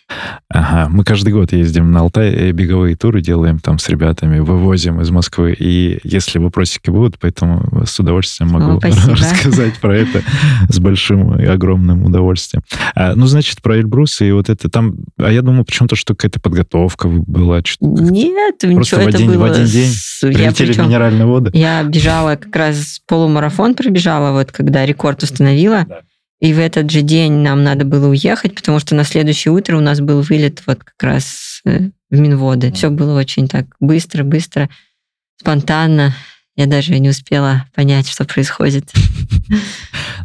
Ага, 0.50 0.90
мы 0.90 1.04
каждый 1.04 1.34
год 1.34 1.54
ездим 1.54 1.92
на 1.92 2.02
Алтай, 2.02 2.34
э, 2.34 2.52
беговые 2.52 2.96
туры 2.96 3.22
делаем 3.22 3.60
там 3.60 3.80
с 3.80 3.88
ребятами, 3.88 4.40
вывозим 4.40 5.00
из 5.00 5.10
Москвы. 5.12 5.56
И 5.58 6.00
если 6.04 6.40
вопросики 6.40 6.90
будут, 6.90 7.18
поэтому 7.20 7.86
с 7.86 7.98
удовольствием 8.00 8.52
могу 8.52 8.78
О, 8.78 8.80
спасибо. 8.80 9.16
рассказать 9.16 9.76
про 9.80 9.96
это 9.96 10.24
с 10.68 10.80
большим 10.80 11.40
и 11.40 11.46
огромным 11.46 12.04
удовольствием. 12.06 12.64
А, 12.96 13.16
ну, 13.16 13.28
значит, 13.28 13.62
про 13.62 13.78
Эльбрус 13.78 14.22
и 14.22 14.32
вот 14.32 14.50
это 14.50 14.70
там... 14.70 14.96
А 15.18 15.32
я 15.32 15.42
думал 15.42 15.64
почему-то, 15.64 15.96
что 15.96 16.16
какая-то 16.16 16.40
подготовка 16.42 17.08
была. 17.08 17.62
Нет, 17.80 18.64
ничего, 18.64 19.02
это 19.02 19.24
было... 19.24 19.69
день 19.70 19.92
Прилетели 20.22 20.68
причем- 20.68 20.86
минеральные 20.86 21.26
воды. 21.26 21.52
Я 21.54 21.84
бежала 21.84 22.36
как 22.36 22.56
раз 22.56 23.02
полумарафон 23.08 23.76
пробежала, 23.76 24.32
вот 24.32 24.52
когда 24.52 24.86
рекорд 24.86 25.24
установила. 25.24 25.86
Да. 25.88 26.02
И 26.42 26.54
в 26.54 26.60
этот 26.60 26.90
же 26.90 27.02
день 27.02 27.34
нам 27.34 27.64
надо 27.64 27.84
было 27.84 28.08
уехать, 28.08 28.56
потому 28.56 28.80
что 28.80 28.96
на 28.96 29.04
следующее 29.04 29.52
утро 29.52 29.76
у 29.78 29.82
нас 29.82 30.00
был 30.00 30.22
вылет 30.22 30.64
вот 30.66 30.84
как 30.84 31.04
раз 31.04 31.62
э, 31.66 31.90
в 32.10 32.18
Минводы. 32.20 32.72
Все 32.72 32.90
было 32.90 33.20
очень 33.20 33.48
так 33.50 33.66
быстро, 33.82 34.24
быстро, 34.24 34.70
спонтанно. 35.38 36.16
Я 36.56 36.66
даже 36.66 36.98
не 37.00 37.10
успела 37.10 37.66
понять, 37.76 38.08
что 38.10 38.26
происходит. 38.26 38.90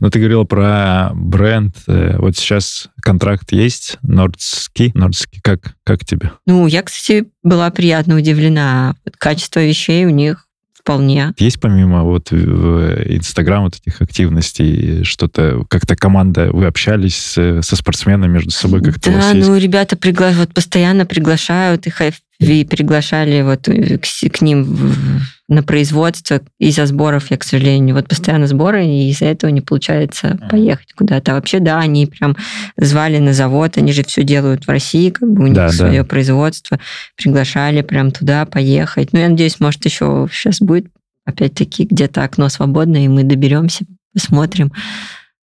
Ну, 0.01 0.11
ты 0.11 0.19
говорила 0.19 0.45
про 0.45 1.11
бренд. 1.15 1.77
Э, 1.87 2.17
Вот 2.19 2.37
сейчас 2.37 2.89
контракт 3.03 3.53
есть, 3.53 3.99
Нордский. 4.03 4.93
Нордский, 4.95 5.41
как, 5.43 5.75
как 5.85 6.05
тебе? 6.05 6.33
Ну, 6.47 6.67
я, 6.67 6.83
кстати, 6.83 7.27
была 7.43 7.71
приятно 7.71 8.17
удивлена. 8.17 8.95
Качество 9.19 9.65
вещей 9.65 10.05
у 10.07 10.11
них 10.11 10.47
вполне. 10.79 11.33
Есть 11.39 11.61
помимо 11.61 12.03
вот 12.03 12.31
в 12.31 13.05
Инстаграм 13.07 13.65
вот 13.65 13.77
этих 13.77 14.03
активностей 14.03 15.03
что-то, 15.05 15.65
как-то 15.71 15.97
команда, 15.97 16.51
вы 16.53 16.67
общались 16.67 17.17
со 17.33 17.77
спортсменами 17.77 18.33
между 18.33 18.51
собой, 18.51 18.83
как-то 18.83 19.11
Да, 19.11 19.33
ну, 19.33 19.57
ребята 19.57 19.97
пригла... 19.97 20.31
вот 20.33 20.53
постоянно 20.53 21.07
приглашают 21.07 21.87
их, 21.87 22.03
и 22.41 22.65
приглашали 22.65 23.43
вот 23.43 23.69
э, 23.69 23.99
к, 23.99 24.05
к 24.33 24.41
ним 24.43 24.65
в- 24.65 25.21
на 25.49 25.63
производство 25.63 26.41
из-за 26.59 26.87
сборов, 26.87 27.31
я, 27.31 27.37
к 27.37 27.45
сожалению, 27.45 27.95
вот 27.95 28.09
постоянно 28.09 28.47
сборы, 28.47 28.87
и 28.87 29.11
из-за 29.11 29.27
этого 29.27 29.51
не 29.51 29.61
получается 29.61 30.39
поехать 30.51 30.93
куда-то. 30.95 31.33
А 31.33 31.35
вообще, 31.35 31.61
да, 31.61 31.79
они 31.81 32.07
прям 32.07 32.35
звали 32.79 33.19
на 33.19 33.35
завод, 33.35 33.77
они 33.77 33.93
же 33.93 34.05
все 34.05 34.23
делают 34.25 34.67
в 34.67 34.71
России, 34.71 35.11
как 35.11 35.31
бы 35.31 35.45
у 35.45 35.47
них 35.47 35.55
Да, 35.55 35.67
да. 35.67 35.73
свое 35.73 36.03
производство, 36.05 36.81
приглашали 37.17 37.83
прям 37.83 38.11
туда 38.11 38.47
поехать. 38.47 39.13
Ну, 39.13 39.21
я 39.21 39.29
надеюсь, 39.29 39.61
может, 39.61 39.85
еще 39.85 40.29
сейчас 40.33 40.61
будет 40.61 40.87
опять-таки 41.27 41.85
где-то 41.85 42.25
окно 42.25 42.49
свободное, 42.49 43.05
и 43.05 43.09
мы 43.09 43.23
доберемся, 43.23 43.85
посмотрим. 44.13 44.73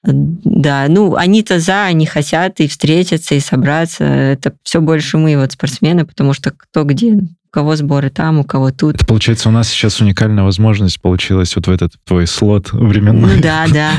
Да, 0.04 0.88
ну, 0.90 1.16
они-то 1.16 1.60
за, 1.60 1.86
они 1.86 2.06
хотят 2.06 2.60
и 2.60 2.68
встретиться, 2.68 3.36
и 3.36 3.40
собраться. 3.40 4.04
Это 4.04 4.54
все 4.64 4.82
больше 4.82 5.18
мы, 5.18 5.38
вот, 5.38 5.52
спортсмены, 5.52 6.06
потому 6.06 6.34
что 6.34 6.52
кто 6.52 6.84
где, 6.84 7.14
у 7.14 7.28
кого 7.52 7.76
сборы 7.76 8.10
там, 8.10 8.40
у 8.40 8.44
кого 8.44 8.72
тут. 8.72 8.96
Это, 8.96 9.06
получается, 9.06 9.50
у 9.50 9.52
нас 9.52 9.70
сейчас 9.70 10.02
уникальная 10.02 10.44
возможность 10.44 11.00
получилась 11.02 11.56
вот 11.56 11.68
в 11.68 11.72
этот 11.72 11.94
твой 12.04 12.26
слот 12.26 12.72
временной. 12.72 13.36
Ну 13.36 13.42
да, 13.42 13.68
да. 13.72 13.92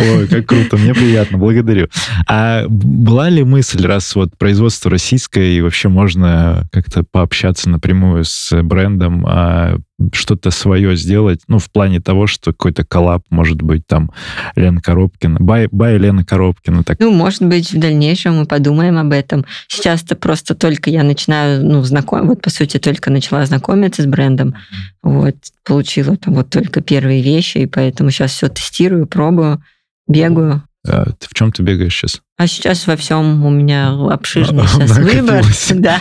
Ой, 0.00 0.26
как 0.26 0.46
круто, 0.46 0.78
мне 0.78 0.94
приятно, 0.94 1.36
благодарю. 1.36 1.88
А 2.26 2.64
была 2.68 3.28
ли 3.28 3.44
мысль, 3.44 3.84
раз 3.84 4.14
вот 4.14 4.38
производство 4.38 4.90
российское, 4.90 5.50
и 5.50 5.60
вообще 5.60 5.88
можно 5.88 6.66
как-то 6.72 7.04
пообщаться 7.04 7.68
напрямую 7.68 8.24
с 8.24 8.56
брендом, 8.62 9.26
а 9.26 9.76
что-то 10.12 10.50
свое 10.50 10.96
сделать, 10.96 11.40
ну, 11.48 11.58
в 11.58 11.70
плане 11.70 12.00
того, 12.00 12.26
что 12.26 12.52
какой-то 12.52 12.84
коллаб, 12.84 13.22
может 13.30 13.62
быть, 13.62 13.86
там, 13.86 14.10
Лена 14.54 14.80
Коробкина, 14.80 15.38
by, 15.40 15.68
by 15.70 15.96
Лена 15.96 16.24
Коробкина, 16.24 16.84
так 16.84 17.00
Ну, 17.00 17.10
может 17.12 17.42
быть, 17.42 17.72
в 17.72 17.78
дальнейшем 17.78 18.38
мы 18.38 18.46
подумаем 18.46 18.98
об 18.98 19.12
этом. 19.12 19.46
Сейчас-то 19.68 20.14
просто 20.14 20.54
только 20.54 20.90
я 20.90 21.02
начинаю, 21.02 21.64
ну, 21.64 21.82
знаком, 21.82 22.28
вот, 22.28 22.42
по 22.42 22.50
сути, 22.50 22.78
только 22.78 23.10
начала 23.10 23.46
знакомиться 23.46 24.02
с 24.02 24.06
брендом. 24.06 24.54
Вот, 25.02 25.36
получила 25.64 26.16
там 26.16 26.34
вот 26.34 26.50
только 26.50 26.82
первые 26.82 27.22
вещи, 27.22 27.58
и 27.58 27.66
поэтому 27.66 28.10
сейчас 28.10 28.32
все 28.32 28.48
тестирую, 28.48 29.06
пробую, 29.06 29.62
бегаю. 30.06 30.62
А, 30.88 31.06
ты 31.18 31.28
в 31.28 31.34
чем 31.34 31.52
ты 31.52 31.62
бегаешь 31.62 31.94
сейчас? 31.94 32.20
А 32.38 32.46
сейчас 32.46 32.86
во 32.86 32.96
всем 32.96 33.44
у 33.44 33.50
меня 33.50 33.90
обширный 33.90 34.66
сейчас 34.66 34.96
выбор, 34.98 35.44
да, 35.74 36.00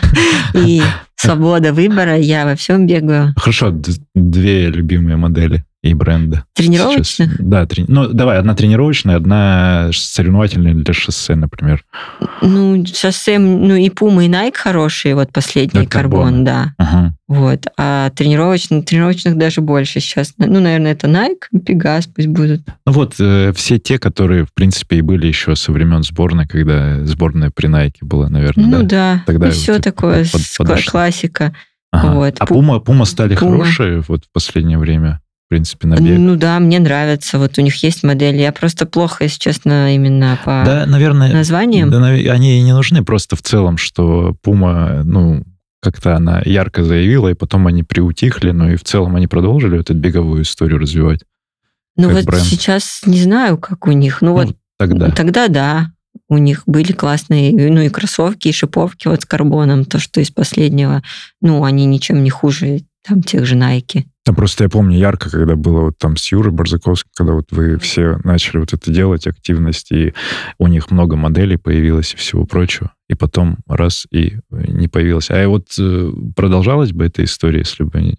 и 0.54 0.82
свобода 1.16 1.74
выбора, 1.74 2.18
я 2.18 2.46
во 2.46 2.56
всем 2.56 2.88
бегаю. 2.88 3.34
Хорошо, 3.38 3.74
две 4.14 4.70
любимые 4.70 5.18
модели 5.18 5.64
и 5.90 5.94
бренда. 5.94 6.46
Тренировочных? 6.54 7.06
Сейчас. 7.08 7.30
Да, 7.40 7.66
трени- 7.66 7.86
ну, 7.88 8.08
давай, 8.08 8.38
одна 8.40 8.56
тренировочная, 8.56 9.16
одна 9.18 9.90
соревновательная 9.94 10.74
для 10.74 10.94
шоссе, 10.94 11.36
например. 11.36 11.84
Ну, 12.42 12.86
шоссе, 12.86 13.38
ну 13.40 13.76
и 13.76 13.90
Puma, 13.90 14.26
и 14.26 14.30
Nike 14.30 14.56
хорошие, 14.58 15.16
вот 15.16 15.32
последний 15.32 15.82
Да, 15.82 15.88
карбон. 15.88 16.22
карбон, 16.24 16.44
да. 16.44 16.74
Ага. 16.78 17.14
Вот. 17.28 17.66
А 17.78 18.10
тренировочных, 18.12 18.86
тренировочных 18.86 19.38
даже 19.38 19.62
больше 19.62 20.00
сейчас. 20.00 20.34
Ну, 20.38 20.60
наверное, 20.60 20.92
это 20.92 21.08
Nike, 21.08 21.48
Pegas 21.54 22.08
пусть 22.14 22.28
будут. 22.28 22.62
Ну 22.86 22.92
вот, 22.92 23.16
э, 23.20 23.52
все 23.56 23.80
те, 23.80 23.98
которые, 24.00 24.46
в 24.46 24.54
принципе, 24.54 24.98
и 24.98 25.02
были 25.02 25.28
еще 25.28 25.56
со 25.56 25.72
времен 25.72 26.04
сборной, 26.04 26.48
когда 26.48 27.04
сборная 27.06 27.52
при 27.52 27.68
Найке 27.68 28.00
была, 28.06 28.30
наверное, 28.30 28.66
Ну 28.66 28.84
да? 28.84 28.86
да, 29.16 29.24
Тогда 29.26 29.50
все 29.52 29.74
вот 29.74 29.84
такое, 29.84 30.24
под- 30.26 30.42
подошло. 30.58 30.92
классика. 30.92 31.54
Ага. 31.92 32.14
вот. 32.14 32.36
А 32.40 32.44
Пу- 32.44 32.56
Пума, 32.56 32.80
Пума 32.80 33.06
стали 33.06 33.36
Пума. 33.38 33.60
хорошие 33.64 34.04
вот 34.08 34.26
в 34.26 34.32
последнее 34.34 34.78
время, 34.78 35.22
в 35.46 35.50
принципе, 35.50 35.88
на 35.88 35.96
бег. 35.98 36.18
Ну 36.18 36.36
да, 36.36 36.60
мне 36.60 36.80
нравится. 36.80 37.38
Вот 37.38 37.58
у 37.58 37.62
них 37.62 37.76
есть 37.84 38.04
модели. 38.04 38.38
Я 38.38 38.52
просто 38.52 38.86
плохо, 38.88 39.26
если 39.26 39.38
честно, 39.40 39.94
именно 39.94 40.40
по 40.44 40.64
Да, 40.66 40.86
наверное, 40.88 41.32
названиям. 41.34 41.92
да, 41.92 42.04
они 42.08 42.58
и 42.60 42.62
не 42.64 42.74
нужны 42.74 43.04
просто 43.04 43.36
в 43.36 43.44
целом, 43.44 43.78
что 43.78 44.36
Пума, 44.42 45.04
ну, 45.04 45.44
как-то 45.82 46.16
она 46.16 46.42
ярко 46.46 46.84
заявила, 46.84 47.28
и 47.30 47.36
потом 47.36 47.68
они 47.68 47.84
приутихли, 47.84 48.50
но 48.52 48.72
и 48.72 48.76
в 48.76 48.84
целом 48.84 49.16
они 49.16 49.28
продолжили 49.28 49.80
эту 49.80 49.94
беговую 49.94 50.42
историю 50.42 50.80
развивать. 50.80 51.22
ну 51.96 52.10
вот 52.10 52.26
бренд. 52.26 52.44
сейчас 52.44 53.02
не 53.06 53.22
знаю, 53.22 53.60
как 53.60 53.86
у 53.88 53.92
них. 53.92 54.24
Ну, 54.24 54.34
вот 54.34 54.48
Ну, 54.48 54.56
тогда. 54.80 55.12
Тогда 55.12 55.48
да. 55.48 55.92
У 56.28 56.38
них 56.40 56.64
были 56.66 56.92
классные, 56.92 57.52
ну 57.52 57.82
и 57.82 57.90
кроссовки, 57.90 58.48
и 58.48 58.52
шиповки 58.52 59.08
вот 59.08 59.22
с 59.22 59.26
карбоном, 59.26 59.86
то, 59.86 60.00
что 60.00 60.22
из 60.22 60.32
последнего. 60.32 61.04
Ну, 61.40 61.64
они 61.64 61.86
ничем 61.86 62.24
не 62.24 62.32
хуже 62.32 62.80
там 63.08 63.22
тех 63.22 63.46
же 63.46 63.56
Nike. 63.56 64.06
Да, 64.26 64.34
просто 64.34 64.64
я 64.64 64.70
помню 64.70 64.98
ярко, 64.98 65.30
когда 65.30 65.56
было 65.56 65.82
вот 65.82 65.98
там 66.00 66.18
с 66.18 66.32
Юрой 66.32 66.52
Барзаковским, 66.52 67.12
когда 67.16 67.34
вот 67.34 67.52
вы 67.52 67.78
все 67.78 68.18
начали 68.24 68.58
вот 68.58 68.74
это 68.74 68.92
делать, 68.92 69.28
активность, 69.28 69.92
и 69.92 70.14
у 70.58 70.68
них 70.68 70.90
много 70.90 71.16
моделей 71.16 71.58
появилось 71.58 72.14
и 72.14 72.18
всего 72.18 72.46
прочего. 72.46 72.92
И 73.08 73.14
потом 73.14 73.58
раз 73.68 74.08
и 74.10 74.38
не 74.50 74.88
появилось. 74.88 75.30
А 75.30 75.48
вот 75.48 75.68
э, 75.80 76.12
продолжалась 76.36 76.92
бы 76.92 77.06
эта 77.06 77.24
история, 77.24 77.60
если 77.60 77.84
бы 77.84 78.02
не, 78.02 78.18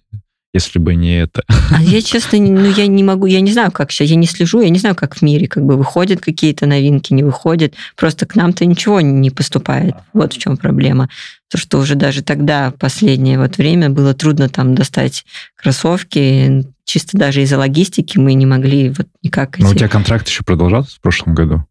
если 0.57 0.78
бы 0.78 0.94
не 0.94 1.20
это. 1.20 1.42
А 1.70 1.82
я, 1.82 2.02
честно, 2.02 2.38
ну, 2.38 2.70
я 2.70 2.86
не 2.86 3.02
могу, 3.02 3.26
я 3.26 3.40
не 3.40 3.52
знаю, 3.52 3.70
как 3.70 3.90
сейчас, 3.90 4.09
я 4.09 4.16
не 4.16 4.26
слежу, 4.26 4.61
я 4.61 4.68
не 4.68 4.78
знаю, 4.78 4.94
как 4.94 5.16
в 5.16 5.22
мире, 5.22 5.46
как 5.46 5.64
бы 5.64 5.76
выходят 5.76 6.20
какие-то 6.20 6.66
новинки, 6.66 7.12
не 7.12 7.22
выходят. 7.22 7.74
Просто 7.96 8.26
к 8.26 8.34
нам-то 8.34 8.64
ничего 8.64 9.00
не 9.00 9.30
поступает. 9.30 9.94
Вот 10.12 10.32
в 10.32 10.38
чем 10.38 10.57
проблема. 10.57 11.09
То, 11.48 11.59
что 11.59 11.78
уже 11.78 11.94
даже 11.94 12.22
тогда, 12.22 12.70
в 12.70 12.74
последнее 12.74 13.38
вот 13.38 13.57
время, 13.57 13.88
было 13.90 14.14
трудно 14.14 14.48
там 14.48 14.74
достать 14.74 15.24
кроссовки. 15.54 16.64
Чисто 16.84 17.16
даже 17.16 17.42
из-за 17.42 17.59
логистики 17.59 18.18
мы 18.18 18.34
не 18.34 18.46
могли 18.46 18.90
вот 18.90 19.07
никак... 19.22 19.59
Но 19.59 19.68
у 19.68 19.70
эти- 19.70 19.78
тебя 19.78 19.88
контракт 19.88 20.28
еще 20.28 20.42
продолжался 20.44 20.96
в 20.96 21.00
прошлом 21.00 21.34
году? 21.34 21.64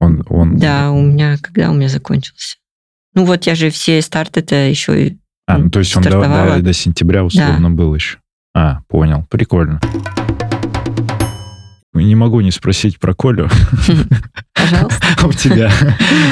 Он, 0.00 0.24
он... 0.28 0.56
Да, 0.56 0.90
у 0.90 1.00
меня, 1.02 1.36
когда 1.40 1.70
у 1.70 1.74
меня 1.74 1.88
закончился? 1.88 2.56
Ну 3.14 3.24
вот 3.24 3.44
я 3.46 3.54
же 3.54 3.70
все 3.70 4.00
старты-то 4.02 4.54
еще 4.54 5.06
и... 5.08 5.18
А, 5.46 5.58
ну, 5.58 5.70
то 5.70 5.80
есть 5.80 5.96
он 5.96 6.02
до, 6.02 6.20
до- 6.22 6.60
до 6.62 6.72
сентября 6.72 7.24
условно 7.24 7.70
был 7.70 7.94
еще. 7.94 8.18
А, 8.54 8.80
понял. 8.88 9.26
Прикольно. 9.30 9.80
Не 11.94 12.14
могу 12.14 12.40
не 12.40 12.50
спросить 12.50 12.98
про 12.98 13.14
Колю. 13.14 13.48
Пожалуйста. 14.54 15.06
У 15.26 15.32
тебя? 15.32 15.70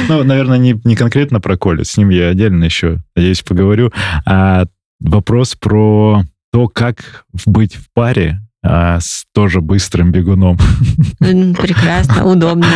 Ну, 0.09 0.25
наверное, 0.25 0.59
не, 0.59 0.81
не 0.85 0.97
конкретно 0.97 1.41
про 1.41 1.57
Колю, 1.57 1.85
с 1.85 1.97
ним 1.97 2.09
я 2.09 2.29
отдельно 2.29 2.65
еще, 2.65 2.99
надеюсь, 3.15 3.43
поговорю. 3.43 3.93
А 4.27 4.65
вопрос 5.01 5.55
про 5.57 6.23
то, 6.53 6.69
как 6.69 7.25
быть 7.47 7.77
в 7.77 7.89
паре 7.93 8.41
а, 8.63 9.01
с 9.01 9.25
тоже 9.33 9.63
быстрым 9.63 10.13
бегуном. 10.13 10.59
Прекрасно, 11.19 12.27
удобно. 12.27 12.67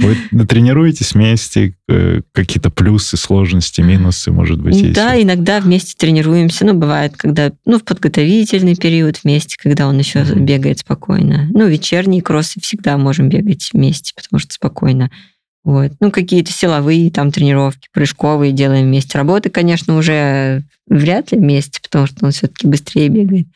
Вы 0.00 0.46
тренируетесь 0.46 1.14
вместе? 1.14 1.76
э, 1.88 2.22
Какие-то 2.32 2.70
плюсы, 2.70 3.16
сложности, 3.16 3.80
минусы, 3.80 4.32
может 4.32 4.60
быть, 4.60 4.76
есть? 4.76 4.94
Да, 4.94 5.20
иногда 5.20 5.60
вместе 5.60 5.94
тренируемся. 5.96 6.64
Ну, 6.64 6.74
бывает, 6.74 7.16
когда, 7.16 7.52
ну, 7.64 7.78
в 7.78 7.84
подготовительный 7.84 8.74
период 8.74 9.20
вместе, 9.22 9.56
когда 9.56 9.86
он 9.86 9.98
еще 9.98 10.24
бегает 10.34 10.80
спокойно. 10.80 11.48
Ну, 11.52 11.68
вечерние 11.68 12.22
кроссы 12.22 12.60
всегда 12.60 12.98
можем 12.98 13.28
бегать 13.28 13.70
вместе, 13.72 14.12
потому 14.16 14.40
что 14.40 14.54
спокойно. 14.54 15.10
Вот. 15.64 15.92
Ну, 16.00 16.10
какие-то 16.10 16.50
силовые 16.50 17.10
там 17.12 17.30
тренировки, 17.30 17.88
прыжковые 17.92 18.52
делаем 18.52 18.86
вместе. 18.86 19.16
Работы, 19.16 19.48
конечно, 19.48 19.96
уже 19.96 20.64
вряд 20.88 21.30
ли 21.30 21.38
вместе, 21.38 21.80
потому 21.80 22.06
что 22.06 22.26
он 22.26 22.32
все-таки 22.32 22.66
быстрее 22.66 23.08
бегает. 23.08 23.46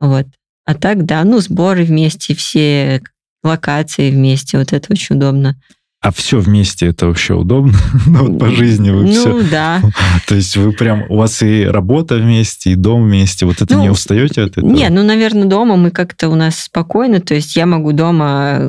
Вот. 0.00 0.26
А 0.66 0.74
так, 0.74 1.04
да, 1.04 1.24
ну, 1.24 1.40
сборы 1.40 1.84
вместе, 1.84 2.34
все 2.34 3.00
локации 3.42 4.10
вместе, 4.10 4.58
вот 4.58 4.72
это 4.72 4.92
очень 4.92 5.16
удобно. 5.16 5.56
А 6.00 6.12
все 6.12 6.38
вместе 6.38 6.86
это 6.86 7.06
вообще 7.06 7.34
удобно? 7.34 7.72
ну, 8.06 8.26
вот 8.26 8.38
по 8.38 8.50
жизни 8.50 8.90
вы 8.90 9.04
ну, 9.04 9.12
все... 9.12 9.28
Ну, 9.28 9.42
да. 9.50 9.80
То 10.26 10.34
есть 10.34 10.56
вы 10.56 10.72
прям... 10.72 11.04
У 11.08 11.16
вас 11.16 11.42
и 11.42 11.64
работа 11.64 12.16
вместе, 12.16 12.72
и 12.72 12.74
дом 12.74 13.04
вместе. 13.04 13.46
Вот 13.46 13.62
это 13.62 13.74
Ну, 13.74 13.82
не 13.82 13.90
устаете 13.90 14.42
от 14.42 14.58
этого? 14.58 14.70
Не, 14.70 14.88
ну, 14.90 15.02
наверное, 15.02 15.46
дома 15.46 15.76
мы 15.76 15.90
как-то 15.90 16.28
у 16.28 16.34
нас 16.34 16.60
спокойно, 16.60 17.20
то 17.20 17.34
есть 17.34 17.56
я 17.56 17.66
могу 17.66 17.92
дома, 17.92 18.68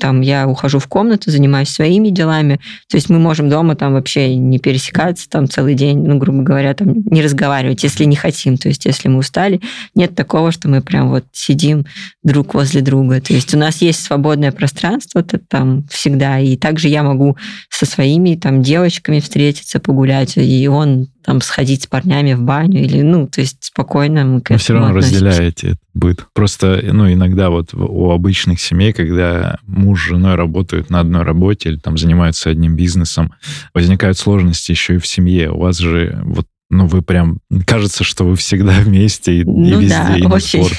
там, 0.00 0.20
я 0.20 0.48
ухожу 0.48 0.78
в 0.78 0.86
комнату, 0.88 1.30
занимаюсь 1.30 1.68
своими 1.68 2.08
делами, 2.08 2.60
то 2.88 2.96
есть 2.96 3.08
мы 3.08 3.18
можем 3.18 3.48
дома 3.48 3.76
там 3.76 3.92
вообще 3.92 4.34
не 4.34 4.58
пересекаться 4.58 5.28
там 5.28 5.48
целый 5.48 5.74
день, 5.74 6.04
ну, 6.06 6.18
грубо 6.18 6.42
говоря, 6.42 6.74
там 6.74 6.94
не 7.10 7.22
разговаривать, 7.22 7.82
если 7.82 8.04
не 8.04 8.16
хотим, 8.16 8.56
то 8.56 8.68
есть 8.68 8.84
если 8.84 9.08
мы 9.08 9.18
устали, 9.18 9.60
нет 9.94 10.14
такого, 10.14 10.52
что 10.52 10.68
мы 10.68 10.80
прям 10.80 11.10
вот 11.10 11.24
сидим 11.32 11.86
друг 12.22 12.54
возле 12.54 12.80
друга, 12.80 13.20
то 13.20 13.32
есть 13.32 13.54
у 13.54 13.58
нас 13.58 13.80
есть 13.82 14.02
свободное 14.02 14.52
пространство 14.52 15.22
то 15.22 15.38
там 15.38 15.86
всегда, 15.88 16.38
и 16.38 16.56
также 16.56 16.88
я 16.88 17.02
могу 17.02 17.36
со 17.70 17.86
своими 17.86 18.34
там 18.34 18.62
девочками 18.62 19.20
встретиться, 19.20 19.80
погулять, 19.80 20.36
и 20.36 20.68
он 20.68 21.08
там 21.26 21.40
сходить 21.40 21.82
с 21.82 21.86
парнями 21.88 22.34
в 22.34 22.42
баню, 22.42 22.80
или, 22.84 23.02
ну, 23.02 23.26
то 23.26 23.40
есть 23.40 23.56
спокойно 23.60 24.24
мы 24.24 24.40
к 24.40 24.50
Но 24.50 24.58
все 24.58 24.74
этому 24.74 24.86
равно 24.86 24.98
относимся. 25.00 25.24
разделяете 25.24 25.66
этот 25.66 25.80
быт. 25.92 26.26
Просто, 26.32 26.80
ну, 26.92 27.12
иногда 27.12 27.50
вот 27.50 27.74
у 27.74 28.12
обычных 28.12 28.60
семей, 28.60 28.92
когда 28.92 29.58
муж 29.66 30.00
с 30.00 30.06
женой 30.06 30.36
работают 30.36 30.88
на 30.88 31.00
одной 31.00 31.24
работе 31.24 31.70
или 31.70 31.78
там 31.78 31.98
занимаются 31.98 32.48
одним 32.48 32.76
бизнесом, 32.76 33.34
возникают 33.74 34.18
сложности 34.18 34.70
еще 34.70 34.94
и 34.94 34.98
в 34.98 35.06
семье. 35.06 35.50
У 35.50 35.58
вас 35.58 35.78
же 35.78 36.16
вот 36.22 36.46
ну, 36.70 36.86
вы 36.86 37.02
прям... 37.02 37.40
Кажется, 37.66 38.04
что 38.04 38.24
вы 38.24 38.36
всегда 38.36 38.72
вместе 38.80 39.38
и, 39.38 39.40
и 39.40 39.44
Ну 39.44 39.80
везде, 39.80 39.96
да, 39.96 40.16
и 40.16 40.22
на 40.22 40.34
очень. 40.34 40.64
спорт. 40.64 40.78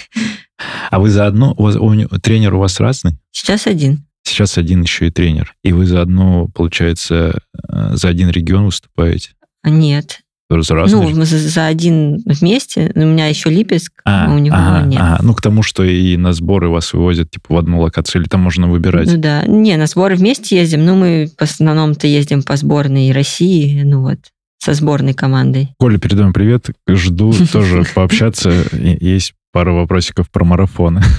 А 0.91 0.99
вы 0.99 1.09
заодно... 1.09 1.53
У 1.57 1.63
вас, 1.63 1.75
у 1.75 2.19
тренер 2.19 2.53
у 2.53 2.59
вас 2.59 2.79
разный? 2.79 3.17
Сейчас 3.31 3.67
один. 3.67 4.05
Сейчас 4.23 4.57
один 4.57 4.81
еще 4.81 5.07
и 5.07 5.11
тренер. 5.11 5.55
И 5.63 5.73
вы 5.73 5.85
заодно, 5.85 6.47
получается, 6.47 7.39
э, 7.69 7.95
за 7.95 8.07
один 8.07 8.29
регион 8.29 8.65
выступаете? 8.65 9.31
Нет. 9.65 10.21
Разный 10.49 11.13
Ну, 11.13 11.25
за, 11.25 11.65
один 11.65 12.21
вместе. 12.25 12.91
У 12.95 12.99
меня 12.99 13.27
еще 13.27 13.49
Липецк, 13.49 13.91
А, 14.05 14.27
а 14.27 14.33
у 14.33 14.37
него 14.39 14.55
ага, 14.57 14.85
нет. 14.85 15.01
ага. 15.01 15.19
Ну, 15.21 15.33
к 15.33 15.41
тому, 15.41 15.61
что 15.61 15.83
и 15.83 16.15
на 16.15 16.31
сборы 16.31 16.69
вас 16.69 16.93
вывозят 16.93 17.31
типа 17.31 17.55
в 17.55 17.57
одну 17.57 17.81
локацию, 17.81 18.21
или 18.21 18.29
там 18.29 18.41
можно 18.41 18.67
выбирать. 18.69 19.11
Ну 19.11 19.17
да. 19.17 19.43
Не, 19.45 19.75
на 19.75 19.87
сборы 19.87 20.15
вместе 20.15 20.55
ездим, 20.57 20.85
но 20.85 20.95
мы 20.95 21.29
в 21.37 21.41
основном-то 21.41 22.07
ездим 22.07 22.43
по 22.43 22.55
сборной 22.55 23.11
России, 23.11 23.81
ну 23.83 24.01
вот, 24.01 24.19
со 24.57 24.73
сборной 24.73 25.13
командой. 25.13 25.69
Коля, 25.79 25.97
передаем 25.97 26.31
привет. 26.31 26.69
Жду 26.87 27.33
тоже 27.51 27.83
пообщаться. 27.93 28.51
Есть 28.71 29.33
пара 29.51 29.73
вопросиков 29.73 30.29
про 30.31 30.45
марафоны. 30.45 31.01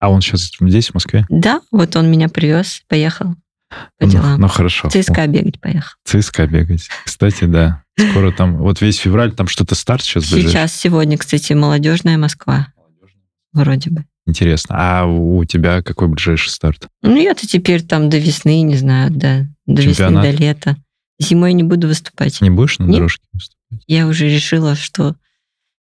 А 0.00 0.10
он 0.10 0.20
сейчас 0.20 0.50
здесь, 0.60 0.88
в 0.90 0.94
Москве? 0.94 1.24
Да, 1.30 1.62
вот 1.70 1.96
он 1.96 2.10
меня 2.10 2.28
привез, 2.28 2.82
поехал 2.88 3.36
по 3.98 4.06
Ну, 4.06 4.38
ну, 4.38 4.48
хорошо. 4.48 4.88
ЦСКА 4.88 5.26
бегать 5.26 5.60
поехал. 5.60 5.92
ЦСКА 6.04 6.46
бегать. 6.46 6.88
Кстати, 7.04 7.44
да. 7.44 7.82
Скоро 7.98 8.32
там, 8.32 8.56
вот 8.58 8.80
весь 8.80 8.96
февраль, 8.98 9.32
там 9.32 9.46
что-то 9.46 9.74
старт 9.74 10.02
сейчас 10.02 10.30
бежишь? 10.32 10.50
Сейчас, 10.50 10.74
сегодня, 10.74 11.16
кстати, 11.18 11.52
молодежная 11.52 12.18
Москва. 12.18 12.68
Вроде 13.52 13.90
бы. 13.90 14.04
Интересно. 14.26 14.74
А 14.78 15.04
у 15.06 15.44
тебя 15.44 15.82
какой 15.82 16.08
ближайший 16.08 16.48
старт? 16.48 16.88
Ну, 17.02 17.16
я-то 17.16 17.46
теперь 17.46 17.82
там 17.82 18.08
до 18.08 18.18
весны, 18.18 18.62
не 18.62 18.76
знаю, 18.76 19.10
до, 19.10 19.48
до 19.66 19.82
весны, 19.82 19.94
Чемпионат? 19.94 20.22
до 20.22 20.30
лета. 20.30 20.76
Зимой 21.20 21.52
не 21.52 21.62
буду 21.62 21.86
выступать. 21.86 22.40
Не 22.40 22.50
будешь 22.50 22.78
на 22.78 22.84
Нет. 22.84 22.94
дорожке 22.96 23.24
выступать? 23.32 23.84
Я 23.86 24.06
уже 24.08 24.28
решила, 24.28 24.74
что 24.74 25.14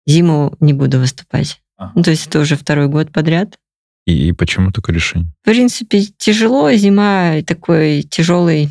зиму 0.05 0.55
не 0.59 0.73
буду 0.73 0.99
выступать. 0.99 1.61
Ага. 1.77 1.93
Ну, 1.95 2.03
то 2.03 2.11
есть 2.11 2.27
это 2.27 2.39
уже 2.39 2.55
второй 2.55 2.87
год 2.87 3.11
подряд. 3.11 3.57
И, 4.05 4.29
и 4.29 4.31
почему 4.31 4.71
такое 4.71 4.95
решение? 4.95 5.29
В 5.41 5.45
принципе, 5.45 6.01
тяжело, 6.17 6.71
зима 6.73 7.41
такой 7.45 8.03
тяжелый 8.03 8.69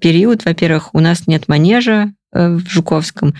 период. 0.00 0.44
Во-первых, 0.44 0.94
у 0.94 1.00
нас 1.00 1.26
нет 1.26 1.48
манежа 1.48 2.12
э, 2.32 2.48
в 2.48 2.68
Жуковском. 2.68 3.34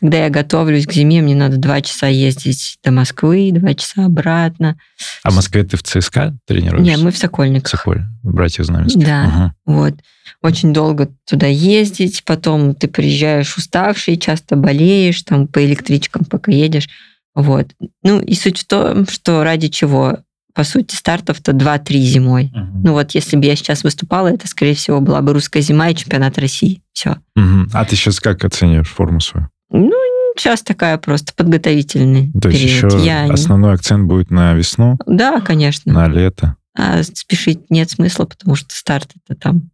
Когда 0.00 0.24
я 0.24 0.30
готовлюсь 0.30 0.86
к 0.86 0.92
зиме, 0.92 1.20
мне 1.20 1.34
надо 1.34 1.58
два 1.58 1.82
часа 1.82 2.06
ездить 2.06 2.78
до 2.82 2.90
Москвы, 2.90 3.50
два 3.52 3.74
часа 3.74 4.06
обратно. 4.06 4.78
А 5.22 5.30
в 5.30 5.36
Москве 5.36 5.62
ты 5.62 5.76
в 5.76 5.82
ЦСКА 5.82 6.38
тренируешься? 6.46 6.96
Не, 6.96 6.96
мы 6.96 7.10
в 7.10 7.18
Сокольниках. 7.18 7.68
Соколь, 7.68 8.04
братья 8.22 8.62
Знаменских. 8.62 9.04
Да. 9.04 9.24
Ага. 9.24 9.54
Вот. 9.66 9.94
Очень 10.40 10.72
долго 10.72 11.10
туда 11.28 11.46
ездить, 11.48 12.22
потом 12.24 12.74
ты 12.74 12.88
приезжаешь 12.88 13.58
уставший, 13.58 14.16
часто 14.16 14.56
болеешь, 14.56 15.20
там 15.22 15.46
по 15.46 15.62
электричкам 15.62 16.24
пока 16.24 16.50
едешь. 16.50 16.88
Вот. 17.34 17.66
Ну 18.02 18.20
и 18.22 18.34
суть 18.34 18.60
в 18.60 18.66
том, 18.66 19.06
что 19.06 19.44
ради 19.44 19.68
чего? 19.68 20.20
По 20.60 20.64
сути, 20.64 20.94
стартов-то 20.94 21.52
2-3 21.52 21.96
зимой. 22.00 22.52
Ну 22.84 22.92
вот 22.92 23.12
если 23.12 23.38
бы 23.38 23.46
я 23.46 23.56
сейчас 23.56 23.82
выступала, 23.82 24.28
это, 24.28 24.46
скорее 24.46 24.74
всего, 24.74 25.00
была 25.00 25.22
бы 25.22 25.32
русская 25.32 25.62
зима 25.62 25.88
и 25.88 25.94
чемпионат 25.94 26.36
России. 26.36 26.82
Все. 26.92 27.16
Мгм. 27.34 27.70
А 27.72 27.82
ты 27.86 27.96
сейчас 27.96 28.20
как 28.20 28.44
оцениваешь 28.44 28.90
форму 28.90 29.20
свою? 29.20 29.48
Ну, 29.70 29.90
сейчас 30.36 30.60
такая 30.60 30.98
просто 30.98 31.32
подготовительный 31.34 32.30
То 32.42 32.50
есть 32.50 32.60
период. 32.62 32.92
еще 32.92 33.06
Я 33.06 33.24
не- 33.26 33.32
основной 33.32 33.72
акцент 33.72 34.06
будет 34.06 34.30
на 34.30 34.52
весну, 34.52 34.98
Да, 35.06 35.40
конечно. 35.40 35.94
на 35.94 36.08
лето. 36.08 36.56
А 36.76 37.02
спешить 37.04 37.70
нет 37.70 37.88
смысла, 37.90 38.26
потому 38.26 38.54
что 38.54 38.74
старт 38.74 39.12
это 39.26 39.40
там... 39.40 39.69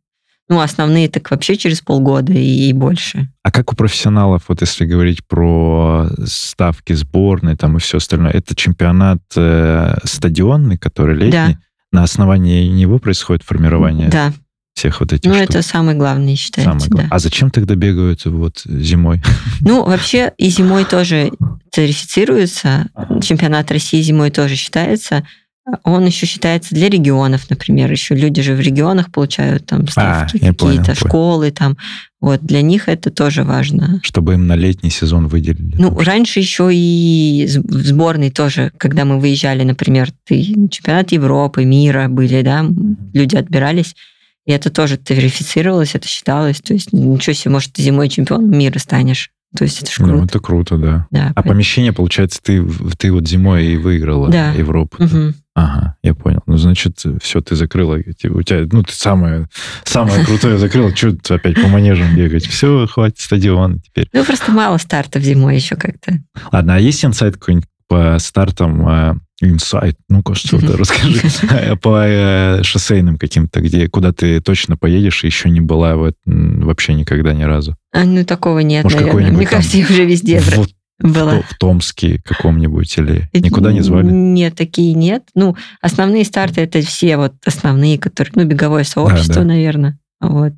Ну, 0.49 0.61
основные 0.61 1.09
так 1.09 1.29
вообще 1.31 1.57
через 1.57 1.81
полгода 1.81 2.33
и, 2.33 2.69
и 2.69 2.73
больше. 2.73 3.29
А 3.43 3.51
как 3.51 3.73
у 3.73 3.77
профессионалов, 3.77 4.45
вот 4.49 4.61
если 4.61 4.85
говорить 4.87 5.27
про 5.27 6.09
ставки 6.25 6.93
сборной 6.93 7.57
там 7.57 7.77
и 7.77 7.81
все 7.81 7.97
остальное, 7.99 8.31
это 8.33 8.55
чемпионат 8.55 9.19
э, 9.37 9.97
стадионный, 10.05 10.79
который 10.79 11.17
летний? 11.17 11.31
Да. 11.55 11.59
На 11.93 12.03
основании 12.05 12.69
него 12.69 12.99
происходит 12.99 13.43
формирование 13.43 14.09
Да. 14.09 14.33
всех 14.75 15.01
вот 15.01 15.13
этих 15.13 15.29
Ну, 15.29 15.37
штук? 15.37 15.51
это 15.51 15.63
самое 15.63 15.97
главное, 15.97 16.37
считается, 16.37 16.71
Самое 16.71 16.89
главное. 16.91 17.09
да. 17.11 17.17
А 17.17 17.19
зачем 17.19 17.51
тогда 17.51 17.75
бегают 17.75 18.25
вот 18.27 18.63
зимой? 18.67 19.23
Ну, 19.61 19.85
вообще 19.85 20.33
и 20.39 20.49
зимой 20.49 20.85
тоже 20.85 21.33
тарифицируется. 21.73 22.89
Чемпионат 23.23 23.71
России 23.71 24.01
зимой 24.03 24.31
тоже 24.31 24.57
считается. 24.57 25.27
Он 25.83 26.07
еще 26.07 26.27
считается 26.27 26.75
для 26.75 26.89
регионов, 26.89 27.51
например. 27.51 27.91
Еще 27.91 28.15
люди 28.15 28.41
же 28.41 28.55
в 28.55 28.61
регионах 28.61 29.11
получают 29.11 29.67
там 29.67 29.89
ставки 29.89 30.39
А, 30.41 30.47
я 30.47 30.53
понял, 30.53 30.79
какие-то, 30.79 30.95
школы 30.95 31.51
там. 31.51 31.77
Вот 32.21 32.41
для 32.43 32.63
них 32.63 32.89
это 32.89 33.11
тоже 33.11 33.43
важно. 33.43 34.01
Чтобы 34.05 34.35
им 34.35 34.47
на 34.47 34.55
летний 34.55 34.91
сезон 34.91 35.27
выделили? 35.27 35.77
Ну, 35.77 35.97
раньше 35.99 36.39
еще 36.39 36.71
и 36.73 37.49
в 37.65 37.85
сборной 37.85 38.31
тоже, 38.31 38.73
когда 38.79 39.05
мы 39.05 39.19
выезжали, 39.19 39.65
например, 39.65 40.11
ты, 40.25 40.43
чемпионат 40.71 41.11
Европы, 41.11 41.65
мира 41.65 42.07
были, 42.09 42.43
да, 42.43 42.65
люди 43.13 43.35
отбирались, 43.35 43.97
и 44.45 44.53
это 44.53 44.71
тоже 44.71 44.99
верифицировалось, 45.09 45.97
это 45.97 46.07
считалось. 46.07 46.61
То 46.61 46.75
есть 46.75 46.93
ничего 46.93 47.35
себе, 47.35 47.51
может, 47.51 47.73
ты 47.73 47.83
зимой 47.83 48.09
чемпионом 48.09 48.57
мира 48.57 48.79
станешь. 48.79 49.31
То 49.57 49.65
есть 49.65 49.83
это 49.83 49.91
ж 49.91 49.99
Ну, 50.01 50.09
круто. 50.09 50.25
это 50.25 50.39
круто, 50.41 50.77
да. 50.79 51.07
Да, 51.11 51.29
А 51.31 51.35
поэтому- 51.35 51.55
помещение, 51.55 51.93
получается, 51.93 52.41
ты, 52.43 52.65
ты 52.99 53.11
вот 53.13 53.27
зимой 53.27 53.67
и 53.67 53.77
выиграла 53.77 54.31
Да. 54.31 54.53
Европу. 54.53 55.03
Мгм. 55.03 55.35
Ага, 55.55 55.97
я 56.03 56.15
понял. 56.15 56.41
Ну, 56.47 56.59
значит, 56.59 57.03
все, 57.23 57.41
ты 57.41 57.57
закрыла. 57.57 58.03
Ти- 58.03 58.29
У 58.29 58.43
тебя, 58.43 58.67
ну, 58.71 58.83
ты 58.83 58.93
самое, 58.93 59.49
самое 59.85 60.25
крутое 60.27 60.59
закрыла. 60.59 60.95
Что 60.95 61.17
ты 61.17 61.35
опять 61.35 61.55
по 61.61 61.69
манежам 61.69 62.15
бегать? 62.15 62.47
Все, 62.47 62.87
хватит 62.87 63.19
стадион 63.19 63.81
теперь. 63.81 64.07
Ну, 64.13 64.23
просто 64.25 64.53
мало 64.53 64.77
стартов 64.77 65.23
зимой 65.23 65.57
еще 65.57 65.77
как-то. 65.77 66.19
Ладно, 66.53 66.75
а 66.75 66.79
есть 66.79 67.03
инсайт 67.05 67.37
какой-нибудь 67.39 67.69
по 67.89 68.19
стартам? 68.19 69.23
Э, 69.43 69.47
Инсайт, 69.47 69.97
ну-ка, 70.09 70.35
что-то 70.35 70.77
расскажи. 70.77 71.21
Э, 71.51 71.77
По 71.83 72.05
э, 72.07 72.63
шоссейным 72.63 73.19
каким-то, 73.19 73.61
где, 73.61 73.89
куда 73.89 74.13
ты 74.13 74.41
точно 74.41 74.77
поедешь 74.77 75.25
еще 75.25 75.51
не 75.51 75.61
была 75.61 75.97
в 75.97 76.05
эт- 76.05 76.15
м, 76.27 76.61
вообще 76.63 76.95
никогда 76.95 77.33
ни 77.33 77.43
разу. 77.45 77.77
А, 77.93 78.05
ну, 78.05 78.25
такого 78.25 78.61
нет, 78.61 78.85
Может, 78.85 79.01
наверное. 79.01 79.31
Мне 79.33 79.47
там 79.47 79.57
кажется, 79.59 79.79
я 79.79 79.85
уже 79.85 80.05
везде 80.05 80.41
В, 80.41 80.67
была. 81.01 81.43
в 81.43 81.55
Томске 81.59 82.21
каком-нибудь 82.25 82.97
или 82.99 83.29
никуда 83.35 83.73
не 83.73 83.83
звали? 83.83 84.11
Нет, 84.11 84.55
такие 84.55 84.95
нет. 84.95 85.25
Ну, 85.35 85.57
основные 85.83 86.25
старты 86.25 86.63
это 86.63 86.81
все 86.81 87.17
вот 87.17 87.35
основные, 87.45 87.99
которые, 87.99 88.33
ну, 88.37 88.45
беговое 88.45 88.85
сообщество, 88.85 89.37
да. 89.37 89.45
наверное. 89.45 89.99
Вот. 90.21 90.55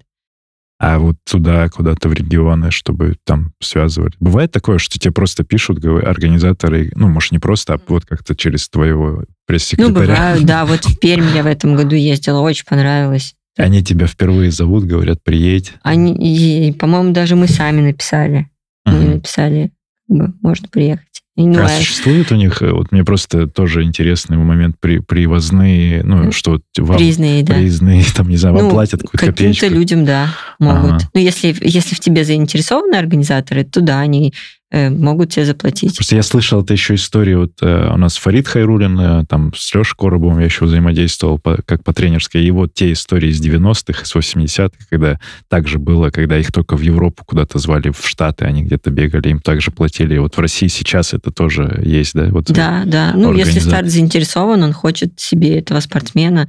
А 0.81 0.99
вот 1.01 1.17
туда, 1.29 1.69
куда-то 1.69 2.09
в 2.09 2.13
регионы, 2.13 2.71
чтобы 2.71 3.17
там 3.25 3.53
связывали. 3.61 4.13
Бывает 4.21 4.53
такое, 4.53 4.79
что 4.79 4.99
тебе 4.99 5.13
просто 5.13 5.43
пишут 5.43 5.85
организаторы, 5.85 6.93
ну, 6.95 7.09
может, 7.09 7.33
не 7.33 7.41
просто, 7.41 7.75
а 7.75 7.81
вот 7.89 8.05
как-то 8.05 8.37
через 8.37 8.69
твоего 8.69 9.19
Ну, 9.21 9.25
пресс-секретаря. 9.47 9.93
бывают, 9.93 10.45
да. 10.45 10.65
Вот 10.65 10.85
в 10.85 10.99
Пермь 11.01 11.35
я 11.35 11.43
в 11.43 11.47
этом 11.47 11.75
году 11.75 11.97
ездила, 11.97 12.41
очень 12.41 12.65
понравилось. 12.65 13.35
Они 13.57 13.83
тебя 13.83 14.07
впервые 14.07 14.53
зовут, 14.53 14.85
говорят, 14.85 15.23
приедь. 15.25 15.73
Они, 15.83 16.73
по-моему, 16.79 17.13
даже 17.13 17.35
мы 17.35 17.49
сами 17.49 17.81
написали. 17.81 18.49
Мы 18.85 19.01
написали, 19.01 19.73
можно 20.07 20.69
приехать. 20.69 21.23
Ну, 21.47 21.63
а 21.63 21.69
существует 21.69 22.33
у 22.33 22.35
них, 22.35 22.61
э, 22.63 22.71
вот 22.73 22.91
мне 22.93 23.05
просто 23.05 23.47
тоже 23.47 23.85
интересный 23.85 24.37
момент, 24.37 24.77
при, 24.81 24.99
привозные, 24.99 26.03
ну, 26.03 26.33
что 26.33 26.53
вот 26.53 26.63
вам 26.79 26.97
Признанные, 26.99 27.43
да. 27.45 27.55
признанные, 27.55 28.05
там, 28.17 28.29
не 28.29 28.37
знаю, 28.37 28.57
вам 28.57 28.65
Ну, 28.65 28.71
платят 28.71 29.03
какую-то 29.03 29.19
Каким-то 29.27 29.43
копеечку. 29.61 29.67
людям, 29.75 30.05
да, 30.05 30.35
могут. 30.59 30.93
Ага. 30.93 31.11
Ну, 31.15 31.21
если, 31.21 31.55
если 31.61 31.95
в 31.95 32.01
тебе 32.01 32.25
заинтересованы 32.25 32.97
организаторы, 32.97 33.65
то 33.65 33.81
да, 33.81 34.01
они 34.01 34.35
э, 34.71 34.91
могут 34.91 35.31
тебе 35.31 35.45
заплатить. 35.47 35.95
Просто 35.97 36.17
я 36.17 36.23
слышал 36.23 36.63
это 36.63 36.73
еще 36.75 36.95
историю, 36.97 37.41
вот 37.41 37.53
э, 37.63 37.91
у 37.95 37.97
нас 37.97 38.17
Фарид 38.17 38.47
Хайрулин, 38.49 39.01
э, 39.01 39.25
там 39.29 39.53
с 39.55 39.75
Лешей 39.75 39.95
Коробовым 39.97 40.41
я 40.41 40.45
еще 40.47 40.65
взаимодействовал 40.67 41.39
по- 41.39 41.59
как 41.65 41.83
по 41.85 41.95
тренерской, 41.95 42.43
и 42.45 42.51
вот 42.51 42.75
те 42.75 42.93
истории 42.93 43.31
из 43.31 43.41
90-х, 43.41 44.05
с 44.05 44.15
80-х, 44.15 44.85
когда 44.91 45.19
также 45.49 45.79
было, 45.79 46.11
когда 46.11 46.37
их 46.39 46.53
только 46.53 46.77
в 46.77 46.81
Европу 46.83 47.23
куда-то 47.25 47.59
звали, 47.59 47.91
в 47.91 48.07
Штаты, 48.07 48.45
они 48.45 48.63
где-то 48.63 48.91
бегали, 48.91 49.29
им 49.31 49.41
также 49.41 49.71
платили. 49.71 50.17
И 50.17 50.19
вот 50.19 50.37
в 50.37 50.41
России 50.41 50.67
сейчас 50.67 51.15
это 51.15 51.28
тоже 51.31 51.81
есть, 51.85 52.15
да? 52.15 52.27
Вот, 52.31 52.51
Да, 52.51 52.85
да. 52.87 53.13
Ну, 53.15 53.33
если 53.33 53.59
старт 53.59 53.89
заинтересован, 53.89 54.63
он 54.63 54.73
хочет 54.73 55.19
себе 55.19 55.59
этого 55.59 55.81
спортсмена, 55.81 56.49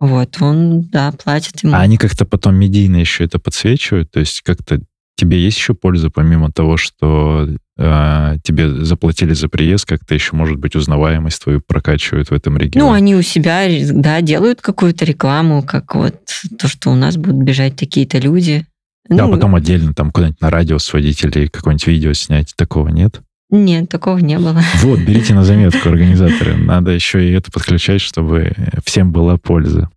вот, 0.00 0.36
он, 0.40 0.82
да, 0.82 1.12
платит 1.12 1.62
ему. 1.62 1.74
А 1.74 1.80
они 1.80 1.96
как-то 1.96 2.24
потом 2.24 2.56
медийно 2.56 2.96
еще 2.96 3.24
это 3.24 3.38
подсвечивают, 3.38 4.10
то 4.10 4.20
есть 4.20 4.40
как-то 4.42 4.80
тебе 5.14 5.38
есть 5.38 5.56
еще 5.56 5.74
польза, 5.74 6.10
помимо 6.10 6.50
того, 6.50 6.76
что 6.76 7.48
э, 7.76 8.36
тебе 8.42 8.84
заплатили 8.84 9.34
за 9.34 9.48
приезд, 9.48 9.86
как-то 9.86 10.14
еще, 10.14 10.34
может 10.34 10.58
быть, 10.58 10.74
узнаваемость 10.74 11.42
твою 11.42 11.60
прокачивают 11.60 12.30
в 12.30 12.32
этом 12.32 12.56
регионе? 12.56 12.88
Ну, 12.88 12.92
они 12.92 13.14
у 13.14 13.22
себя, 13.22 13.68
да, 13.92 14.20
делают 14.20 14.60
какую-то 14.60 15.04
рекламу, 15.04 15.62
как 15.62 15.94
вот 15.94 16.16
то, 16.58 16.66
что 16.66 16.90
у 16.90 16.96
нас 16.96 17.16
будут 17.16 17.42
бежать 17.42 17.76
такие-то 17.76 18.18
люди. 18.18 18.66
Да, 19.08 19.26
Ну, 19.26 19.32
потом 19.32 19.54
отдельно 19.54 19.94
там 19.94 20.10
куда-нибудь 20.10 20.40
на 20.40 20.50
радио 20.50 20.78
сводить 20.78 21.22
или 21.24 21.46
какое-нибудь 21.46 21.86
видео 21.86 22.12
снять. 22.12 22.54
Такого 22.56 22.88
нет? 22.88 23.20
Нет, 23.52 23.90
такого 23.90 24.16
не 24.16 24.38
было. 24.38 24.62
Вот, 24.78 24.98
берите 25.00 25.34
на 25.34 25.44
заметку, 25.44 25.90
организаторы. 25.90 26.56
Надо 26.56 26.90
еще 26.90 27.28
и 27.28 27.32
это 27.32 27.52
подключать, 27.52 28.00
чтобы 28.00 28.52
всем 28.82 29.12
была 29.12 29.36
польза. 29.36 29.90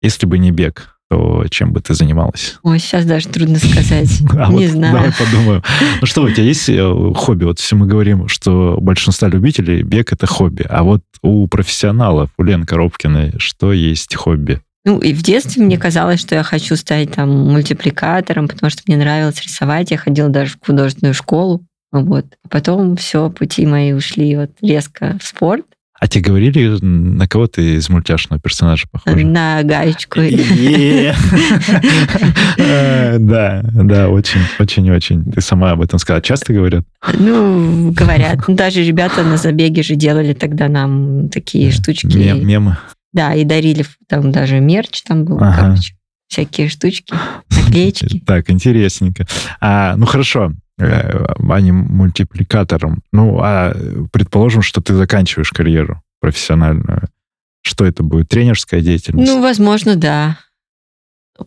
Если 0.00 0.24
бы 0.24 0.38
не 0.38 0.50
бег, 0.52 0.96
то 1.10 1.44
чем 1.50 1.74
бы 1.74 1.82
ты 1.82 1.92
занималась? 1.92 2.58
Ой, 2.62 2.78
сейчас 2.78 3.04
даже 3.04 3.28
трудно 3.28 3.58
сказать. 3.58 4.22
А 4.32 4.48
Не 4.48 4.66
вот 4.66 4.70
знаю. 4.70 4.94
Давай 4.94 5.12
подумаем. 5.12 5.62
Ну 6.00 6.06
что, 6.06 6.22
у 6.22 6.30
тебя 6.30 6.44
есть 6.44 6.66
э, 6.70 7.12
хобби? 7.14 7.44
Вот 7.44 7.58
все 7.58 7.76
мы 7.76 7.86
говорим, 7.86 8.26
что 8.26 8.76
у 8.78 8.80
большинства 8.80 9.28
любителей 9.28 9.82
бег— 9.82 10.12
это 10.14 10.26
хобби. 10.26 10.64
А 10.66 10.82
вот 10.82 11.02
у 11.20 11.46
профессионалов, 11.46 12.30
у 12.38 12.42
Лены 12.42 12.64
Коробкиной, 12.64 13.34
что 13.36 13.74
есть 13.74 14.14
хобби? 14.14 14.62
Ну, 14.86 14.98
и 14.98 15.14
в 15.14 15.22
детстве 15.22 15.64
мне 15.64 15.78
казалось, 15.78 16.20
что 16.20 16.34
я 16.34 16.42
хочу 16.42 16.76
стать 16.76 17.12
там 17.12 17.30
мультипликатором, 17.30 18.48
потому 18.48 18.68
что 18.70 18.82
мне 18.86 18.96
нравилось 18.98 19.40
рисовать. 19.42 19.90
Я 19.90 19.96
ходила 19.96 20.28
даже 20.28 20.56
в 20.60 20.66
художественную 20.66 21.14
школу. 21.14 21.62
Вот. 21.90 22.26
А 22.44 22.48
потом 22.48 22.96
все, 22.96 23.30
пути 23.30 23.64
мои 23.66 23.92
ушли 23.92 24.36
вот 24.36 24.50
резко 24.60 25.16
в 25.20 25.24
спорт, 25.26 25.64
А 26.00 26.08
тебе 26.08 26.24
говорили, 26.24 26.76
на 26.84 27.26
кого 27.28 27.46
ты 27.46 27.76
из 27.76 27.88
мультяшного 27.88 28.40
персонажа 28.42 28.86
похожа? 28.90 29.16
на 29.24 29.62
гаечку. 29.62 30.20
Э, 30.20 31.14
Да, 33.18 33.62
да, 33.72 34.08
очень, 34.10 34.40
очень, 34.58 34.90
очень. 34.90 35.24
Ты 35.32 35.40
сама 35.40 35.70
об 35.72 35.80
этом 35.82 35.98
сказала. 35.98 36.22
Часто 36.22 36.52
говорят? 36.52 36.84
Ну, 37.18 37.92
говорят. 37.92 38.46
Ну, 38.48 38.54
Даже 38.54 38.82
ребята 38.84 39.22
на 39.22 39.36
забеге 39.36 39.82
же 39.82 39.94
делали 39.94 40.32
тогда 40.34 40.68
нам 40.68 41.28
такие 41.30 41.70
штучки. 41.70 42.16
Мем- 42.16 42.44
Мемы. 42.44 42.76
Да, 43.14 43.32
и 43.34 43.44
дарили 43.44 43.86
там 44.08 44.30
даже 44.32 44.60
мерч 44.60 45.02
там 45.02 45.24
был, 45.24 45.38
Ага. 45.38 45.56
короче. 45.60 45.94
Всякие 46.28 46.68
штучки, 46.68 47.14
наклеечки. 47.50 48.20
Так, 48.26 48.50
интересненько. 48.50 49.26
А, 49.60 49.94
ну 49.96 50.04
хорошо, 50.04 50.52
а 50.78 51.60
не 51.60 51.72
мультипликатором. 51.72 53.02
Ну, 53.12 53.38
а 53.40 53.72
предположим, 54.12 54.62
что 54.62 54.80
ты 54.80 54.94
заканчиваешь 54.94 55.52
карьеру 55.52 56.02
профессиональную. 56.20 57.02
Что 57.62 57.84
это 57.86 58.02
будет? 58.02 58.28
Тренерская 58.28 58.80
деятельность? 58.80 59.30
Ну, 59.30 59.40
возможно, 59.40 59.96
да. 59.96 60.38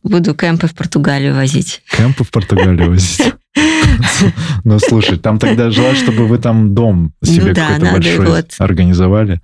Буду 0.03 0.33
кемпы 0.35 0.67
в 0.67 0.73
Португалию 0.73 1.35
возить. 1.35 1.81
Кемпы 1.89 2.23
в 2.23 2.31
Португалию 2.31 2.89
возить? 2.89 3.33
Ну, 4.63 4.77
слушай, 4.79 5.17
там 5.17 5.39
тогда 5.39 5.71
желаю, 5.71 5.95
чтобы 5.95 6.27
вы 6.27 6.37
там 6.37 6.75
дом 6.75 7.13
себе 7.23 7.49
Ну 7.49 7.55
какой-то 7.55 7.91
большой 7.91 8.43
организовали. 8.59 9.41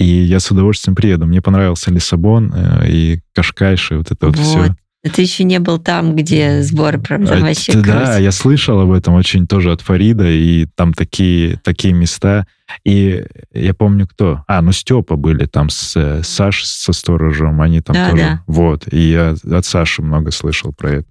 И 0.00 0.04
я 0.04 0.40
с 0.40 0.50
удовольствием 0.50 0.94
приеду. 0.96 1.26
Мне 1.26 1.42
понравился 1.42 1.90
Лиссабон 1.92 2.52
э, 2.54 2.88
и 2.90 3.20
Кашкайш, 3.34 3.92
и 3.92 3.94
вот 3.96 4.10
это 4.10 4.26
вот, 4.28 4.36
Вот. 4.36 4.44
все. 4.44 4.74
Ты 5.14 5.22
еще 5.22 5.44
не 5.44 5.58
был 5.60 5.78
там, 5.78 6.14
где 6.14 6.60
сборы 6.62 6.98
проводят. 6.98 7.40
Вообще 7.40 7.72
А, 7.72 7.76
да, 7.76 7.82
круто. 7.82 8.18
я 8.20 8.32
слышал 8.32 8.80
об 8.80 8.92
этом 8.92 9.14
очень 9.14 9.46
тоже 9.46 9.72
от 9.72 9.80
Фарида, 9.80 10.28
и 10.30 10.66
там 10.74 10.92
такие, 10.92 11.58
такие 11.64 11.94
места. 11.94 12.46
И 12.84 13.24
я 13.54 13.72
помню, 13.74 14.06
кто. 14.06 14.44
А, 14.46 14.60
ну 14.60 14.72
Степа 14.72 15.16
были 15.16 15.46
там 15.46 15.70
с 15.70 15.96
э, 15.96 16.22
Сашей 16.22 16.66
со 16.66 16.92
сторожем, 16.92 17.60
они 17.62 17.80
там 17.80 17.94
Да, 17.94 18.10
тоже. 18.10 18.22
да. 18.22 18.42
Вот, 18.46 18.92
и 18.92 19.10
я 19.10 19.34
от 19.50 19.64
Саши 19.64 20.02
много 20.02 20.30
слышал 20.32 20.72
про 20.72 20.90
это. 20.90 21.06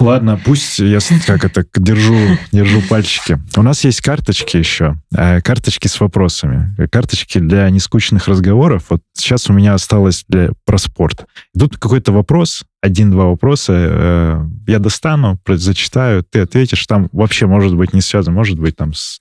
Ладно, 0.00 0.40
пусть 0.44 0.78
я 0.78 1.00
как 1.26 1.44
это 1.44 1.66
держу, 1.74 2.16
держу 2.52 2.80
пальчики. 2.88 3.38
У 3.56 3.62
нас 3.62 3.82
есть 3.82 4.00
карточки 4.00 4.56
еще, 4.56 4.96
э, 5.16 5.40
карточки 5.40 5.88
с 5.88 5.98
вопросами, 5.98 6.72
карточки 6.86 7.38
для 7.38 7.68
нескучных 7.68 8.28
разговоров. 8.28 8.84
Вот 8.90 9.00
сейчас 9.12 9.50
у 9.50 9.52
меня 9.52 9.74
осталось 9.74 10.24
для 10.28 10.50
про 10.64 10.78
спорт. 10.78 11.26
Тут 11.58 11.78
какой-то 11.78 12.12
вопрос, 12.12 12.64
один-два 12.80 13.24
вопроса, 13.24 13.72
э, 13.76 14.46
я 14.68 14.78
достану, 14.78 15.40
зачитаю, 15.46 16.22
ты 16.22 16.40
ответишь. 16.40 16.86
Там 16.86 17.08
вообще 17.10 17.46
может 17.46 17.74
быть 17.74 17.92
не 17.92 18.00
связано, 18.00 18.36
может 18.36 18.58
быть 18.58 18.76
там 18.76 18.94
с 18.94 19.18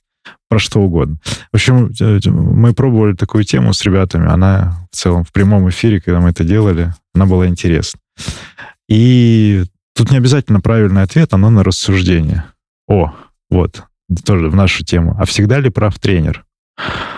про 0.50 0.60
что 0.60 0.80
угодно. 0.82 1.18
В 1.52 1.56
общем, 1.56 1.92
э, 2.00 2.20
мы 2.30 2.74
пробовали 2.74 3.16
такую 3.16 3.44
тему 3.46 3.74
с 3.74 3.82
ребятами. 3.84 4.30
Она 4.30 4.88
в 4.92 4.96
целом 4.96 5.24
в 5.24 5.32
прямом 5.32 5.70
эфире, 5.70 6.02
когда 6.02 6.20
мы 6.20 6.30
это 6.30 6.44
делали, 6.44 6.94
она 7.16 7.26
была 7.26 7.48
интересна. 7.48 8.00
И 8.88 9.64
тут 9.98 10.12
не 10.12 10.18
обязательно 10.18 10.62
правильный 10.62 11.02
ответ, 11.02 11.34
оно 11.34 11.50
на 11.50 11.64
рассуждение. 11.64 12.46
О, 12.88 13.14
вот, 13.50 13.84
тоже 14.24 14.50
в 14.50 14.56
нашу 14.56 14.86
тему. 14.86 15.18
А 15.20 15.26
всегда 15.26 15.60
ли 15.60 15.70
прав 15.70 15.98
тренер? 16.00 16.46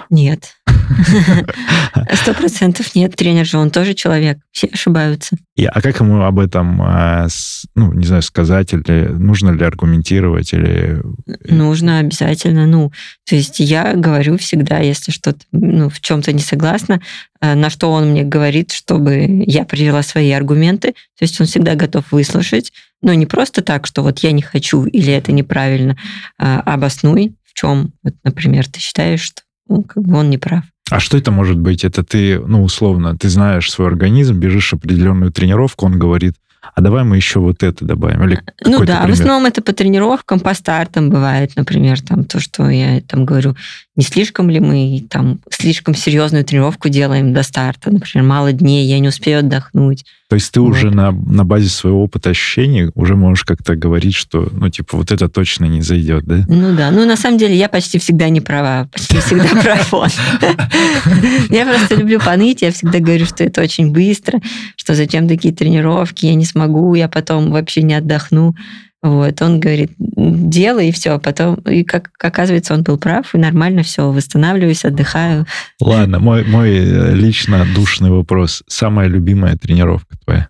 Нет. 0.10 0.56
Сто 2.14 2.34
процентов 2.34 2.96
нет. 2.96 3.16
Тренер 3.16 3.46
же, 3.46 3.58
он 3.58 3.70
тоже 3.72 3.94
человек. 3.94 4.40
Все 4.52 4.68
ошибаются. 4.68 5.38
И, 5.56 5.66
а 5.66 5.82
как 5.82 6.00
ему 6.00 6.24
об 6.24 6.40
этом, 6.40 6.82
с- 7.28 7.66
ну, 7.76 7.94
не 7.94 8.06
знаю, 8.06 8.22
сказать, 8.22 8.74
или 8.74 9.08
нужно 9.10 9.52
ли 9.52 9.64
аргументировать, 9.64 10.54
или... 10.54 11.02
Нужно 11.48 12.00
обязательно. 12.00 12.66
Ну, 12.66 12.92
то 13.28 13.36
есть 13.36 13.60
я 13.60 13.94
говорю 13.94 14.38
всегда, 14.38 14.80
если 14.80 15.12
что-то, 15.12 15.40
ну, 15.52 15.90
в 15.90 16.00
чем-то 16.02 16.32
не 16.34 16.42
согласна, 16.42 17.02
э, 17.42 17.56
на 17.56 17.70
что 17.70 17.92
он 17.92 18.12
мне 18.12 18.24
говорит, 18.24 18.72
чтобы 18.72 19.44
я 19.46 19.66
привела 19.66 20.02
свои 20.04 20.32
аргументы. 20.32 20.94
То 21.18 21.24
есть 21.24 21.40
он 21.40 21.48
всегда 21.48 21.76
готов 21.76 22.12
выслушать. 22.12 22.72
Но 23.02 23.14
не 23.14 23.26
просто 23.26 23.62
так, 23.62 23.88
что 23.88 24.04
вот 24.04 24.20
я 24.20 24.32
не 24.32 24.42
хочу 24.42 24.86
или 24.86 25.14
это 25.14 25.32
неправильно. 25.32 25.98
а 26.38 26.60
обоснуй, 26.60 27.36
в 27.46 27.54
чем, 27.54 27.94
вот, 28.04 28.14
например, 28.24 28.68
ты 28.68 28.80
считаешь, 28.80 29.22
что 29.22 29.42
ну, 29.70 29.84
как 29.84 30.03
бы 30.03 30.17
он 30.17 30.30
не 30.30 30.38
прав. 30.38 30.63
А 30.91 30.99
что 30.99 31.17
это 31.17 31.32
может 31.32 31.57
быть? 31.57 31.84
Это 31.84 32.03
ты, 32.03 32.39
ну, 32.39 32.63
условно, 32.63 33.15
ты 33.15 33.30
знаешь 33.30 33.72
свой 33.72 33.88
организм, 33.88 34.36
бежишь 34.36 34.74
определенную 34.74 35.32
тренировку, 35.32 35.86
он 35.86 35.99
говорит, 35.99 36.34
а 36.76 36.82
давай 36.82 37.03
мы 37.03 37.15
еще 37.15 37.39
вот 37.39 37.63
это 37.63 37.86
добавим. 37.86 38.24
Или 38.24 38.41
Ну 38.65 38.84
да, 38.84 38.97
в 38.97 39.03
пример. 39.03 39.11
основном 39.11 39.45
это 39.45 39.61
по 39.61 39.72
тренировкам, 39.72 40.39
по 40.39 40.53
стартам 40.53 41.09
бывает, 41.09 41.51
например, 41.55 42.01
там 42.01 42.26
то, 42.26 42.39
что 42.39 42.70
я 42.70 43.01
там 43.01 43.26
говорю, 43.26 43.55
не 44.00 44.06
слишком 44.06 44.50
ли 44.50 44.62
мы 44.62 45.04
там 45.10 45.41
слишком 45.50 45.93
серьезную 45.93 46.45
тренировку 46.45 46.88
делаем 46.88 47.34
до 47.34 47.43
старта, 47.43 47.91
например, 47.91 48.26
мало 48.26 48.54
дней, 48.54 48.88
я 48.88 48.97
не 49.00 49.10
успею 49.10 49.39
отдохнуть. 49.39 50.06
То 50.30 50.36
есть 50.36 50.54
ты 50.54 50.62
Вот. 50.62 50.70
уже 50.70 50.89
на, 50.89 51.12
на 51.12 51.43
базе 51.43 51.68
своего 51.68 52.04
опыта 52.04 52.30
ощущений 52.30 52.91
уже 52.95 53.18
можешь 53.18 53.43
как-то 53.43 53.76
говорить, 53.76 54.16
что, 54.16 54.47
ну, 54.54 54.70
типа, 54.70 54.95
вот 54.95 55.12
это 55.12 55.28
точно 55.28 55.66
не 55.66 55.82
зайдет, 55.82 56.24
да? 56.24 56.45
Ну 56.47 56.74
да, 56.78 56.91
ну 56.91 57.06
на 57.06 57.18
самом 57.18 57.39
деле 57.39 57.58
я 57.58 57.68
почти 57.68 58.00
всегда 58.00 58.30
не 58.30 58.39
права, 58.39 58.88
почти 58.93 59.18
всегда 59.18 59.50
прав 59.62 59.93
он. 59.93 60.08
Я 61.50 61.66
просто 61.66 61.95
люблю 61.95 62.22
поныть, 62.22 62.62
я 62.62 62.72
всегда 62.72 63.00
говорю, 63.00 63.26
что 63.26 63.43
это 63.43 63.62
очень 63.62 63.91
быстро, 63.91 64.39
что 64.78 64.95
зачем 64.95 65.28
такие 65.28 65.54
тренировки, 65.54 66.26
я 66.26 66.36
не 66.36 66.45
смогу, 66.45 66.95
я 66.95 67.10
потом 67.10 67.52
вообще 67.52 67.82
не 67.82 67.95
отдохну. 67.95 68.56
Вот, 69.02 69.41
он 69.41 69.60
говорит, 69.62 69.93
делай, 69.97 70.89
и 70.89 70.91
все. 70.91 71.20
Потом, 71.20 71.56
и 71.56 71.84
как 71.84 72.10
оказывается, 72.22 72.74
он 72.74 72.84
был 72.84 72.97
прав, 72.97 73.34
и 73.34 73.38
нормально 73.38 73.84
все, 73.84 74.12
восстанавливаюсь, 74.12 74.84
отдыхаю. 74.84 75.45
Ладно, 75.80 76.20
мой, 76.20 76.43
мой 76.43 76.70
э, 76.76 77.16
лично 77.16 77.66
душный 77.74 78.10
вопрос. 78.10 78.62
Самая 78.68 79.08
любимая 79.08 79.56
тренировка 79.56 80.18
твоя? 80.26 80.50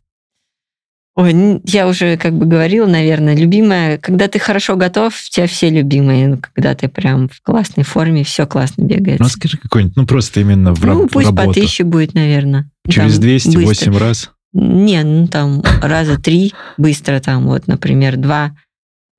Ой, 1.15 1.59
я 1.65 1.87
уже 1.87 2.15
как 2.17 2.33
бы 2.33 2.45
говорила, 2.45 2.87
наверное, 2.87 3.35
любимая, 3.35 3.97
когда 3.97 4.27
ты 4.29 4.39
хорошо 4.39 4.77
готов, 4.77 5.13
у 5.13 5.29
тебя 5.29 5.47
все 5.47 5.69
любимые, 5.69 6.29
ну, 6.29 6.37
когда 6.37 6.73
ты 6.75 6.87
прям 6.87 7.27
в 7.27 7.41
классной 7.43 7.83
форме, 7.83 8.23
все 8.23 8.47
классно 8.47 8.83
бегает. 8.83 9.19
Ну, 9.19 9.27
скажи 9.27 9.57
какой-нибудь, 9.57 9.97
ну, 9.97 10.05
просто 10.07 10.39
именно 10.39 10.73
в, 10.73 10.83
Ну, 10.83 11.01
раб- 11.03 11.11
пусть 11.11 11.29
по 11.29 11.35
работу. 11.35 11.59
тысяче 11.59 11.83
будет, 11.83 12.13
наверное. 12.13 12.69
Через 12.87 13.13
Там 13.15 13.21
208 13.23 13.65
быстро. 13.91 13.99
раз? 13.99 14.31
Не, 14.53 15.03
ну 15.03 15.27
там 15.27 15.61
раза 15.81 16.19
три 16.19 16.53
быстро, 16.77 17.19
там 17.19 17.45
вот, 17.47 17.67
например, 17.67 18.17
два 18.17 18.55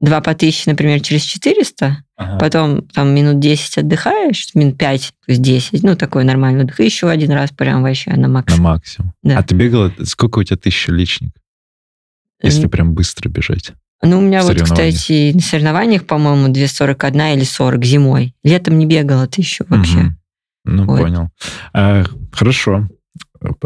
2 0.00 0.20
по 0.22 0.30
1000, 0.30 0.70
например, 0.70 1.00
через 1.02 1.22
400, 1.24 1.98
Ага. 2.16 2.38
потом 2.38 2.82
там 2.88 3.14
минут 3.14 3.38
10 3.38 3.78
отдыхаешь, 3.78 4.48
минут 4.54 4.78
5, 4.78 5.12
то 5.26 5.32
есть 5.32 5.42
10, 5.42 5.82
ну, 5.82 5.94
такой 5.94 6.24
нормальный 6.24 6.62
отдых, 6.64 6.80
и 6.80 6.86
еще 6.86 7.10
один 7.10 7.32
раз 7.32 7.50
прям 7.50 7.82
вообще 7.82 8.10
на 8.12 8.16
На 8.22 8.28
максимум. 8.28 8.62
максимум. 8.62 9.12
Да. 9.22 9.38
А 9.38 9.42
ты 9.42 9.54
бегала, 9.54 9.92
сколько 10.04 10.38
у 10.38 10.42
тебя 10.42 10.56
тысяча 10.56 10.90
личник? 10.90 11.32
Если 12.42 12.66
прям 12.66 12.94
быстро 12.94 13.28
бежать. 13.28 13.72
Ну, 14.02 14.18
у 14.18 14.22
меня 14.22 14.42
вот, 14.42 14.58
кстати, 14.62 15.32
на 15.34 15.40
соревнованиях, 15.40 16.06
по-моему, 16.06 16.48
241 16.48 17.36
или 17.36 17.44
40 17.44 17.84
зимой. 17.84 18.34
Летом 18.42 18.78
не 18.78 18.86
бегала 18.86 19.28
еще 19.36 19.66
вообще. 19.68 19.98
Мгм. 19.98 20.16
Ну, 20.64 20.84
Вот. 20.86 21.00
понял. 21.02 21.28
А, 21.74 22.04
хорошо. 22.32 22.88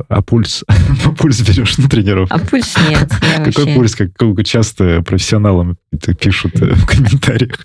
А 0.09 0.23
пульс? 0.23 0.65
пульс 1.19 1.41
берешь 1.41 1.79
на 1.79 1.89
тренировку? 1.89 2.35
А 2.35 2.39
пульс 2.39 2.75
нет. 2.89 3.09
Какой 3.37 3.65
вообще... 3.65 3.75
пульс? 3.75 3.97
Как 3.97 4.45
часто 4.45 5.03
профессионалам 5.03 5.77
это 5.93 6.15
пишут 6.15 6.61
э, 6.63 6.75
в 6.75 6.87
комментариях. 6.87 7.59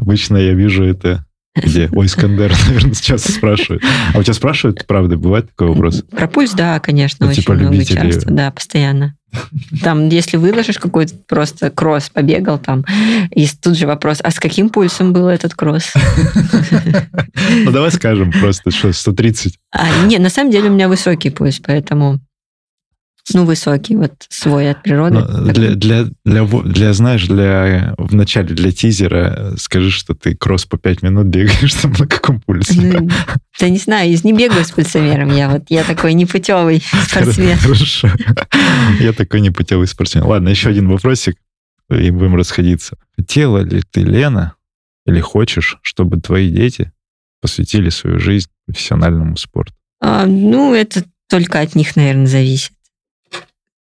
Обычно 0.00 0.36
я 0.36 0.52
вижу 0.54 0.84
это 0.84 1.24
где? 1.56 1.88
Ой, 1.92 2.06
Искандер, 2.06 2.52
наверное, 2.66 2.94
часто 2.94 3.32
спрашивают. 3.32 3.82
А 4.14 4.18
у 4.18 4.22
тебя 4.22 4.34
спрашивают, 4.34 4.86
правда, 4.86 5.16
бывает 5.16 5.48
такой 5.48 5.68
вопрос? 5.68 6.04
Про 6.10 6.28
пульс, 6.28 6.52
да, 6.52 6.78
конечно, 6.80 7.26
Ну, 7.26 7.32
очень 7.32 7.42
типа 7.42 7.54
много 7.54 7.72
любители. 7.74 8.10
часто. 8.10 8.30
Да, 8.30 8.50
постоянно. 8.50 9.16
Там, 9.82 10.08
если 10.08 10.36
выложишь 10.36 10.78
какой-то 10.78 11.14
просто 11.26 11.70
кросс, 11.70 12.10
побегал 12.10 12.58
там, 12.58 12.84
и 13.30 13.46
тут 13.48 13.76
же 13.76 13.86
вопрос, 13.86 14.18
а 14.22 14.30
с 14.30 14.38
каким 14.38 14.68
пульсом 14.68 15.12
был 15.12 15.28
этот 15.28 15.54
кросс? 15.54 15.92
Ну, 17.64 17.70
давай 17.70 17.90
скажем 17.90 18.32
просто, 18.32 18.70
что 18.70 18.92
130. 18.92 19.58
А, 19.72 20.06
не, 20.06 20.18
на 20.18 20.30
самом 20.30 20.50
деле 20.50 20.68
у 20.68 20.72
меня 20.72 20.88
высокий 20.88 21.30
пульс, 21.30 21.60
поэтому, 21.64 22.20
ну, 23.34 23.44
высокий, 23.44 23.96
вот 23.96 24.12
свой 24.28 24.70
от 24.70 24.82
природы. 24.82 25.18
Ну, 25.18 25.52
для, 25.52 25.74
для, 25.74 26.06
для, 26.24 26.44
для, 26.44 26.92
знаешь, 26.92 27.26
для 27.26 27.94
в 27.98 28.14
начале 28.14 28.54
для 28.54 28.72
тизера 28.72 29.34
э, 29.36 29.56
скажи, 29.58 29.90
что 29.90 30.14
ты 30.14 30.34
кросс 30.34 30.64
по 30.64 30.78
5 30.78 31.02
минут 31.02 31.26
бегаешь 31.26 31.74
там 31.82 31.92
на 31.98 32.06
каком 32.06 32.40
пульсе. 32.40 32.80
Ну, 32.80 33.10
да 33.58 33.68
не 33.68 33.78
знаю, 33.78 34.10
я 34.10 34.18
не 34.22 34.32
бегаю 34.32 34.64
с 34.64 34.70
пульсомером, 34.70 35.34
я 35.34 35.48
вот, 35.48 35.64
я 35.68 35.82
такой 35.84 36.14
непутевый 36.14 36.82
спортсмен. 37.08 37.58
Хорошо. 37.58 38.10
Я 39.00 39.12
такой 39.12 39.40
непутевый 39.40 39.86
спортсмен. 39.86 40.24
Ладно, 40.24 40.48
еще 40.48 40.70
один 40.70 40.88
вопросик, 40.88 41.36
и 41.90 42.10
будем 42.10 42.36
расходиться. 42.36 42.96
Хотела 43.16 43.58
ли 43.58 43.82
ты, 43.90 44.02
Лена, 44.02 44.54
или 45.06 45.20
хочешь, 45.20 45.78
чтобы 45.82 46.20
твои 46.20 46.50
дети 46.50 46.92
посвятили 47.40 47.90
свою 47.90 48.18
жизнь 48.18 48.48
профессиональному 48.66 49.36
спорту? 49.36 49.72
А, 50.00 50.26
ну, 50.26 50.74
это 50.74 51.04
только 51.28 51.60
от 51.60 51.74
них, 51.74 51.96
наверное, 51.96 52.26
зависит. 52.26 52.72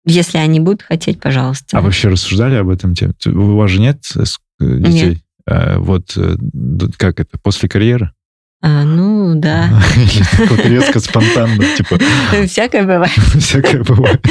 Если 0.06 0.38
они 0.38 0.60
будут 0.60 0.84
хотеть, 0.84 1.20
пожалуйста. 1.22 1.78
А 1.78 1.82
вообще 1.82 2.10
рассуждали 2.10 2.56
об 2.56 2.70
этом 2.70 2.93
У 3.26 3.56
вас 3.56 3.72
же 3.72 3.80
нет 3.80 4.04
э, 4.16 4.24
э, 4.60 4.78
детей? 4.80 5.24
А, 5.45 5.80
вот 5.80 6.14
э, 6.18 6.36
как 6.97 7.20
это, 7.20 7.38
после 7.41 7.70
карьеры? 7.70 8.12
А, 8.66 8.86
ну, 8.86 9.34
да. 9.36 9.70
Вот 10.49 10.66
резко, 10.66 11.01
спонтанно, 11.01 11.66
типа, 11.76 11.99
Всякое 12.47 12.84
бывает. 12.84 13.12
всякое 13.38 13.84
бывает. 13.84 14.26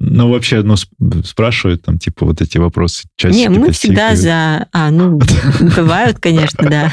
Ну, 0.00 0.28
вообще, 0.28 0.62
ну, 0.62 0.74
сп- 0.74 1.24
спрашивают 1.24 1.82
там, 1.82 1.98
типа, 1.98 2.26
вот 2.26 2.40
эти 2.40 2.58
вопросы. 2.58 3.04
Не, 3.22 3.48
мы 3.48 3.70
всегда 3.70 4.16
за... 4.16 4.66
А, 4.72 4.90
ну, 4.90 5.20
бывают, 5.76 6.18
конечно, 6.18 6.68
да. 6.68 6.92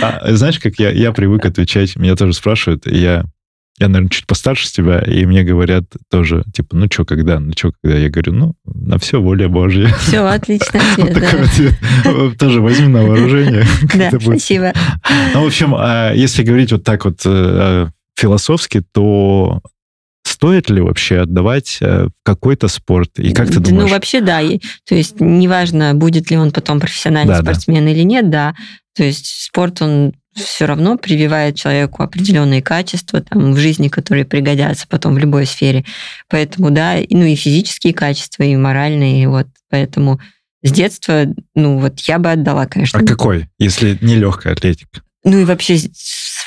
А, 0.00 0.34
знаешь, 0.34 0.58
как 0.58 0.78
я, 0.78 0.90
я 0.90 1.12
привык 1.12 1.44
отвечать, 1.44 1.96
меня 1.96 2.16
тоже 2.16 2.32
спрашивают, 2.32 2.86
и 2.86 2.96
я, 2.96 3.24
я, 3.80 3.88
наверное, 3.88 4.08
чуть 4.10 4.26
постарше 4.26 4.70
тебя, 4.70 5.00
и 5.00 5.26
мне 5.26 5.42
говорят 5.42 5.84
тоже, 6.08 6.44
типа, 6.54 6.76
ну, 6.76 6.86
что, 6.90 7.04
когда, 7.04 7.40
ну, 7.40 7.52
что, 7.56 7.72
когда? 7.82 7.98
Я 7.98 8.08
говорю, 8.08 8.32
ну, 8.32 8.54
на 8.64 8.98
все 8.98 9.20
воля 9.20 9.48
Божья. 9.48 9.88
Все, 9.98 10.18
ответ, 10.18 10.62
да. 10.72 10.80
ответ. 11.42 12.38
Тоже 12.38 12.60
возьми 12.60 12.88
на 12.88 13.02
вооружение. 13.02 13.64
Да, 13.94 14.10
спасибо. 14.20 14.72
Ну, 15.34 15.42
в 15.42 15.46
общем, 15.46 15.74
а, 15.76 16.12
если 16.12 16.42
говорить 16.42 16.72
вот 16.72 16.84
так 16.84 17.04
вот 17.04 17.20
э, 17.24 17.88
философски, 18.16 18.82
то 18.92 19.60
стоит 20.24 20.70
ли 20.70 20.80
вообще 20.80 21.20
отдавать 21.20 21.78
э, 21.80 22.08
какой-то 22.22 22.68
спорт? 22.68 23.18
И 23.18 23.32
как 23.32 23.48
ты 23.48 23.54
Да, 23.54 23.70
думаешь? 23.70 23.88
Ну, 23.88 23.94
вообще, 23.94 24.20
да. 24.20 24.40
То 24.86 24.94
есть, 24.94 25.20
неважно, 25.20 25.94
будет 25.94 26.30
ли 26.30 26.36
он 26.36 26.52
потом 26.52 26.80
профессиональный 26.80 27.34
Да, 27.34 27.42
да. 27.42 27.52
спортсмен 27.52 27.86
или 27.88 28.02
нет, 28.02 28.30
да. 28.30 28.54
То 28.96 29.02
есть, 29.04 29.26
спорт, 29.26 29.82
он 29.82 30.12
все 30.34 30.66
равно 30.66 30.96
прививает 30.98 31.56
человеку 31.56 32.02
определенные 32.02 32.62
качества 32.62 33.20
там, 33.20 33.52
в 33.52 33.58
жизни, 33.58 33.88
которые 33.88 34.24
пригодятся 34.24 34.86
потом 34.88 35.14
в 35.14 35.18
любой 35.18 35.46
сфере. 35.46 35.84
Поэтому, 36.28 36.70
да, 36.70 36.96
ну 37.10 37.24
и 37.24 37.34
физические 37.34 37.94
качества, 37.94 38.42
и 38.42 38.56
моральные. 38.56 39.28
Вот. 39.28 39.46
Поэтому 39.70 40.20
с 40.62 40.72
детства, 40.72 41.26
ну 41.54 41.78
вот 41.78 42.00
я 42.00 42.18
бы 42.18 42.30
отдала, 42.32 42.66
конечно. 42.66 43.00
А 43.00 43.04
какой, 43.04 43.48
если 43.58 43.98
не 44.00 44.16
легкая 44.16 44.54
атлетика? 44.54 45.02
Ну 45.24 45.38
и 45.38 45.44
вообще 45.44 45.78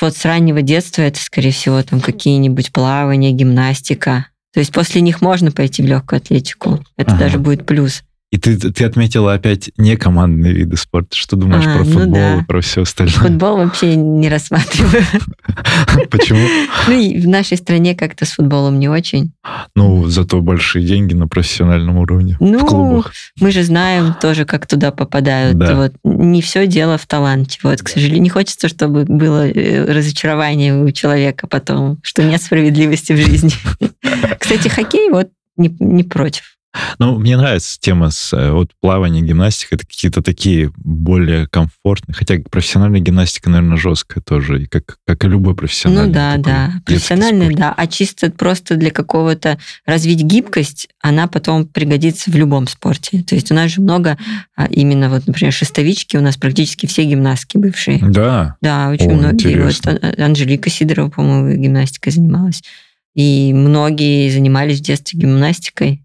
вот 0.00 0.16
с 0.16 0.24
раннего 0.24 0.62
детства 0.62 1.02
это, 1.02 1.20
скорее 1.20 1.50
всего, 1.50 1.82
там 1.82 2.00
какие-нибудь 2.00 2.72
плавания, 2.72 3.32
гимнастика. 3.32 4.26
То 4.52 4.60
есть 4.60 4.72
после 4.72 5.00
них 5.00 5.20
можно 5.20 5.52
пойти 5.52 5.82
в 5.82 5.86
легкую 5.86 6.18
атлетику. 6.18 6.84
Это 6.96 7.12
Ага. 7.12 7.20
даже 7.20 7.38
будет 7.38 7.66
плюс. 7.66 8.02
И 8.30 8.36
ты, 8.36 8.58
ты 8.58 8.84
отметила 8.84 9.32
опять 9.32 9.70
не 9.78 9.96
командные 9.96 10.52
виды 10.52 10.76
спорта. 10.76 11.16
Что 11.16 11.36
думаешь 11.36 11.64
А, 11.66 11.78
про 11.78 11.84
ну 11.84 11.92
футбол 11.92 12.12
да. 12.12 12.36
и 12.36 12.44
про 12.44 12.60
все 12.60 12.82
остальное? 12.82 13.14
Футбол 13.14 13.56
вообще 13.56 13.96
не 13.96 14.28
рассматриваю. 14.28 15.02
Почему? 16.10 16.46
Ну 16.88 17.20
в 17.22 17.26
нашей 17.26 17.56
стране 17.56 17.94
как-то 17.94 18.26
с 18.26 18.32
футболом 18.32 18.78
не 18.78 18.88
очень. 18.88 19.32
Ну, 19.74 20.06
зато 20.08 20.42
большие 20.42 20.84
деньги 20.86 21.14
на 21.14 21.26
профессиональном 21.26 21.96
уровне 21.96 22.36
Ну. 22.40 23.02
Мы 23.40 23.50
же 23.50 23.62
знаем 23.62 24.14
тоже, 24.20 24.44
как 24.44 24.66
туда 24.66 24.90
попадают. 24.90 25.56
Да. 25.56 25.74
Вот 25.74 25.92
не 26.04 26.42
все 26.42 26.66
дело 26.66 26.98
в 26.98 27.06
таланте. 27.06 27.58
Вот, 27.62 27.80
к 27.80 27.88
сожалению, 27.88 28.22
не 28.22 28.30
хочется, 28.30 28.68
чтобы 28.68 29.04
было 29.04 29.48
э, 29.48 29.90
разочарование 29.90 30.76
у 30.76 30.90
человека 30.90 31.46
потом, 31.46 31.98
что 32.02 32.22
нет 32.22 32.42
справедливости 32.42 33.14
в 33.14 33.16
жизни. 33.16 33.52
Кстати, 34.38 34.68
хоккей 34.68 35.08
вот 35.08 35.30
не, 35.56 35.74
не 35.80 36.04
против. 36.04 36.57
Ну, 36.98 37.18
мне 37.18 37.36
нравится 37.36 37.78
тема 37.80 38.10
с 38.10 38.32
э, 38.32 38.50
вот 38.50 38.70
плавание, 38.80 39.22
гимнастика. 39.22 39.76
Это 39.76 39.86
какие-то 39.86 40.22
такие 40.22 40.70
более 40.76 41.46
комфортные. 41.46 42.14
Хотя 42.14 42.36
профессиональная 42.50 43.00
гимнастика, 43.00 43.50
наверное, 43.50 43.76
жесткая 43.76 44.22
тоже. 44.22 44.62
И 44.62 44.66
как, 44.66 44.98
как 45.06 45.24
и 45.24 45.28
любой 45.28 45.54
профессиональный. 45.54 46.08
Ну 46.08 46.12
да, 46.12 46.36
да. 46.36 46.72
Профессиональная, 46.84 47.54
да. 47.54 47.74
А 47.76 47.86
чисто 47.86 48.30
просто 48.30 48.76
для 48.76 48.90
какого-то 48.90 49.58
развить 49.86 50.22
гибкость, 50.22 50.88
она 51.00 51.26
потом 51.26 51.66
пригодится 51.66 52.30
в 52.30 52.34
любом 52.34 52.66
спорте. 52.66 53.22
То 53.22 53.34
есть 53.34 53.50
у 53.50 53.54
нас 53.54 53.70
же 53.70 53.80
много 53.80 54.18
а, 54.56 54.66
именно 54.66 55.08
вот, 55.08 55.26
например, 55.26 55.52
шестовички, 55.52 56.16
у 56.16 56.20
нас 56.20 56.36
практически 56.36 56.86
все 56.86 57.04
гимнастки 57.04 57.56
бывшие. 57.56 57.98
Да. 58.00 58.56
Да, 58.60 58.90
очень 58.90 59.10
О, 59.10 59.14
многие. 59.14 59.56
Вот 59.62 59.72
интересно. 59.72 59.98
А- 60.00 60.24
Анжелика 60.24 60.70
Сидорова, 60.70 61.10
по-моему, 61.10 61.60
гимнастикой 61.60 62.12
занималась. 62.12 62.62
И 63.14 63.52
многие 63.52 64.30
занимались 64.30 64.78
в 64.78 64.82
детстве 64.82 65.18
гимнастикой. 65.18 66.04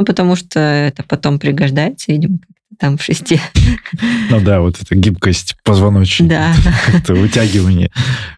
Ну, 0.00 0.06
потому 0.06 0.34
что 0.34 0.58
это 0.58 1.02
потом 1.02 1.38
пригождается, 1.38 2.10
видимо, 2.10 2.38
как-то 2.38 2.76
там 2.78 2.96
в 2.96 3.02
шесте. 3.02 3.38
Ну 4.30 4.40
да, 4.40 4.62
вот 4.62 4.80
эта 4.80 4.94
гибкость 4.94 5.56
позвоночника. 5.62 6.30
Да. 6.30 6.54
Как-то 6.86 7.12
вытягивание. 7.12 7.90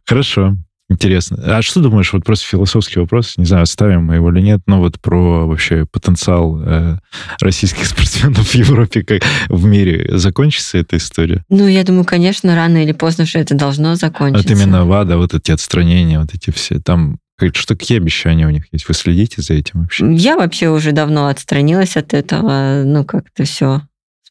Хорошо. 0.04 0.56
Интересно. 0.92 1.38
А 1.44 1.62
что 1.62 1.80
думаешь, 1.80 2.12
вот 2.12 2.24
просто 2.24 2.46
философский 2.46 3.00
вопрос, 3.00 3.34
не 3.36 3.44
знаю, 3.44 3.62
оставим 3.62 4.04
мы 4.04 4.16
его 4.16 4.30
или 4.30 4.40
нет, 4.40 4.60
но 4.66 4.80
вот 4.80 5.00
про 5.00 5.46
вообще 5.46 5.86
потенциал 5.90 6.60
э, 6.62 6.98
российских 7.40 7.86
спортсменов 7.86 8.48
в 8.48 8.54
Европе, 8.54 9.02
как 9.02 9.22
в 9.48 9.64
мире, 9.64 10.18
закончится 10.18 10.78
эта 10.78 10.96
история? 10.96 11.44
Ну, 11.48 11.66
я 11.66 11.84
думаю, 11.84 12.04
конечно, 12.04 12.54
рано 12.54 12.82
или 12.82 12.92
поздно 12.92 13.26
же 13.26 13.38
это 13.38 13.54
должно 13.54 13.90
Вот 13.90 14.00
закончиться. 14.00 14.52
именно 14.52 14.84
ВАДА, 14.84 15.16
вот 15.16 15.34
эти 15.34 15.50
отстранения, 15.50 16.20
вот 16.20 16.34
эти 16.34 16.50
все, 16.50 16.78
там 16.78 17.18
что 17.54 17.74
какие 17.74 17.98
обещания 17.98 18.46
у 18.46 18.50
них 18.50 18.66
есть? 18.70 18.86
Вы 18.86 18.94
следите 18.94 19.42
за 19.42 19.54
этим 19.54 19.80
вообще? 19.80 20.14
Я 20.14 20.36
вообще 20.36 20.68
уже 20.68 20.92
давно 20.92 21.26
отстранилась 21.26 21.96
от 21.96 22.14
этого. 22.14 22.84
Ну, 22.84 23.04
как-то 23.04 23.42
все 23.42 23.82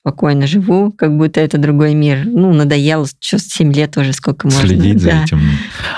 спокойно 0.02 0.48
живу, 0.48 0.92
как 0.92 1.16
будто 1.16 1.40
это 1.40 1.58
другой 1.60 1.94
мир. 1.94 2.26
Ну, 2.26 2.52
надоело, 2.54 3.08
что 3.20 3.38
7 3.38 3.72
лет 3.72 3.96
уже 3.98 4.14
сколько 4.14 4.48
можно. 4.48 4.68
Следить 4.68 5.00
за 5.00 5.12
Да. 5.12 5.24
этим. 5.24 5.42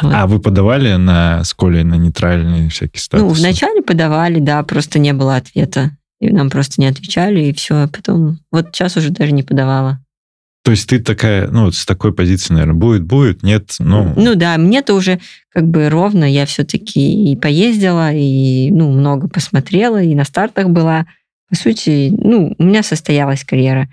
Вот. 0.02 0.14
А 0.14 0.28
вы 0.28 0.40
подавали 0.40 0.96
на 0.96 1.44
сколе 1.46 1.84
на 1.86 1.96
нейтральные 1.96 2.70
всякие 2.70 3.00
статусы? 3.02 3.26
Ну, 3.26 3.34
вначале 3.34 3.82
подавали, 3.82 4.40
да, 4.40 4.62
просто 4.64 5.00
не 5.00 5.14
было 5.14 5.38
ответа. 5.38 5.92
И 6.20 6.30
нам 6.30 6.50
просто 6.50 6.82
не 6.82 6.88
отвечали, 6.88 7.46
и 7.46 7.54
все. 7.54 7.88
Потом, 7.88 8.40
вот 8.52 8.68
сейчас 8.74 8.98
уже 8.98 9.10
даже 9.10 9.32
не 9.32 9.44
подавала. 9.44 10.00
То 10.66 10.72
есть 10.72 10.88
ты 10.88 11.00
такая, 11.00 11.48
ну, 11.48 11.66
вот 11.66 11.76
с 11.76 11.86
такой 11.86 12.14
позиции, 12.14 12.54
наверное, 12.54 12.76
будет, 12.76 13.04
будет, 13.04 13.44
нет, 13.44 13.76
ну... 13.80 14.14
Ну 14.16 14.36
да, 14.36 14.58
мне-то 14.58 14.94
уже 14.96 15.20
как 15.50 15.68
бы 15.68 15.90
ровно, 15.90 16.24
я 16.24 16.46
все-таки 16.46 17.32
и 17.32 17.36
поездила, 17.36 18.14
и 18.14 18.70
ну, 18.72 18.90
много 18.92 19.28
посмотрела, 19.28 20.02
и 20.02 20.16
на 20.16 20.24
стартах 20.24 20.70
была. 20.70 21.06
По 21.54 21.60
сути, 21.60 22.12
ну, 22.18 22.56
у 22.58 22.64
меня 22.64 22.82
состоялась 22.82 23.44
карьера. 23.44 23.88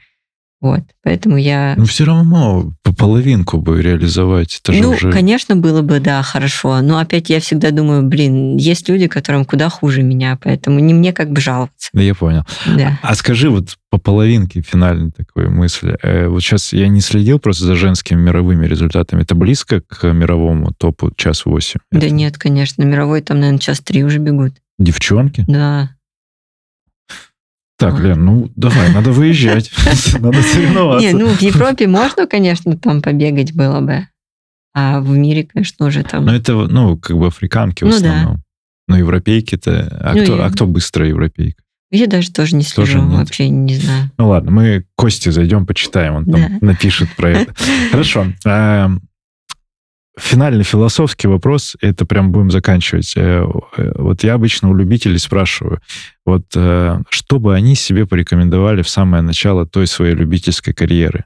Вот, 0.63 0.81
поэтому 1.03 1.37
я... 1.37 1.75
Ну, 1.77 1.85
все 1.85 2.07
равно 2.07 2.73
по 2.83 2.95
половинку 2.95 3.59
бы 3.59 3.83
реализовать. 3.83 4.59
Это 4.65 4.73
ну, 4.73 4.93
уже... 4.93 5.13
конечно, 5.13 5.57
было 5.57 5.83
бы, 5.83 6.01
да, 6.01 6.23
хорошо. 6.23 6.81
Но 6.81 6.99
опять 6.99 7.29
я 7.29 7.39
всегда 7.39 7.71
думаю, 7.71 8.03
блин, 8.03 8.57
есть 8.57 8.89
люди, 8.89 9.09
которым 9.09 9.45
куда 9.45 9.69
хуже 9.69 10.03
меня, 10.03 10.39
поэтому 10.43 10.81
не 10.81 10.95
мне 10.95 11.13
как 11.13 11.31
бы 11.33 11.43
жаловаться. 11.43 11.91
Да, 11.93 12.01
я 12.01 12.15
понял. 12.15 12.45
Да. 12.67 12.99
А 13.03 13.15
скажи 13.15 13.51
вот 13.51 13.77
по 13.91 13.99
половинке 13.99 14.63
финальной 14.63 15.11
такой 15.11 15.51
мысли. 15.51 15.99
Э, 16.03 16.29
вот 16.29 16.41
сейчас 16.41 16.73
я 16.73 16.89
не 16.89 17.03
следил 17.03 17.39
просто 17.39 17.65
за 17.65 17.75
женскими 17.75 18.19
мировыми 18.19 18.65
результатами. 18.67 19.21
Это 19.21 19.35
близко 19.35 19.83
к 19.83 20.11
мировому 20.11 20.73
топу 20.73 21.11
час 21.15 21.45
восемь? 21.45 21.81
Да 21.93 21.99
Это 21.99 22.09
нет, 22.09 22.39
конечно, 22.39 22.85
мировой 22.85 23.21
там, 23.21 23.39
наверное, 23.41 23.61
час 23.61 23.81
три 23.81 24.03
уже 24.03 24.19
бегут. 24.19 24.55
Девчонки? 24.79 25.45
Да. 25.47 25.91
Так, 27.81 27.99
Лен, 27.99 28.25
ну 28.25 28.51
давай, 28.57 28.93
надо 28.93 29.11
выезжать. 29.11 29.71
Надо 30.21 30.43
соревноваться. 30.43 31.07
Не, 31.07 31.15
ну 31.15 31.29
в 31.29 31.41
Европе 31.41 31.87
можно, 31.89 32.27
конечно, 32.27 32.77
там 32.77 33.01
побегать 33.03 33.53
было 33.55 33.81
бы. 33.81 34.07
А 34.75 35.01
в 35.01 35.11
мире, 35.11 35.49
конечно, 35.53 35.87
уже 35.87 36.05
там... 36.05 36.27
Но 36.27 36.35
это, 36.35 36.53
ну, 36.55 36.97
как 36.97 37.17
бы 37.19 37.27
африканки 37.27 37.83
в 37.83 37.89
Ну 37.89 37.93
да. 37.93 37.97
основном. 37.97 38.43
Но 38.87 38.99
европейки-то... 38.99 39.99
А, 40.01 40.15
Ну, 40.15 40.23
кто, 40.23 40.37
я- 40.37 40.45
а 40.45 40.51
кто 40.51 40.67
быстрая 40.67 41.09
европейка? 41.09 41.63
Я 41.91 42.07
даже 42.07 42.31
тоже 42.31 42.55
не 42.55 42.63
Тоже 42.63 42.93
слежу, 42.93 43.03
нет. 43.05 43.19
вообще 43.19 43.49
не 43.49 43.75
знаю. 43.77 44.11
Ну 44.17 44.29
ладно, 44.29 44.53
мы 44.53 44.83
к 44.83 44.85
Косте 44.95 45.33
зайдем, 45.33 45.67
почитаем, 45.67 46.15
он 46.15 46.25
там 46.27 46.41
Да. 46.61 46.67
напишет 46.67 47.09
про 47.17 47.31
это. 47.31 47.55
Хорошо. 47.91 48.27
Финальный 50.19 50.65
философский 50.65 51.29
вопрос, 51.29 51.77
это 51.81 52.05
прям 52.05 52.33
будем 52.33 52.51
заканчивать. 52.51 53.15
Э, 53.17 53.47
э, 53.77 53.93
Вот 53.97 54.25
я 54.25 54.35
обычно 54.35 54.69
у 54.69 54.75
любителей 54.75 55.19
спрашиваю, 55.19 55.81
вот 56.27 56.45
э, 56.57 56.99
что 57.11 57.39
бы 57.39 57.55
они 57.55 57.75
себе 57.77 58.07
порекомендовали 58.07 58.83
в 58.83 58.89
самое 58.89 59.23
начало 59.23 59.67
той 59.67 59.87
своей 59.87 60.15
любительской 60.15 60.75
карьеры? 60.75 61.25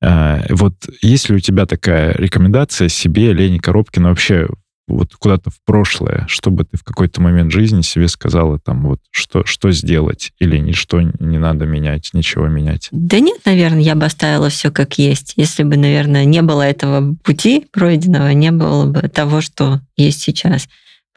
Вот 0.00 0.74
есть 1.02 1.28
ли 1.28 1.36
у 1.36 1.40
тебя 1.40 1.66
такая 1.66 2.14
рекомендация 2.14 2.88
себе, 2.88 3.32
Лене 3.32 3.58
Коробкину, 3.58 4.08
вообще 4.08 4.48
вот 4.88 5.14
куда-то 5.14 5.50
в 5.50 5.60
прошлое, 5.64 6.24
чтобы 6.28 6.64
ты 6.64 6.76
в 6.76 6.82
какой-то 6.82 7.20
момент 7.20 7.52
жизни 7.52 7.82
себе 7.82 8.08
сказала 8.08 8.58
там 8.58 8.82
вот 8.82 9.00
что, 9.10 9.44
что 9.44 9.70
сделать 9.70 10.32
или 10.38 10.58
ничто 10.58 11.00
не 11.00 11.38
надо 11.38 11.66
менять, 11.66 12.10
ничего 12.12 12.48
менять? 12.48 12.88
Да 12.90 13.20
нет, 13.20 13.38
наверное, 13.44 13.82
я 13.82 13.94
бы 13.94 14.04
оставила 14.04 14.48
все 14.48 14.70
как 14.70 14.98
есть. 14.98 15.34
Если 15.36 15.62
бы, 15.62 15.76
наверное, 15.76 16.24
не 16.24 16.42
было 16.42 16.62
этого 16.62 17.14
пути 17.22 17.66
пройденного, 17.72 18.30
не 18.30 18.50
было 18.50 18.86
бы 18.86 19.02
того, 19.08 19.40
что 19.40 19.80
есть 19.96 20.22
сейчас. 20.22 20.68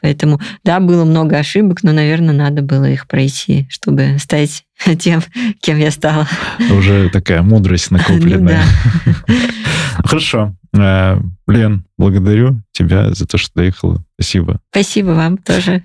Поэтому, 0.04 0.38
да, 0.64 0.80
было 0.80 1.06
много 1.06 1.38
ошибок, 1.38 1.82
но, 1.82 1.92
наверное, 1.92 2.34
надо 2.34 2.60
было 2.60 2.84
их 2.84 3.08
пройти, 3.08 3.66
чтобы 3.70 4.18
стать 4.18 4.64
тем, 4.98 5.22
кем 5.62 5.78
я 5.78 5.90
стала. 5.90 6.28
Уже 6.70 7.08
такая 7.08 7.40
мудрость 7.40 7.90
Ну 7.90 7.96
накопленная. 7.96 8.62
Хорошо. 10.04 10.54
Э, 10.74 11.18
Лен, 11.46 11.84
благодарю 11.96 12.60
тебя 12.72 13.12
за 13.14 13.26
то, 13.26 13.38
что 13.38 13.54
доехала. 13.54 14.04
Спасибо. 14.14 14.60
Спасибо 14.70 15.10
вам 15.10 15.38
тоже, 15.38 15.84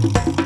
Thank 0.00 0.28
you. 0.28 0.37